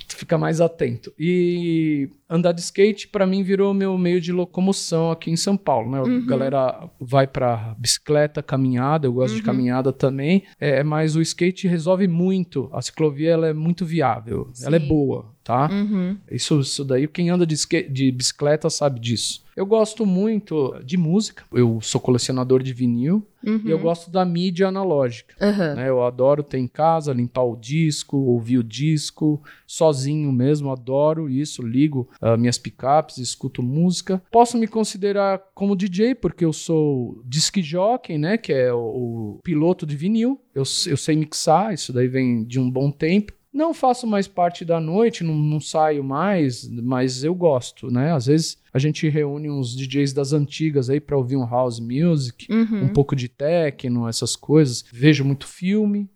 Fica 0.07 0.38
mais 0.38 0.62
atento. 0.62 1.13
E 1.19 2.10
andar 2.29 2.53
de 2.53 2.62
skate, 2.62 3.10
pra 3.10 3.27
mim, 3.27 3.43
virou 3.43 3.73
meu 3.73 3.97
meio 3.97 4.21
de 4.21 4.31
locomoção 4.31 5.12
aqui 5.12 5.29
em 5.29 5.36
São 5.36 5.57
Paulo. 5.57 5.91
Né? 5.91 5.99
A 5.99 6.25
galera 6.25 6.89
vai 6.97 7.27
pra 7.27 7.75
bicicleta, 7.77 8.41
caminhada, 8.41 9.05
eu 9.05 9.12
gosto 9.12 9.36
de 9.36 9.43
caminhada 9.43 9.91
também. 9.91 10.43
É, 10.62 10.81
mas 10.81 11.17
o 11.17 11.21
skate 11.21 11.67
resolve 11.67 12.07
muito. 12.07 12.69
A 12.71 12.81
ciclovia 12.81 13.31
ela 13.31 13.47
é 13.47 13.53
muito 13.53 13.86
viável. 13.86 14.49
Ela 14.63 14.77
é 14.77 14.79
Sim. 14.79 14.88
boa, 14.88 15.25
tá? 15.47 15.69
Uhum. 15.71 16.17
Isso, 16.29 16.60
isso 16.60 16.83
daí, 16.83 17.07
quem 17.07 17.29
anda 17.29 17.47
de, 17.47 17.55
de 17.89 18.12
bicicleta 18.12 18.69
sabe 18.69 18.99
disso. 18.99 19.45
Eu 19.55 19.65
gosto 19.65 20.05
muito 20.05 20.77
de 20.83 20.97
música. 20.97 21.43
Eu 21.53 21.79
sou 21.81 22.01
colecionador 22.01 22.62
de 22.62 22.73
vinil. 22.73 23.25
Uhum. 23.43 23.62
E 23.63 23.71
eu 23.71 23.79
gosto 23.79 24.12
da 24.12 24.25
mídia 24.25 24.67
analógica. 24.67 25.33
Aham. 25.41 25.75
né? 25.75 25.89
Eu 25.89 26.03
adoro 26.03 26.43
ter 26.43 26.57
em 26.57 26.67
casa, 26.67 27.13
limpar 27.13 27.43
o 27.43 27.55
disco, 27.55 28.17
ouvir 28.17 28.57
o 28.57 28.63
disco, 28.63 29.41
sozinho 29.65 30.31
mesmo, 30.33 30.69
adoro 30.69 31.29
isso, 31.29 31.65
ligo 31.65 32.10
ah, 32.21 32.36
minhas 32.36 32.57
picapes, 32.57 33.17
escuto 33.17 33.63
música. 33.63 34.21
Posso 34.29 34.57
me 34.57 34.67
considerar 34.67 35.41
como 35.55 35.77
DJ, 35.77 36.13
porque 36.13 36.43
eu 36.43 36.51
sou 36.51 37.21
disc 37.25 37.55
jockey, 37.62 38.17
né? 38.17 38.38
Que 38.38 38.51
é 38.51 38.73
o, 38.73 39.38
o 39.38 39.39
piloto 39.43 39.86
de 39.86 39.95
vinil. 39.95 40.41
Eu, 40.53 40.63
eu 40.88 40.97
sei 40.97 41.15
mixar, 41.15 41.73
isso 41.73 41.93
daí 41.93 42.07
vem 42.07 42.43
de 42.43 42.60
um 42.60 42.69
bom 42.69 42.91
tempo. 42.91 43.31
Não 43.53 43.73
faço 43.73 44.05
mais 44.05 44.27
parte 44.27 44.63
da 44.63 44.79
noite, 44.79 45.23
não, 45.23 45.33
não 45.36 45.60
saio 45.60 46.03
mais, 46.03 46.67
mas 46.69 47.23
eu 47.23 47.33
gosto, 47.33 47.89
né? 47.89 48.12
Às 48.13 48.27
vezes 48.27 48.57
a 48.73 48.77
gente 48.77 49.07
reúne 49.10 49.49
uns 49.49 49.75
DJs 49.75 50.13
das 50.13 50.33
antigas 50.33 50.89
aí 50.89 50.99
para 50.99 51.17
ouvir 51.17 51.38
um 51.38 51.47
house 51.49 51.79
music 51.79 52.45
Uhum. 52.51 52.83
um 52.83 52.89
pouco 52.89 53.15
de 53.15 53.27
techno, 53.27 54.07
essas 54.07 54.36
coisas. 54.36 54.83
Vejo 54.91 55.23
muito 55.25 55.47
filme, 55.47 56.07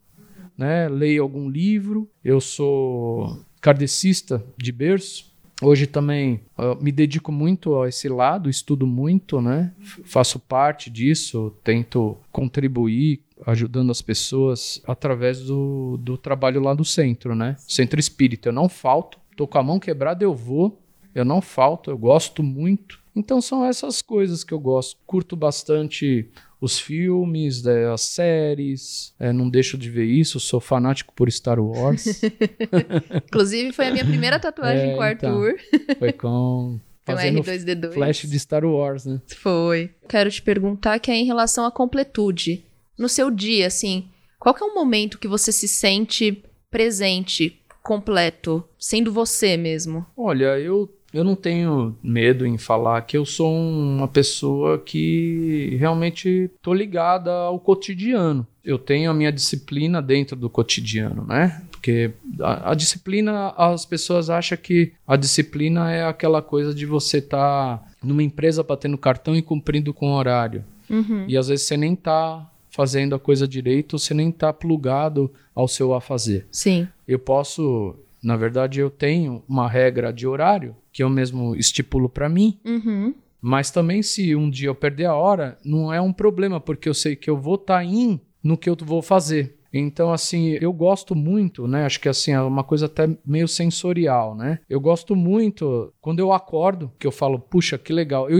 né? 0.57 0.87
Leio 0.89 1.23
algum 1.23 1.49
livro. 1.49 2.07
Eu 2.23 2.39
sou 2.41 3.39
kardecista 3.59 4.43
de 4.57 4.71
berço. 4.71 5.30
Hoje 5.61 5.85
também 5.85 6.41
me 6.81 6.91
dedico 6.91 7.31
muito 7.31 7.79
a 7.79 7.87
esse 7.87 8.09
lado, 8.09 8.49
estudo 8.49 8.87
muito, 8.87 9.39
né? 9.39 9.71
Faço 10.03 10.39
parte 10.39 10.89
disso, 10.89 11.53
tento 11.63 12.17
contribuir 12.31 13.21
ajudando 13.45 13.91
as 13.91 14.01
pessoas 14.01 14.81
através 14.87 15.41
do, 15.41 15.97
do 15.97 16.17
trabalho 16.17 16.61
lá 16.61 16.73
do 16.73 16.85
centro, 16.85 17.35
né? 17.35 17.55
Centro 17.59 17.99
Espírita. 17.99 18.49
Eu 18.49 18.53
não 18.53 18.67
falto, 18.67 19.19
tô 19.35 19.47
com 19.47 19.57
a 19.57 19.63
mão 19.63 19.79
quebrada, 19.79 20.23
eu 20.23 20.33
vou. 20.33 20.81
Eu 21.13 21.25
não 21.25 21.41
falto, 21.41 21.91
eu 21.91 21.97
gosto 21.97 22.41
muito. 22.41 22.99
Então 23.15 23.41
são 23.41 23.65
essas 23.65 24.01
coisas 24.01 24.43
que 24.43 24.53
eu 24.53 24.59
gosto. 24.59 24.97
Curto 25.05 25.35
bastante 25.35 26.29
os 26.61 26.79
filmes, 26.79 27.63
né, 27.63 27.91
as 27.91 28.01
séries. 28.01 29.13
é, 29.19 29.33
não 29.33 29.49
deixo 29.49 29.77
de 29.77 29.89
ver 29.89 30.05
isso. 30.05 30.39
Sou 30.39 30.59
fanático 30.61 31.11
por 31.13 31.29
Star 31.31 31.59
Wars. 31.59 32.21
Inclusive, 33.27 33.71
foi 33.73 33.87
a 33.87 33.91
minha 33.91 34.05
primeira 34.05 34.39
tatuagem 34.39 34.91
É, 34.91 34.95
com 34.95 35.01
o 35.01 35.05
então. 35.07 35.43
Arthur. 35.43 35.55
Foi 35.99 36.11
com 36.13 36.79
Foi 37.03 37.15
um 37.15 37.17
fazendo 37.17 37.41
R2D2. 37.41 37.93
flash 37.93 38.21
de 38.29 38.39
Star 38.39 38.63
Wars, 38.63 39.05
né? 39.05 39.19
Foi. 39.37 39.89
Quero 40.07 40.29
te 40.29 40.39
perguntar 40.41 40.99
que 40.99 41.09
é 41.09 41.15
em 41.15 41.25
relação 41.25 41.65
à 41.65 41.71
completude. 41.71 42.63
No 42.97 43.09
seu 43.09 43.31
dia, 43.31 43.65
assim, 43.65 44.07
qual 44.39 44.53
que 44.53 44.63
é 44.63 44.67
um 44.67 44.75
momento 44.75 45.17
que 45.17 45.27
você 45.27 45.51
se 45.51 45.67
sente 45.67 46.43
presente, 46.69 47.59
completo, 47.81 48.63
sendo 48.77 49.11
você 49.11 49.57
mesmo? 49.57 50.05
Olha, 50.15 50.59
eu, 50.59 50.87
eu 51.13 51.23
não 51.23 51.35
tenho 51.35 51.95
medo 52.01 52.45
em 52.45 52.57
falar 52.57 53.01
que 53.01 53.17
eu 53.17 53.25
sou 53.25 53.53
uma 53.53 54.07
pessoa 54.07 54.79
que 54.79 55.75
realmente 55.79 56.49
tô 56.61 56.73
ligada 56.73 57.31
ao 57.31 57.59
cotidiano. 57.59 58.45
Eu 58.63 58.77
tenho 58.77 59.09
a 59.09 59.13
minha 59.13 59.31
disciplina 59.31 60.01
dentro 60.01 60.35
do 60.35 60.49
cotidiano, 60.49 61.25
né? 61.25 61.61
Porque 61.71 62.11
a, 62.39 62.71
a, 62.71 62.75
disciplina, 62.75 63.49
as 63.57 63.85
pessoas 63.85 64.29
acham 64.29 64.57
que 64.57 64.93
a 65.07 65.15
disciplina 65.15 65.91
é 65.91 66.05
aquela 66.05 66.41
coisa 66.41 66.73
de 66.73 66.85
você 66.85 67.17
estar 67.17 67.77
tá 67.77 67.91
numa 68.03 68.21
empresa 68.21 68.61
batendo 68.61 68.97
cartão 68.97 69.35
e 69.35 69.41
cumprindo 69.41 69.93
com 69.93 70.11
o 70.11 70.15
horário. 70.15 70.63
Uhum. 70.89 71.25
E 71.27 71.35
às 71.37 71.47
vezes 71.47 71.65
você 71.65 71.75
nem 71.75 71.95
tá 71.95 72.47
fazendo 72.69 73.15
a 73.15 73.19
coisa 73.19 73.47
direito, 73.47 73.97
você 73.97 74.13
nem 74.13 74.31
tá 74.31 74.53
plugado 74.53 75.31
ao 75.53 75.67
seu 75.67 75.93
a 75.93 75.99
fazer. 75.99 76.45
Sim. 76.51 76.87
Eu 77.07 77.19
posso, 77.19 77.95
na 78.23 78.37
verdade, 78.37 78.79
eu 78.79 78.89
tenho 78.89 79.43
uma 79.47 79.67
regra 79.67 80.13
de 80.13 80.27
horário 80.27 80.75
que 80.91 81.03
eu 81.03 81.09
mesmo 81.09 81.55
estipulo 81.55 82.07
para 82.07 82.29
mim. 82.29 82.59
Uhum. 82.65 83.15
Mas 83.41 83.71
também, 83.71 84.03
se 84.03 84.35
um 84.35 84.49
dia 84.49 84.69
eu 84.69 84.75
perder 84.75 85.05
a 85.05 85.15
hora, 85.15 85.57
não 85.65 85.91
é 85.91 85.99
um 85.99 86.13
problema, 86.13 86.59
porque 86.59 86.87
eu 86.87 86.93
sei 86.93 87.15
que 87.15 87.29
eu 87.29 87.37
vou 87.37 87.55
estar 87.55 87.77
tá 87.77 87.83
in 87.83 88.19
no 88.43 88.57
que 88.57 88.69
eu 88.69 88.77
vou 88.79 89.01
fazer. 89.01 89.57
Então, 89.73 90.11
assim, 90.11 90.49
eu 90.61 90.71
gosto 90.73 91.15
muito, 91.15 91.67
né? 91.67 91.85
Acho 91.85 91.99
que 91.99 92.09
assim, 92.09 92.31
é 92.31 92.41
uma 92.41 92.63
coisa 92.63 92.87
até 92.87 93.09
meio 93.25 93.47
sensorial, 93.47 94.35
né? 94.35 94.59
Eu 94.69 94.79
gosto 94.79 95.15
muito 95.15 95.93
quando 96.01 96.19
eu 96.19 96.33
acordo, 96.33 96.91
que 96.99 97.07
eu 97.07 97.11
falo, 97.11 97.39
puxa, 97.39 97.77
que 97.77 97.93
legal. 97.93 98.29
Eu 98.29 98.39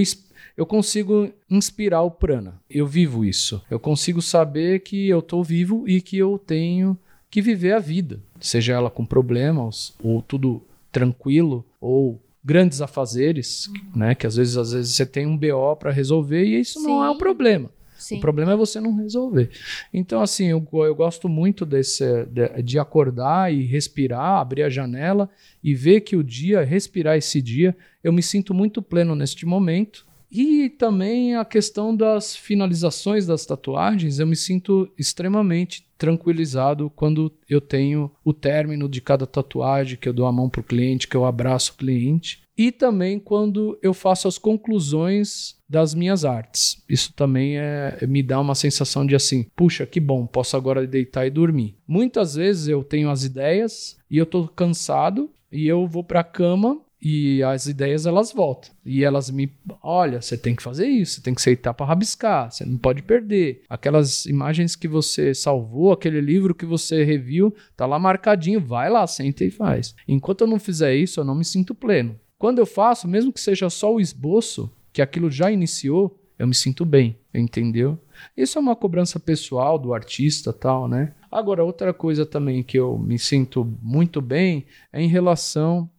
eu 0.58 0.66
consigo 0.66 1.32
inspirar 1.50 2.02
o 2.02 2.12
prana. 2.12 2.60
Eu 2.70 2.86
vivo 2.86 3.24
isso. 3.24 3.64
Eu 3.70 3.80
consigo 3.80 4.22
saber 4.22 4.82
que 4.82 5.08
eu 5.08 5.20
estou 5.20 5.44
vivo 5.44 5.88
e 5.88 6.02
que 6.02 6.18
eu 6.18 6.38
tenho 6.38 6.98
que 7.32 7.42
viver 7.42 7.72
a 7.72 7.80
vida, 7.80 8.20
seja 8.42 8.74
ela 8.74 8.92
com 8.92 9.06
problemas 9.06 9.94
ou 10.04 10.22
tudo 10.22 10.62
tranquilo 10.92 11.66
ou 11.80 12.22
grandes 12.44 12.82
afazeres, 12.82 13.72
né? 13.96 14.14
Que 14.14 14.28
às 14.28 14.36
vezes, 14.36 14.58
às 14.58 14.74
vezes 14.74 14.94
você 14.94 15.06
tem 15.06 15.26
um 15.26 15.38
BO 15.38 15.76
para 15.80 15.92
resolver 15.92 16.44
e 16.44 16.60
isso 16.60 16.80
Sim. 16.80 16.88
não 16.88 17.04
é 17.04 17.10
o 17.10 17.18
problema. 17.18 17.70
Sim. 17.98 18.18
O 18.18 18.20
problema 18.20 18.52
é 18.54 18.56
você 18.56 18.82
não 18.82 18.98
resolver. 18.98 19.52
Então, 19.94 20.22
assim, 20.22 20.48
eu, 20.48 20.68
eu 20.74 20.96
gosto 20.96 21.30
muito 21.30 21.66
desse, 21.66 22.26
de, 22.26 22.64
de, 22.64 22.80
acordar 22.80 23.54
e 23.54 23.64
respirar, 23.64 24.40
abrir 24.40 24.64
a 24.64 24.70
janela 24.70 25.30
e 25.64 25.76
ver 25.76 26.02
que 26.02 26.16
o 26.16 26.24
dia, 26.24 26.64
respirar 26.64 27.16
esse 27.16 27.40
dia, 27.40 27.78
eu 28.04 28.12
me 28.12 28.24
sinto 28.24 28.56
muito 28.56 28.82
pleno 28.82 29.16
neste 29.16 29.46
momento. 29.46 30.04
E 30.32 30.70
também 30.70 31.36
a 31.36 31.44
questão 31.44 31.94
das 31.94 32.36
finalizações 32.36 33.26
das 33.26 33.46
tatuagens, 33.46 34.18
eu 34.18 34.26
me 34.26 34.36
sinto 34.36 34.90
extremamente 34.98 35.86
tranquilizado 35.98 36.90
quando 36.96 37.32
eu 37.50 37.60
tenho 37.60 38.10
o 38.24 38.34
término 38.34 38.88
de 38.88 39.02
cada 39.02 39.28
tatuagem, 39.28 39.98
que 39.98 40.08
eu 40.08 40.14
dou 40.14 40.26
a 40.26 40.32
mão 40.32 40.50
para 40.50 40.62
o 40.62 40.64
cliente, 40.64 41.08
que 41.08 41.18
eu 41.18 41.26
abraço 41.26 41.74
o 41.74 41.76
cliente. 41.76 42.42
E 42.58 42.72
também 42.72 43.20
quando 43.20 43.78
eu 43.82 43.94
faço 43.94 44.28
as 44.28 44.38
conclusões 44.38 45.58
das 45.68 45.94
minhas 45.94 46.24
artes. 46.24 46.84
Isso 46.88 47.14
também 47.14 47.58
é, 47.58 47.98
me 48.08 48.24
dá 48.24 48.40
uma 48.40 48.56
sensação 48.56 49.06
de 49.06 49.16
assim, 49.16 49.48
puxa, 49.56 49.86
que 49.86 50.00
bom, 50.00 50.26
posso 50.26 50.56
agora 50.56 50.88
deitar 50.88 51.26
e 51.26 51.30
dormir. 51.30 51.76
Muitas 51.88 52.36
vezes 52.36 52.68
eu 52.68 52.84
tenho 52.84 53.10
as 53.10 53.24
ideias 53.24 53.98
e 54.10 54.18
eu 54.18 54.24
estou 54.24 54.48
cansado 54.48 55.30
e 55.52 55.68
eu 55.68 55.88
vou 55.88 56.04
para 56.04 56.22
a 56.22 56.26
cama 56.26 56.80
e 57.02 57.42
as 57.42 57.66
ideias 57.66 58.06
elas 58.06 58.32
voltam. 58.32 58.72
E 58.86 59.04
elas 59.04 59.32
me, 59.32 59.52
olha, 59.82 60.22
você 60.22 60.38
tem 60.38 60.56
que 60.56 60.62
fazer 60.62 60.88
isso, 60.88 61.16
você 61.16 61.22
tem 61.22 61.34
que 61.34 61.42
aceitar 61.42 61.74
para 61.74 61.88
rabiscar, 61.88 62.52
você 62.52 62.64
não 62.64 62.78
pode 62.78 63.02
perder. 63.02 63.64
Aquelas 63.68 64.26
imagens 64.26 64.76
que 64.76 64.88
você 64.88 65.34
salvou, 65.34 65.92
aquele 65.92 66.22
livro 66.22 66.54
que 66.54 66.66
você 66.66 67.04
reviu, 67.04 67.54
tá 67.76 67.86
lá 67.86 67.98
marcadinho, 67.98 68.60
vai 68.60 68.90
lá, 68.90 69.08
senta 69.08 69.44
e 69.44 69.50
faz. 69.50 69.96
Enquanto 70.08 70.42
eu 70.42 70.48
não 70.48 70.60
fizer 70.60 70.96
isso, 70.96 71.20
eu 71.20 71.24
não 71.24 71.34
me 71.34 71.44
sinto 71.44 71.74
pleno. 71.74 72.20
Quando 72.38 72.60
eu 72.60 72.66
faço, 72.66 73.08
mesmo 73.08 73.34
que 73.34 73.42
seja 73.42 73.70
só 73.70 73.94
o 73.94 74.00
esboço, 74.00 74.72
que 74.94 75.02
aquilo 75.02 75.32
já 75.32 75.52
iniciou, 75.52 76.20
eu 76.38 76.48
me 76.48 76.56
sinto 76.56 76.84
bem, 76.84 77.18
entendeu? 77.34 78.00
Isso 78.36 78.58
é 78.58 78.62
uma 78.62 78.76
cobrança 78.76 79.20
pessoal 79.20 79.78
do 79.78 79.94
artista, 79.94 80.52
tal, 80.52 80.88
né? 80.88 81.14
Agora, 81.32 81.64
outra 81.64 81.94
coisa 81.94 82.26
também 82.26 82.64
que 82.64 82.78
eu 82.78 82.98
me 82.98 83.18
sinto 83.18 83.64
muito 83.82 84.20
bem 84.22 84.66
é 84.92 85.02
em 85.02 85.08
relação 85.08 85.90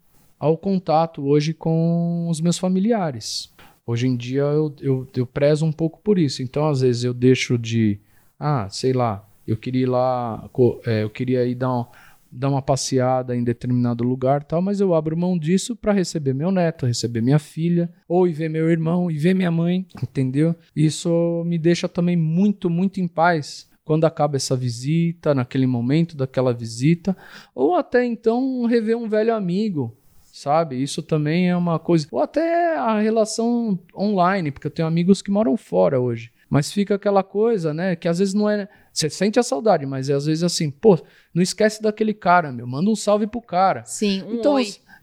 ao 0.43 0.59
contato 0.59 1.25
hoje 1.25 1.55
com 1.55 2.27
os 2.29 2.41
meus 2.41 2.59
familiares. 2.59 3.49
Hoje 3.87 4.09
em 4.09 4.17
dia 4.17 4.41
eu, 4.41 4.75
eu, 4.81 5.07
eu 5.15 5.25
prezo 5.25 5.65
um 5.65 5.71
pouco 5.71 6.01
por 6.03 6.19
isso. 6.19 6.43
Então, 6.43 6.67
às 6.69 6.81
vezes, 6.81 7.05
eu 7.05 7.15
deixo 7.15 7.57
de. 7.57 8.01
Ah, 8.41 8.69
sei 8.69 8.93
lá, 8.93 9.25
eu 9.47 9.57
queria 9.57 9.83
ir 9.83 9.87
lá, 9.87 10.51
é, 10.85 11.05
eu 11.05 11.11
queria 11.11 11.47
ir 11.47 11.55
dar 11.55 11.73
um, 11.73 11.85
dar 12.31 12.49
uma 12.49 12.61
passeada 12.61 13.37
em 13.37 13.45
determinado 13.45 14.03
lugar 14.03 14.43
tal, 14.43 14.61
mas 14.61 14.81
eu 14.81 14.93
abro 14.95 15.17
mão 15.17 15.39
disso 15.39 15.77
para 15.77 15.93
receber 15.93 16.35
meu 16.35 16.51
neto, 16.51 16.87
receber 16.87 17.21
minha 17.21 17.39
filha, 17.39 17.89
ou 18.09 18.27
ir 18.27 18.33
ver 18.33 18.51
meu 18.51 18.69
irmão, 18.69 19.09
e 19.09 19.19
ver 19.19 19.35
minha 19.35 19.51
mãe, 19.51 19.87
entendeu? 20.03 20.57
Isso 20.75 21.45
me 21.47 21.57
deixa 21.57 21.89
também 21.89 22.17
muito, 22.17 22.69
muito 22.69 23.01
em 23.01 23.07
paz 23.07 23.71
quando 23.85 24.07
acaba 24.07 24.37
essa 24.37 24.57
visita, 24.57 25.35
naquele 25.35 25.69
momento 25.69 26.17
daquela 26.17 26.53
visita, 26.53 27.17
ou 27.55 27.77
até 27.77 28.05
então 28.05 28.65
rever 28.65 28.97
um 28.97 29.09
velho 29.09 29.35
amigo, 29.35 29.97
sabe? 30.33 30.83
Isso 30.83 31.03
também 31.03 31.51
é 31.51 31.57
uma 31.57 31.79
coisa. 31.79 32.09
Ou 32.11 32.21
até 32.21 32.75
a 32.77 32.99
relação 32.99 33.79
online, 33.95 34.51
porque 34.51 34.67
eu 34.67 34.71
tenho 34.71 34.89
amigos 34.89 35.21
que 35.21 35.31
moram 35.31 35.57
fora 35.59 36.01
hoje. 36.01 36.33
Mas 36.49 36.73
fica 36.73 36.95
aquela 36.95 37.23
coisa, 37.23 37.73
né? 37.73 37.95
Que 37.95 38.09
às 38.09 38.19
vezes 38.19 38.35
não 38.35 38.49
é. 38.49 38.69
Você 38.93 39.09
sente 39.09 39.39
a 39.39 39.43
saudade, 39.43 39.87
mas 39.87 40.09
é 40.09 40.15
às 40.15 40.27
vezes 40.27 40.43
assim, 40.43 40.71
pô, 40.71 40.99
não 41.33 41.43
esquece 41.43 41.83
daquele 41.83 42.13
cara, 42.13 42.51
meu. 42.51 42.67
Manda 42.67 42.91
um 42.91 42.97
salve 42.97 43.27
pro 43.27 43.41
cara. 43.41 43.85
Sim, 43.85 44.23
um 44.23 44.35
então, 44.35 44.59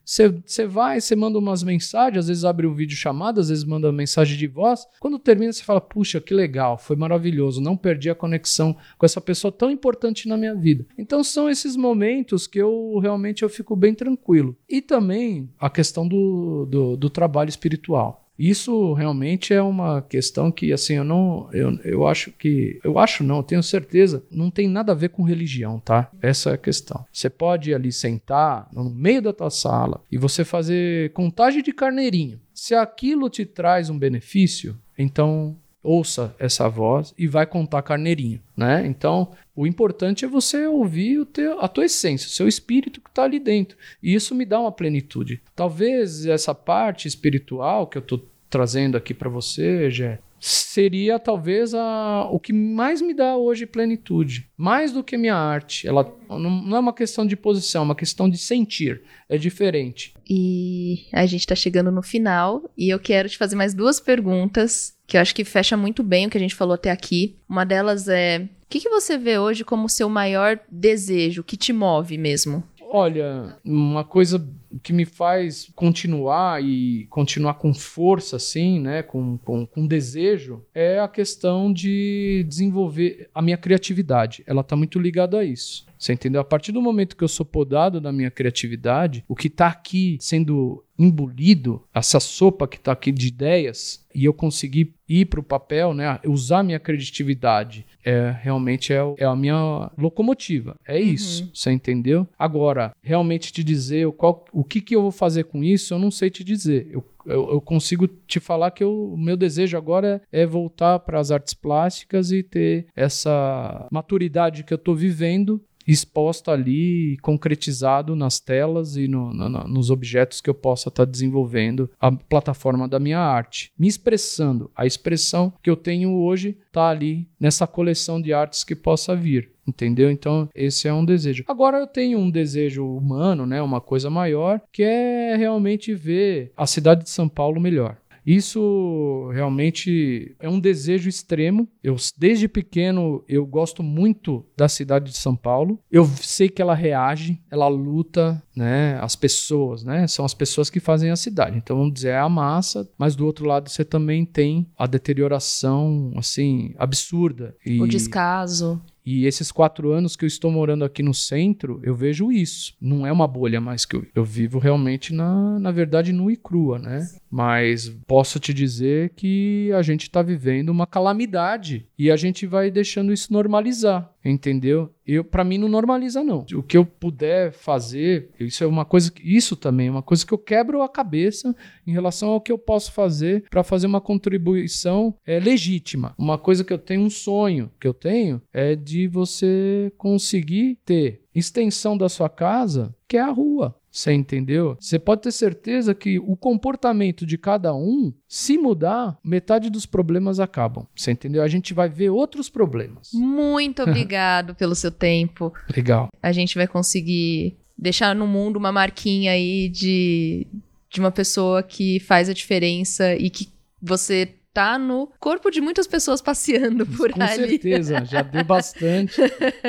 Você 0.10 0.66
vai, 0.66 1.00
você 1.00 1.16
manda 1.16 1.38
umas 1.38 1.62
mensagens, 1.62 2.18
às 2.18 2.28
vezes 2.30 2.44
abre 2.44 2.66
um 2.66 2.74
vídeo 2.74 2.98
chamado, 2.98 3.40
às 3.40 3.50
vezes 3.50 3.64
manda 3.64 3.92
mensagem 3.92 4.36
de 4.36 4.48
voz. 4.48 4.88
Quando 5.00 5.20
termina, 5.20 5.54
você 5.54 5.64
fala: 5.64 5.80
Puxa, 5.80 6.20
que 6.20 6.34
legal, 6.34 6.80
foi 6.80 6.96
maravilhoso, 6.96 7.62
não 7.62 7.78
perdi 7.78 8.10
a 8.10 8.16
conexão 8.16 8.76
com 8.98 9.06
essa 9.06 9.22
pessoa 9.22 9.52
tão 9.52 9.70
importante 9.70 10.28
na 10.28 10.36
minha 10.36 10.56
vida. 10.56 10.84
Então 10.98 11.24
são 11.24 11.48
esses 11.48 11.76
momentos 11.76 12.48
que 12.48 12.58
eu 12.58 12.98
realmente 12.98 13.44
eu 13.44 13.50
fico 13.50 13.76
bem 13.76 13.94
tranquilo. 13.94 14.58
E 14.68 14.82
também 14.82 15.48
a 15.60 15.70
questão 15.70 16.08
do, 16.08 16.66
do, 16.66 16.98
do 16.98 17.10
trabalho 17.12 17.50
espiritual. 17.50 18.29
Isso 18.40 18.94
realmente 18.94 19.54
é 19.54 19.62
uma 19.62 20.02
questão 20.02 20.50
que, 20.50 20.72
assim, 20.72 20.94
eu 20.94 21.04
não. 21.04 21.50
Eu, 21.52 21.78
eu 21.84 22.08
acho 22.08 22.32
que. 22.32 22.80
Eu 22.82 22.98
acho 22.98 23.22
não, 23.22 23.38
eu 23.38 23.44
tenho 23.44 23.62
certeza, 23.62 24.24
não 24.32 24.50
tem 24.50 24.70
nada 24.70 24.94
a 24.94 24.96
ver 24.96 25.10
com 25.10 25.24
religião, 25.24 25.80
tá? 25.80 26.10
Essa 26.22 26.52
é 26.52 26.54
a 26.54 26.58
questão. 26.58 27.06
Você 27.12 27.30
pode 27.30 27.74
ali 27.74 27.92
sentar 27.92 28.70
no 28.72 28.90
meio 28.90 29.22
da 29.22 29.34
tua 29.34 29.50
sala 29.50 30.02
e 30.10 30.18
você 30.18 30.46
fazer 30.46 31.12
contagem 31.12 31.62
de 31.62 31.74
carneirinho. 31.74 32.40
Se 32.54 32.74
aquilo 32.74 33.30
te 33.30 33.44
traz 33.46 33.90
um 33.90 34.00
benefício, 34.00 34.78
então 34.98 35.58
ouça 35.82 36.36
essa 36.38 36.68
voz 36.68 37.14
e 37.18 37.28
vai 37.28 37.46
contar 37.46 37.82
carneirinho, 37.82 38.42
né? 38.56 38.86
Então, 38.86 39.32
o 39.56 39.66
importante 39.66 40.26
é 40.26 40.28
você 40.28 40.68
ouvir 40.68 41.26
teu, 41.26 41.60
a 41.60 41.68
tua 41.68 41.86
essência, 41.86 42.28
o 42.28 42.32
seu 42.32 42.48
espírito 42.48 43.02
que 43.02 43.10
está 43.10 43.24
ali 43.24 43.40
dentro. 43.40 43.78
E 44.02 44.14
isso 44.14 44.36
me 44.36 44.46
dá 44.46 44.60
uma 44.60 44.72
plenitude. 44.72 45.42
Talvez 45.56 46.26
essa 46.26 46.54
parte 46.54 47.08
espiritual 47.08 47.88
que 47.88 47.98
eu 47.98 48.02
estou 48.02 48.26
trazendo 48.50 48.98
aqui 48.98 49.14
para 49.14 49.30
você, 49.30 49.90
Gé, 49.90 50.20
seria 50.40 51.20
talvez 51.20 51.74
a, 51.74 52.28
o 52.32 52.40
que 52.40 52.54
mais 52.54 53.02
me 53.02 53.14
dá 53.14 53.36
hoje 53.36 53.66
plenitude. 53.66 54.48
Mais 54.58 54.92
do 54.92 55.04
que 55.04 55.18
minha 55.18 55.36
arte. 55.36 55.88
Ela 55.88 56.12
não, 56.30 56.76
é 56.76 56.80
uma 56.80 56.94
questão 56.94 57.26
de 57.26 57.36
posição, 57.36 57.82
é 57.82 57.86
uma 57.86 57.96
questão 57.96 58.30
de 58.30 58.38
sentir. 58.38 59.02
É 59.28 59.38
diferente. 59.38 60.14
E 60.28 61.08
a 61.12 61.26
gente 61.26 61.42
está 61.42 61.56
chegando 61.56 61.92
no 61.92 62.02
final 62.02 62.70
e 62.78 62.90
eu 62.90 63.00
quero 63.00 63.30
te 63.30 63.38
fazer 63.38 63.56
mais 63.56 63.74
duas 63.74 64.00
perguntas 64.00 64.98
que 65.10 65.18
eu 65.18 65.22
acho 65.22 65.34
que 65.34 65.44
fecha 65.44 65.76
muito 65.76 66.04
bem 66.04 66.28
o 66.28 66.30
que 66.30 66.38
a 66.38 66.42
gente 66.42 66.56
falou 66.56 66.76
até 66.76 66.92
aqui. 66.92 67.36
Uma 67.50 67.66
delas 67.66 68.08
é: 68.08 68.40
o 68.40 68.70
que, 68.70 68.80
que 68.80 68.90
você 68.90 69.18
vê 69.18 69.40
hoje 69.40 69.66
como 69.66 69.90
seu 69.90 70.08
maior 70.08 70.60
desejo, 70.72 71.44
que 71.44 71.58
te 71.58 71.74
move 71.74 72.18
mesmo? 72.18 72.64
Olha, 72.92 73.58
uma 73.64 74.04
coisa 74.04 74.48
que 74.82 74.92
me 74.94 75.06
faz 75.06 75.72
continuar 75.76 76.64
e 76.64 77.06
continuar 77.10 77.56
com 77.56 77.72
força, 77.72 78.36
assim, 78.38 78.80
né, 78.80 79.04
com, 79.04 79.38
com, 79.38 79.66
com 79.66 79.86
desejo, 79.86 80.66
é 80.74 81.00
a 81.00 81.08
questão 81.08 81.72
de 81.72 82.44
desenvolver 82.48 83.30
a 83.34 83.44
minha 83.44 83.58
criatividade. 83.58 84.44
Ela 84.48 84.62
está 84.62 84.76
muito 84.76 85.00
ligada 85.00 85.38
a 85.40 85.44
isso. 85.44 85.86
Você 86.00 86.14
entendeu? 86.14 86.40
A 86.40 86.46
partir 86.46 86.72
do 86.72 86.82
momento 86.82 87.18
que 87.18 87.24
eu 87.24 87.28
sou 87.28 87.46
podado 87.46 88.00
da 88.00 88.12
minha 88.12 88.32
criatividade, 88.32 89.26
o 89.28 89.36
que 89.36 89.48
está 89.48 89.68
aqui 89.68 90.18
sendo 90.22 90.84
embolido, 90.98 91.84
essa 91.94 92.20
sopa 92.20 92.68
que 92.68 92.78
está 92.78 92.94
aqui 92.94 93.12
de 93.12 93.28
ideias, 93.28 94.06
e 94.14 94.26
eu 94.26 94.34
conseguir 94.34 94.94
ir 95.08 95.26
para 95.26 95.40
o 95.40 95.44
papel, 95.44 95.94
né, 95.94 96.20
usar 96.26 96.64
minha 96.64 96.80
criatividade, 96.80 97.86
é 98.04 98.36
realmente 98.42 98.92
é, 98.94 99.00
é 99.18 99.26
a 99.26 99.36
minha 99.36 99.92
locomotiva. 99.98 100.76
É 100.86 100.96
uhum. 100.96 101.04
isso, 101.04 101.52
você 101.54 101.72
entendeu? 101.72 102.28
Agora, 102.38 102.92
realmente 103.02 103.52
te 103.52 103.64
dizer 103.64 104.10
qual, 104.14 104.46
o 104.52 104.64
que, 104.64 104.82
que 104.82 104.96
eu 104.96 105.02
vou 105.02 105.12
fazer 105.12 105.46
com 105.46 105.64
isso, 105.64 105.94
eu 105.94 106.00
não 106.00 106.12
sei 106.12 106.30
te 106.30 106.44
dizer. 106.44 106.88
Eu 106.92 107.04
eu, 107.26 107.52
eu, 107.52 107.62
consigo 107.62 108.08
te 108.08 108.40
falar 108.40 108.72
que 108.72 108.84
o 108.84 109.16
meu 109.16 109.38
desejo 109.38 109.78
agora 109.78 110.22
é 110.32 110.48
voltar 110.48 110.98
para 111.00 111.20
as 111.20 111.30
artes 111.30 111.54
plásticas 111.54 112.32
e 112.32 112.42
ter 112.42 112.88
essa 112.96 113.88
maturidade 113.92 114.64
que 114.64 114.74
eu 114.74 114.78
estou 114.78 114.96
vivendo 114.96 115.62
exposta 115.92 116.52
ali, 116.52 117.18
concretizado 117.22 118.16
nas 118.16 118.40
telas 118.40 118.96
e 118.96 119.08
no, 119.08 119.34
no, 119.34 119.50
nos 119.68 119.90
objetos 119.90 120.42
que 120.42 120.50
eu 120.50 120.54
possa 120.54 120.90
estar 120.90 121.06
tá 121.06 121.12
desenvolvendo 121.12 121.90
a 122.00 122.12
plataforma 122.12 122.88
da 122.88 123.00
minha 123.00 123.20
arte, 123.20 123.72
me 123.78 123.88
expressando. 123.88 124.70
A 124.76 124.86
expressão 124.86 125.54
que 125.64 125.70
eu 125.70 125.76
tenho 125.76 126.14
hoje 126.14 126.58
está 126.68 126.90
ali 126.90 127.28
nessa 127.40 127.66
coleção 127.66 128.22
de 128.22 128.34
artes 128.34 128.64
que 128.64 128.76
possa 128.76 129.16
vir. 129.16 129.52
Entendeu? 129.68 130.10
Então, 130.10 130.50
esse 130.56 130.88
é 130.88 130.94
um 130.94 131.06
desejo. 131.06 131.44
Agora 131.48 131.78
eu 131.78 131.86
tenho 131.86 132.18
um 132.18 132.32
desejo 132.32 132.86
humano, 132.86 133.46
né, 133.46 133.62
uma 133.62 133.80
coisa 133.80 134.10
maior, 134.10 134.60
que 134.72 134.82
é 134.82 135.36
realmente 135.36 135.94
ver 135.94 136.52
a 136.58 136.66
cidade 136.66 137.04
de 137.04 137.10
São 137.12 137.30
Paulo 137.30 137.62
melhor. 137.62 137.96
Isso 138.30 139.28
realmente 139.34 140.36
é 140.40 140.48
um 140.48 140.60
desejo 140.60 141.10
extremo. 141.10 141.68
Eu 141.84 141.96
desde 142.16 142.48
pequeno 142.48 143.24
eu 143.28 143.44
gosto 143.44 143.82
muito 143.82 144.46
da 144.56 144.70
cidade 144.70 145.10
de 145.10 145.18
São 145.18 145.36
Paulo. 145.36 145.80
Eu 145.90 146.06
sei 146.06 146.48
que 146.48 146.62
ela 146.62 146.76
reage, 146.76 147.42
ela 147.50 147.68
luta, 147.68 148.40
né? 148.56 149.00
As 149.02 149.16
pessoas, 149.16 149.84
né? 149.84 150.06
São 150.06 150.24
as 150.24 150.36
pessoas 150.36 150.70
que 150.70 150.80
fazem 150.80 151.10
a 151.10 151.16
cidade. 151.16 151.58
Então 151.58 151.76
vamos 151.76 151.94
dizer 151.94 152.10
é 152.10 152.20
a 152.20 152.30
massa, 152.30 152.88
mas 153.00 153.16
do 153.16 153.26
outro 153.26 153.48
lado 153.48 153.68
você 153.68 153.84
também 153.84 154.24
tem 154.24 154.68
a 154.78 154.86
deterioração 154.86 156.14
assim 156.16 156.76
absurda 156.78 157.56
e 157.66 157.82
o 157.82 157.88
descaso. 157.88 158.80
E 159.12 159.26
esses 159.26 159.52
quatro 159.52 159.92
anos 159.92 160.16
que 160.16 160.24
eu 160.24 160.28
estou 160.28 160.52
morando 160.52 160.86
aqui 160.86 161.02
no 161.02 161.16
centro, 161.16 161.80
eu 161.82 161.96
vejo 161.96 162.32
isso. 162.32 162.76
Não 162.80 163.08
é 163.08 163.12
uma 163.12 163.28
bolha 163.28 163.60
mais 163.60 163.84
que 163.84 163.96
eu, 163.96 164.06
eu 164.14 164.24
vivo 164.24 164.60
realmente, 164.60 165.16
na, 165.16 165.60
na 165.60 165.72
verdade, 165.72 166.14
nua 166.14 166.32
e 166.32 166.38
crua, 166.38 166.78
né? 166.78 167.10
Mas 167.30 167.90
posso 168.08 168.40
te 168.40 168.54
dizer 168.54 169.12
que 169.16 169.72
a 169.74 169.82
gente 169.82 170.04
está 170.04 170.22
vivendo 170.22 170.70
uma 170.70 170.88
calamidade 170.88 171.88
e 171.98 172.10
a 172.10 172.16
gente 172.16 172.48
vai 172.48 172.72
deixando 172.72 173.14
isso 173.14 173.32
normalizar, 173.32 174.12
entendeu? 174.26 174.92
Eu, 175.06 175.24
para 175.24 175.44
mim, 175.44 175.58
não 175.58 175.68
normaliza 175.68 176.24
não. 176.24 176.46
O 176.54 176.64
que 176.64 176.78
eu 176.78 176.86
puder 176.86 177.52
fazer, 177.52 178.30
isso 178.40 178.64
é 178.64 178.68
uma 178.68 178.86
coisa, 178.86 179.12
isso 179.24 179.56
também 179.56 179.88
é 179.88 179.92
uma 179.92 180.04
coisa 180.04 180.26
que 180.26 180.34
eu 180.34 180.38
quebro 180.38 180.82
a 180.82 180.90
cabeça 180.90 181.56
em 181.86 181.92
relação 181.92 182.30
ao 182.30 182.42
que 182.42 182.52
eu 182.52 182.58
posso 182.58 182.92
fazer 182.92 183.44
para 183.50 183.64
fazer 183.64 183.88
uma 183.88 184.02
contribuição 184.02 185.16
é, 185.26 185.40
legítima. 185.40 186.14
Uma 186.18 186.38
coisa 186.38 186.64
que 186.64 186.74
eu 186.74 186.78
tenho, 186.78 187.02
um 187.02 187.10
sonho 187.10 187.72
que 187.80 187.88
eu 187.88 187.94
tenho 187.94 188.42
é 188.54 188.76
de 188.76 189.08
você 189.08 189.92
conseguir 189.98 190.78
ter 190.86 191.22
extensão 191.34 191.98
da 191.98 192.10
sua 192.10 192.30
casa, 192.30 192.94
que 193.08 193.18
é 193.18 193.22
a 193.22 193.32
rua. 193.32 193.76
Você 194.00 194.14
entendeu? 194.14 194.78
Você 194.80 194.98
pode 194.98 195.24
ter 195.24 195.32
certeza 195.34 195.94
que 195.94 196.20
o 196.20 196.38
comportamento 196.38 197.26
de 197.26 197.38
cada 197.38 197.76
um, 197.76 198.14
se 198.30 198.58
mudar, 198.58 199.18
metade 199.22 199.70
dos 199.70 199.86
problemas 199.86 200.40
acabam. 200.40 200.88
Você 200.96 201.12
entendeu? 201.12 201.44
A 201.44 201.50
gente 201.50 201.74
vai 201.74 201.90
ver 201.90 202.10
outros 202.10 202.50
problemas. 202.50 203.10
Muito 203.14 203.84
obrigado 203.84 204.56
pelo 204.56 204.74
seu 204.74 204.90
tempo. 204.90 205.52
Legal. 205.76 206.08
A 206.24 206.32
gente 206.32 206.56
vai 206.56 206.66
conseguir 206.66 207.58
deixar 207.78 208.16
no 208.16 208.26
mundo 208.26 208.56
uma 208.56 208.72
marquinha 208.72 209.34
aí 209.34 209.68
de, 209.68 210.48
de 210.90 211.02
uma 211.02 211.12
pessoa 211.12 211.62
que 211.62 212.00
faz 212.00 212.30
a 212.30 212.34
diferença 212.34 213.14
e 213.16 213.30
que 213.30 213.50
você 213.82 214.34
tá 214.60 214.78
no 214.78 215.10
corpo 215.20 215.50
de 215.50 215.62
muitas 215.62 215.88
pessoas 215.88 216.22
passeando 216.22 216.86
por 216.86 217.14
Com 217.14 217.22
ali. 217.22 217.44
Com 217.44 217.48
certeza, 217.48 218.04
já 218.04 218.22
deu 218.22 218.44
bastante. 218.44 219.22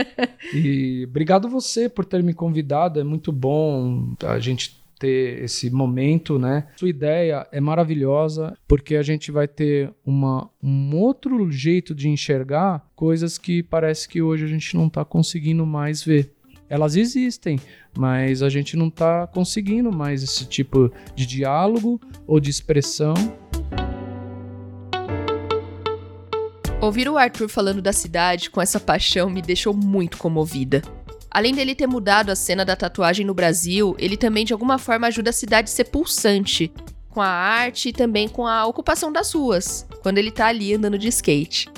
e 0.53 1.05
obrigado 1.09 1.49
você 1.49 1.89
por 1.89 2.05
ter 2.05 2.25
me 2.25 2.35
convidado, 2.35 2.99
é 2.99 3.05
muito 3.05 3.31
bom 3.31 4.15
a 4.27 4.41
gente 4.41 4.81
ter 4.99 5.45
esse 5.45 5.71
momento, 5.71 6.41
né? 6.41 6.67
Sua 6.77 6.89
ideia 6.89 7.47
é 7.53 7.61
maravilhosa 7.61 8.55
porque 8.67 8.97
a 8.97 9.03
gente 9.03 9.31
vai 9.31 9.47
ter 9.47 9.95
uma, 10.05 10.51
um 10.63 10.97
outro 10.97 11.51
jeito 11.53 11.95
de 11.95 12.09
enxergar 12.09 12.85
coisas 12.97 13.39
que 13.39 13.63
parece 13.63 14.09
que 14.09 14.21
hoje 14.21 14.45
a 14.45 14.49
gente 14.49 14.77
não 14.77 14.89
está 14.89 15.05
conseguindo 15.05 15.65
mais 15.65 16.03
ver. 16.03 16.33
Elas 16.69 16.97
existem, 16.97 17.59
mas 17.97 18.43
a 18.43 18.49
gente 18.49 18.77
não 18.77 18.89
está 18.89 19.27
conseguindo 19.29 19.91
mais 19.93 20.23
esse 20.23 20.45
tipo 20.47 20.93
de 21.15 21.27
diálogo 21.27 22.01
ou 22.27 22.41
de 22.41 22.51
expressão. 22.51 23.15
Ouvir 26.81 27.11
o 27.11 27.19
Arthur 27.19 27.47
falando 27.47 27.83
da 27.83 27.93
cidade 27.93 28.49
com 28.49 28.59
essa 28.59 28.81
paixão 28.81 29.29
me 29.29 29.43
deixou 29.43 29.75
muito 29.75 30.17
comovida. 30.17 30.81
Além 31.31 31.55
dele 31.55 31.75
ter 31.75 31.87
mudado 31.87 32.31
a 32.31 32.35
cena 32.35 32.65
da 32.65 32.75
tatuagem 32.75 33.27
no 33.27 33.35
Brasil, 33.35 33.95
ele 33.99 34.17
também 34.17 34.47
de 34.47 34.55
alguma 34.55 34.79
forma 34.79 35.07
ajuda 35.07 35.29
a 35.29 35.33
cidade 35.33 35.71
a 35.71 35.75
ser 35.75 35.85
pulsante, 35.85 36.73
com 37.11 37.21
a 37.21 37.29
arte 37.29 37.91
e 37.91 37.93
também 37.93 38.29
com 38.29 38.47
a 38.47 38.67
ocupação 38.67 39.13
das 39.13 39.31
ruas, 39.31 39.87
quando 40.03 40.17
ele 40.17 40.31
tá 40.31 40.47
ali 40.47 40.75
andando 40.75 40.99
de 40.99 41.09
skate. 41.09 41.69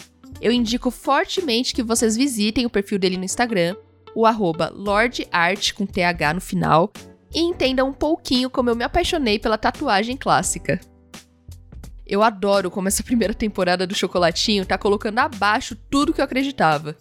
Eu 0.41 0.53
indico 0.53 0.89
fortemente 0.89 1.75
que 1.75 1.83
vocês 1.83 2.17
visitem 2.17 2.65
o 2.65 2.71
perfil 2.71 2.99
dele 2.99 3.17
no 3.17 3.25
Instagram, 3.25 3.75
o 4.15 4.25
LordArt 4.25 5.73
com 5.75 5.85
TH 5.85 6.35
no 6.35 6.41
final, 6.41 6.93
e 7.35 7.41
entendam 7.41 7.89
um 7.89 7.93
pouquinho 7.93 8.49
como 8.49 8.71
eu 8.71 8.77
me 8.77 8.85
apaixonei 8.85 9.39
pela 9.39 9.59
tatuagem 9.59 10.17
clássica. 10.17 10.79
Eu 12.13 12.23
adoro 12.23 12.71
como 12.71 12.89
essa 12.89 13.03
primeira 13.03 13.33
temporada 13.33 13.87
do 13.87 13.95
Chocolatinho 13.95 14.67
tá 14.67 14.77
colocando 14.77 15.19
abaixo 15.19 15.75
tudo 15.89 16.13
que 16.13 16.21
eu 16.21 16.25
acreditava. 16.27 16.95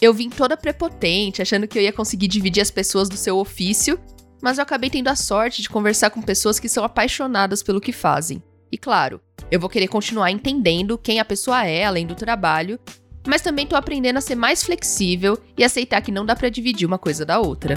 Eu 0.00 0.14
vim 0.14 0.30
toda 0.30 0.56
prepotente, 0.56 1.42
achando 1.42 1.68
que 1.68 1.78
eu 1.78 1.82
ia 1.82 1.92
conseguir 1.92 2.28
dividir 2.28 2.62
as 2.62 2.70
pessoas 2.70 3.10
do 3.10 3.16
seu 3.16 3.36
ofício, 3.36 4.00
mas 4.42 4.56
eu 4.56 4.62
acabei 4.62 4.88
tendo 4.88 5.08
a 5.08 5.14
sorte 5.14 5.60
de 5.60 5.68
conversar 5.68 6.08
com 6.08 6.22
pessoas 6.22 6.58
que 6.58 6.66
são 6.66 6.82
apaixonadas 6.82 7.62
pelo 7.62 7.80
que 7.80 7.92
fazem. 7.92 8.42
E 8.72 8.78
claro, 8.78 9.20
eu 9.50 9.60
vou 9.60 9.68
querer 9.68 9.88
continuar 9.88 10.30
entendendo 10.30 10.96
quem 10.96 11.20
a 11.20 11.26
pessoa 11.26 11.66
é 11.66 11.84
além 11.84 12.06
do 12.06 12.14
trabalho, 12.14 12.80
mas 13.26 13.42
também 13.42 13.66
tô 13.66 13.76
aprendendo 13.76 14.16
a 14.16 14.22
ser 14.22 14.34
mais 14.34 14.62
flexível 14.64 15.38
e 15.58 15.62
aceitar 15.62 16.00
que 16.00 16.10
não 16.10 16.24
dá 16.24 16.34
para 16.34 16.48
dividir 16.48 16.88
uma 16.88 16.98
coisa 16.98 17.26
da 17.26 17.38
outra. 17.38 17.74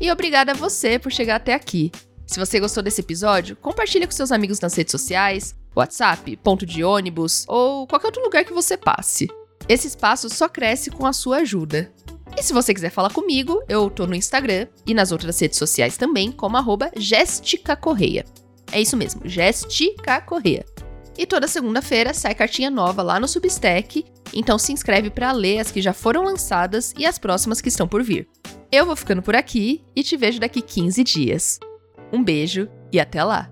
E 0.00 0.10
obrigada 0.10 0.52
a 0.52 0.54
você 0.54 1.00
por 1.00 1.10
chegar 1.10 1.36
até 1.36 1.52
aqui. 1.52 1.90
Se 2.26 2.38
você 2.38 2.58
gostou 2.60 2.82
desse 2.82 3.00
episódio, 3.00 3.56
compartilhe 3.56 4.06
com 4.06 4.12
seus 4.12 4.32
amigos 4.32 4.60
nas 4.60 4.74
redes 4.74 4.92
sociais, 4.92 5.54
WhatsApp, 5.74 6.36
ponto 6.36 6.64
de 6.64 6.84
ônibus 6.84 7.44
ou 7.48 7.86
qualquer 7.86 8.08
outro 8.08 8.22
lugar 8.22 8.44
que 8.44 8.52
você 8.52 8.76
passe. 8.76 9.28
Esse 9.68 9.86
espaço 9.86 10.28
só 10.28 10.48
cresce 10.48 10.90
com 10.90 11.06
a 11.06 11.12
sua 11.12 11.38
ajuda. 11.38 11.92
E 12.36 12.42
se 12.42 12.52
você 12.52 12.72
quiser 12.72 12.90
falar 12.90 13.12
comigo, 13.12 13.62
eu 13.68 13.90
tô 13.90 14.06
no 14.06 14.14
Instagram 14.14 14.66
e 14.86 14.94
nas 14.94 15.12
outras 15.12 15.38
redes 15.38 15.58
sociais 15.58 15.96
também, 15.96 16.32
como 16.32 16.56
arroba 16.56 16.90
Correia. 17.80 18.24
É 18.70 18.80
isso 18.80 18.96
mesmo, 18.96 19.22
Gestica 19.24 20.20
Correia. 20.20 20.64
E 21.16 21.26
toda 21.26 21.46
segunda-feira 21.46 22.14
sai 22.14 22.34
cartinha 22.34 22.70
nova 22.70 23.02
lá 23.02 23.20
no 23.20 23.28
Substack, 23.28 24.04
então 24.32 24.58
se 24.58 24.72
inscreve 24.72 25.10
para 25.10 25.30
ler 25.30 25.58
as 25.58 25.70
que 25.70 25.82
já 25.82 25.92
foram 25.92 26.24
lançadas 26.24 26.94
e 26.96 27.04
as 27.04 27.18
próximas 27.18 27.60
que 27.60 27.68
estão 27.68 27.86
por 27.86 28.02
vir. 28.02 28.26
Eu 28.70 28.86
vou 28.86 28.96
ficando 28.96 29.20
por 29.20 29.36
aqui 29.36 29.84
e 29.94 30.02
te 30.02 30.16
vejo 30.16 30.40
daqui 30.40 30.62
15 30.62 31.04
dias. 31.04 31.60
Um 32.12 32.22
beijo 32.22 32.68
e 32.92 33.00
até 33.00 33.24
lá! 33.24 33.51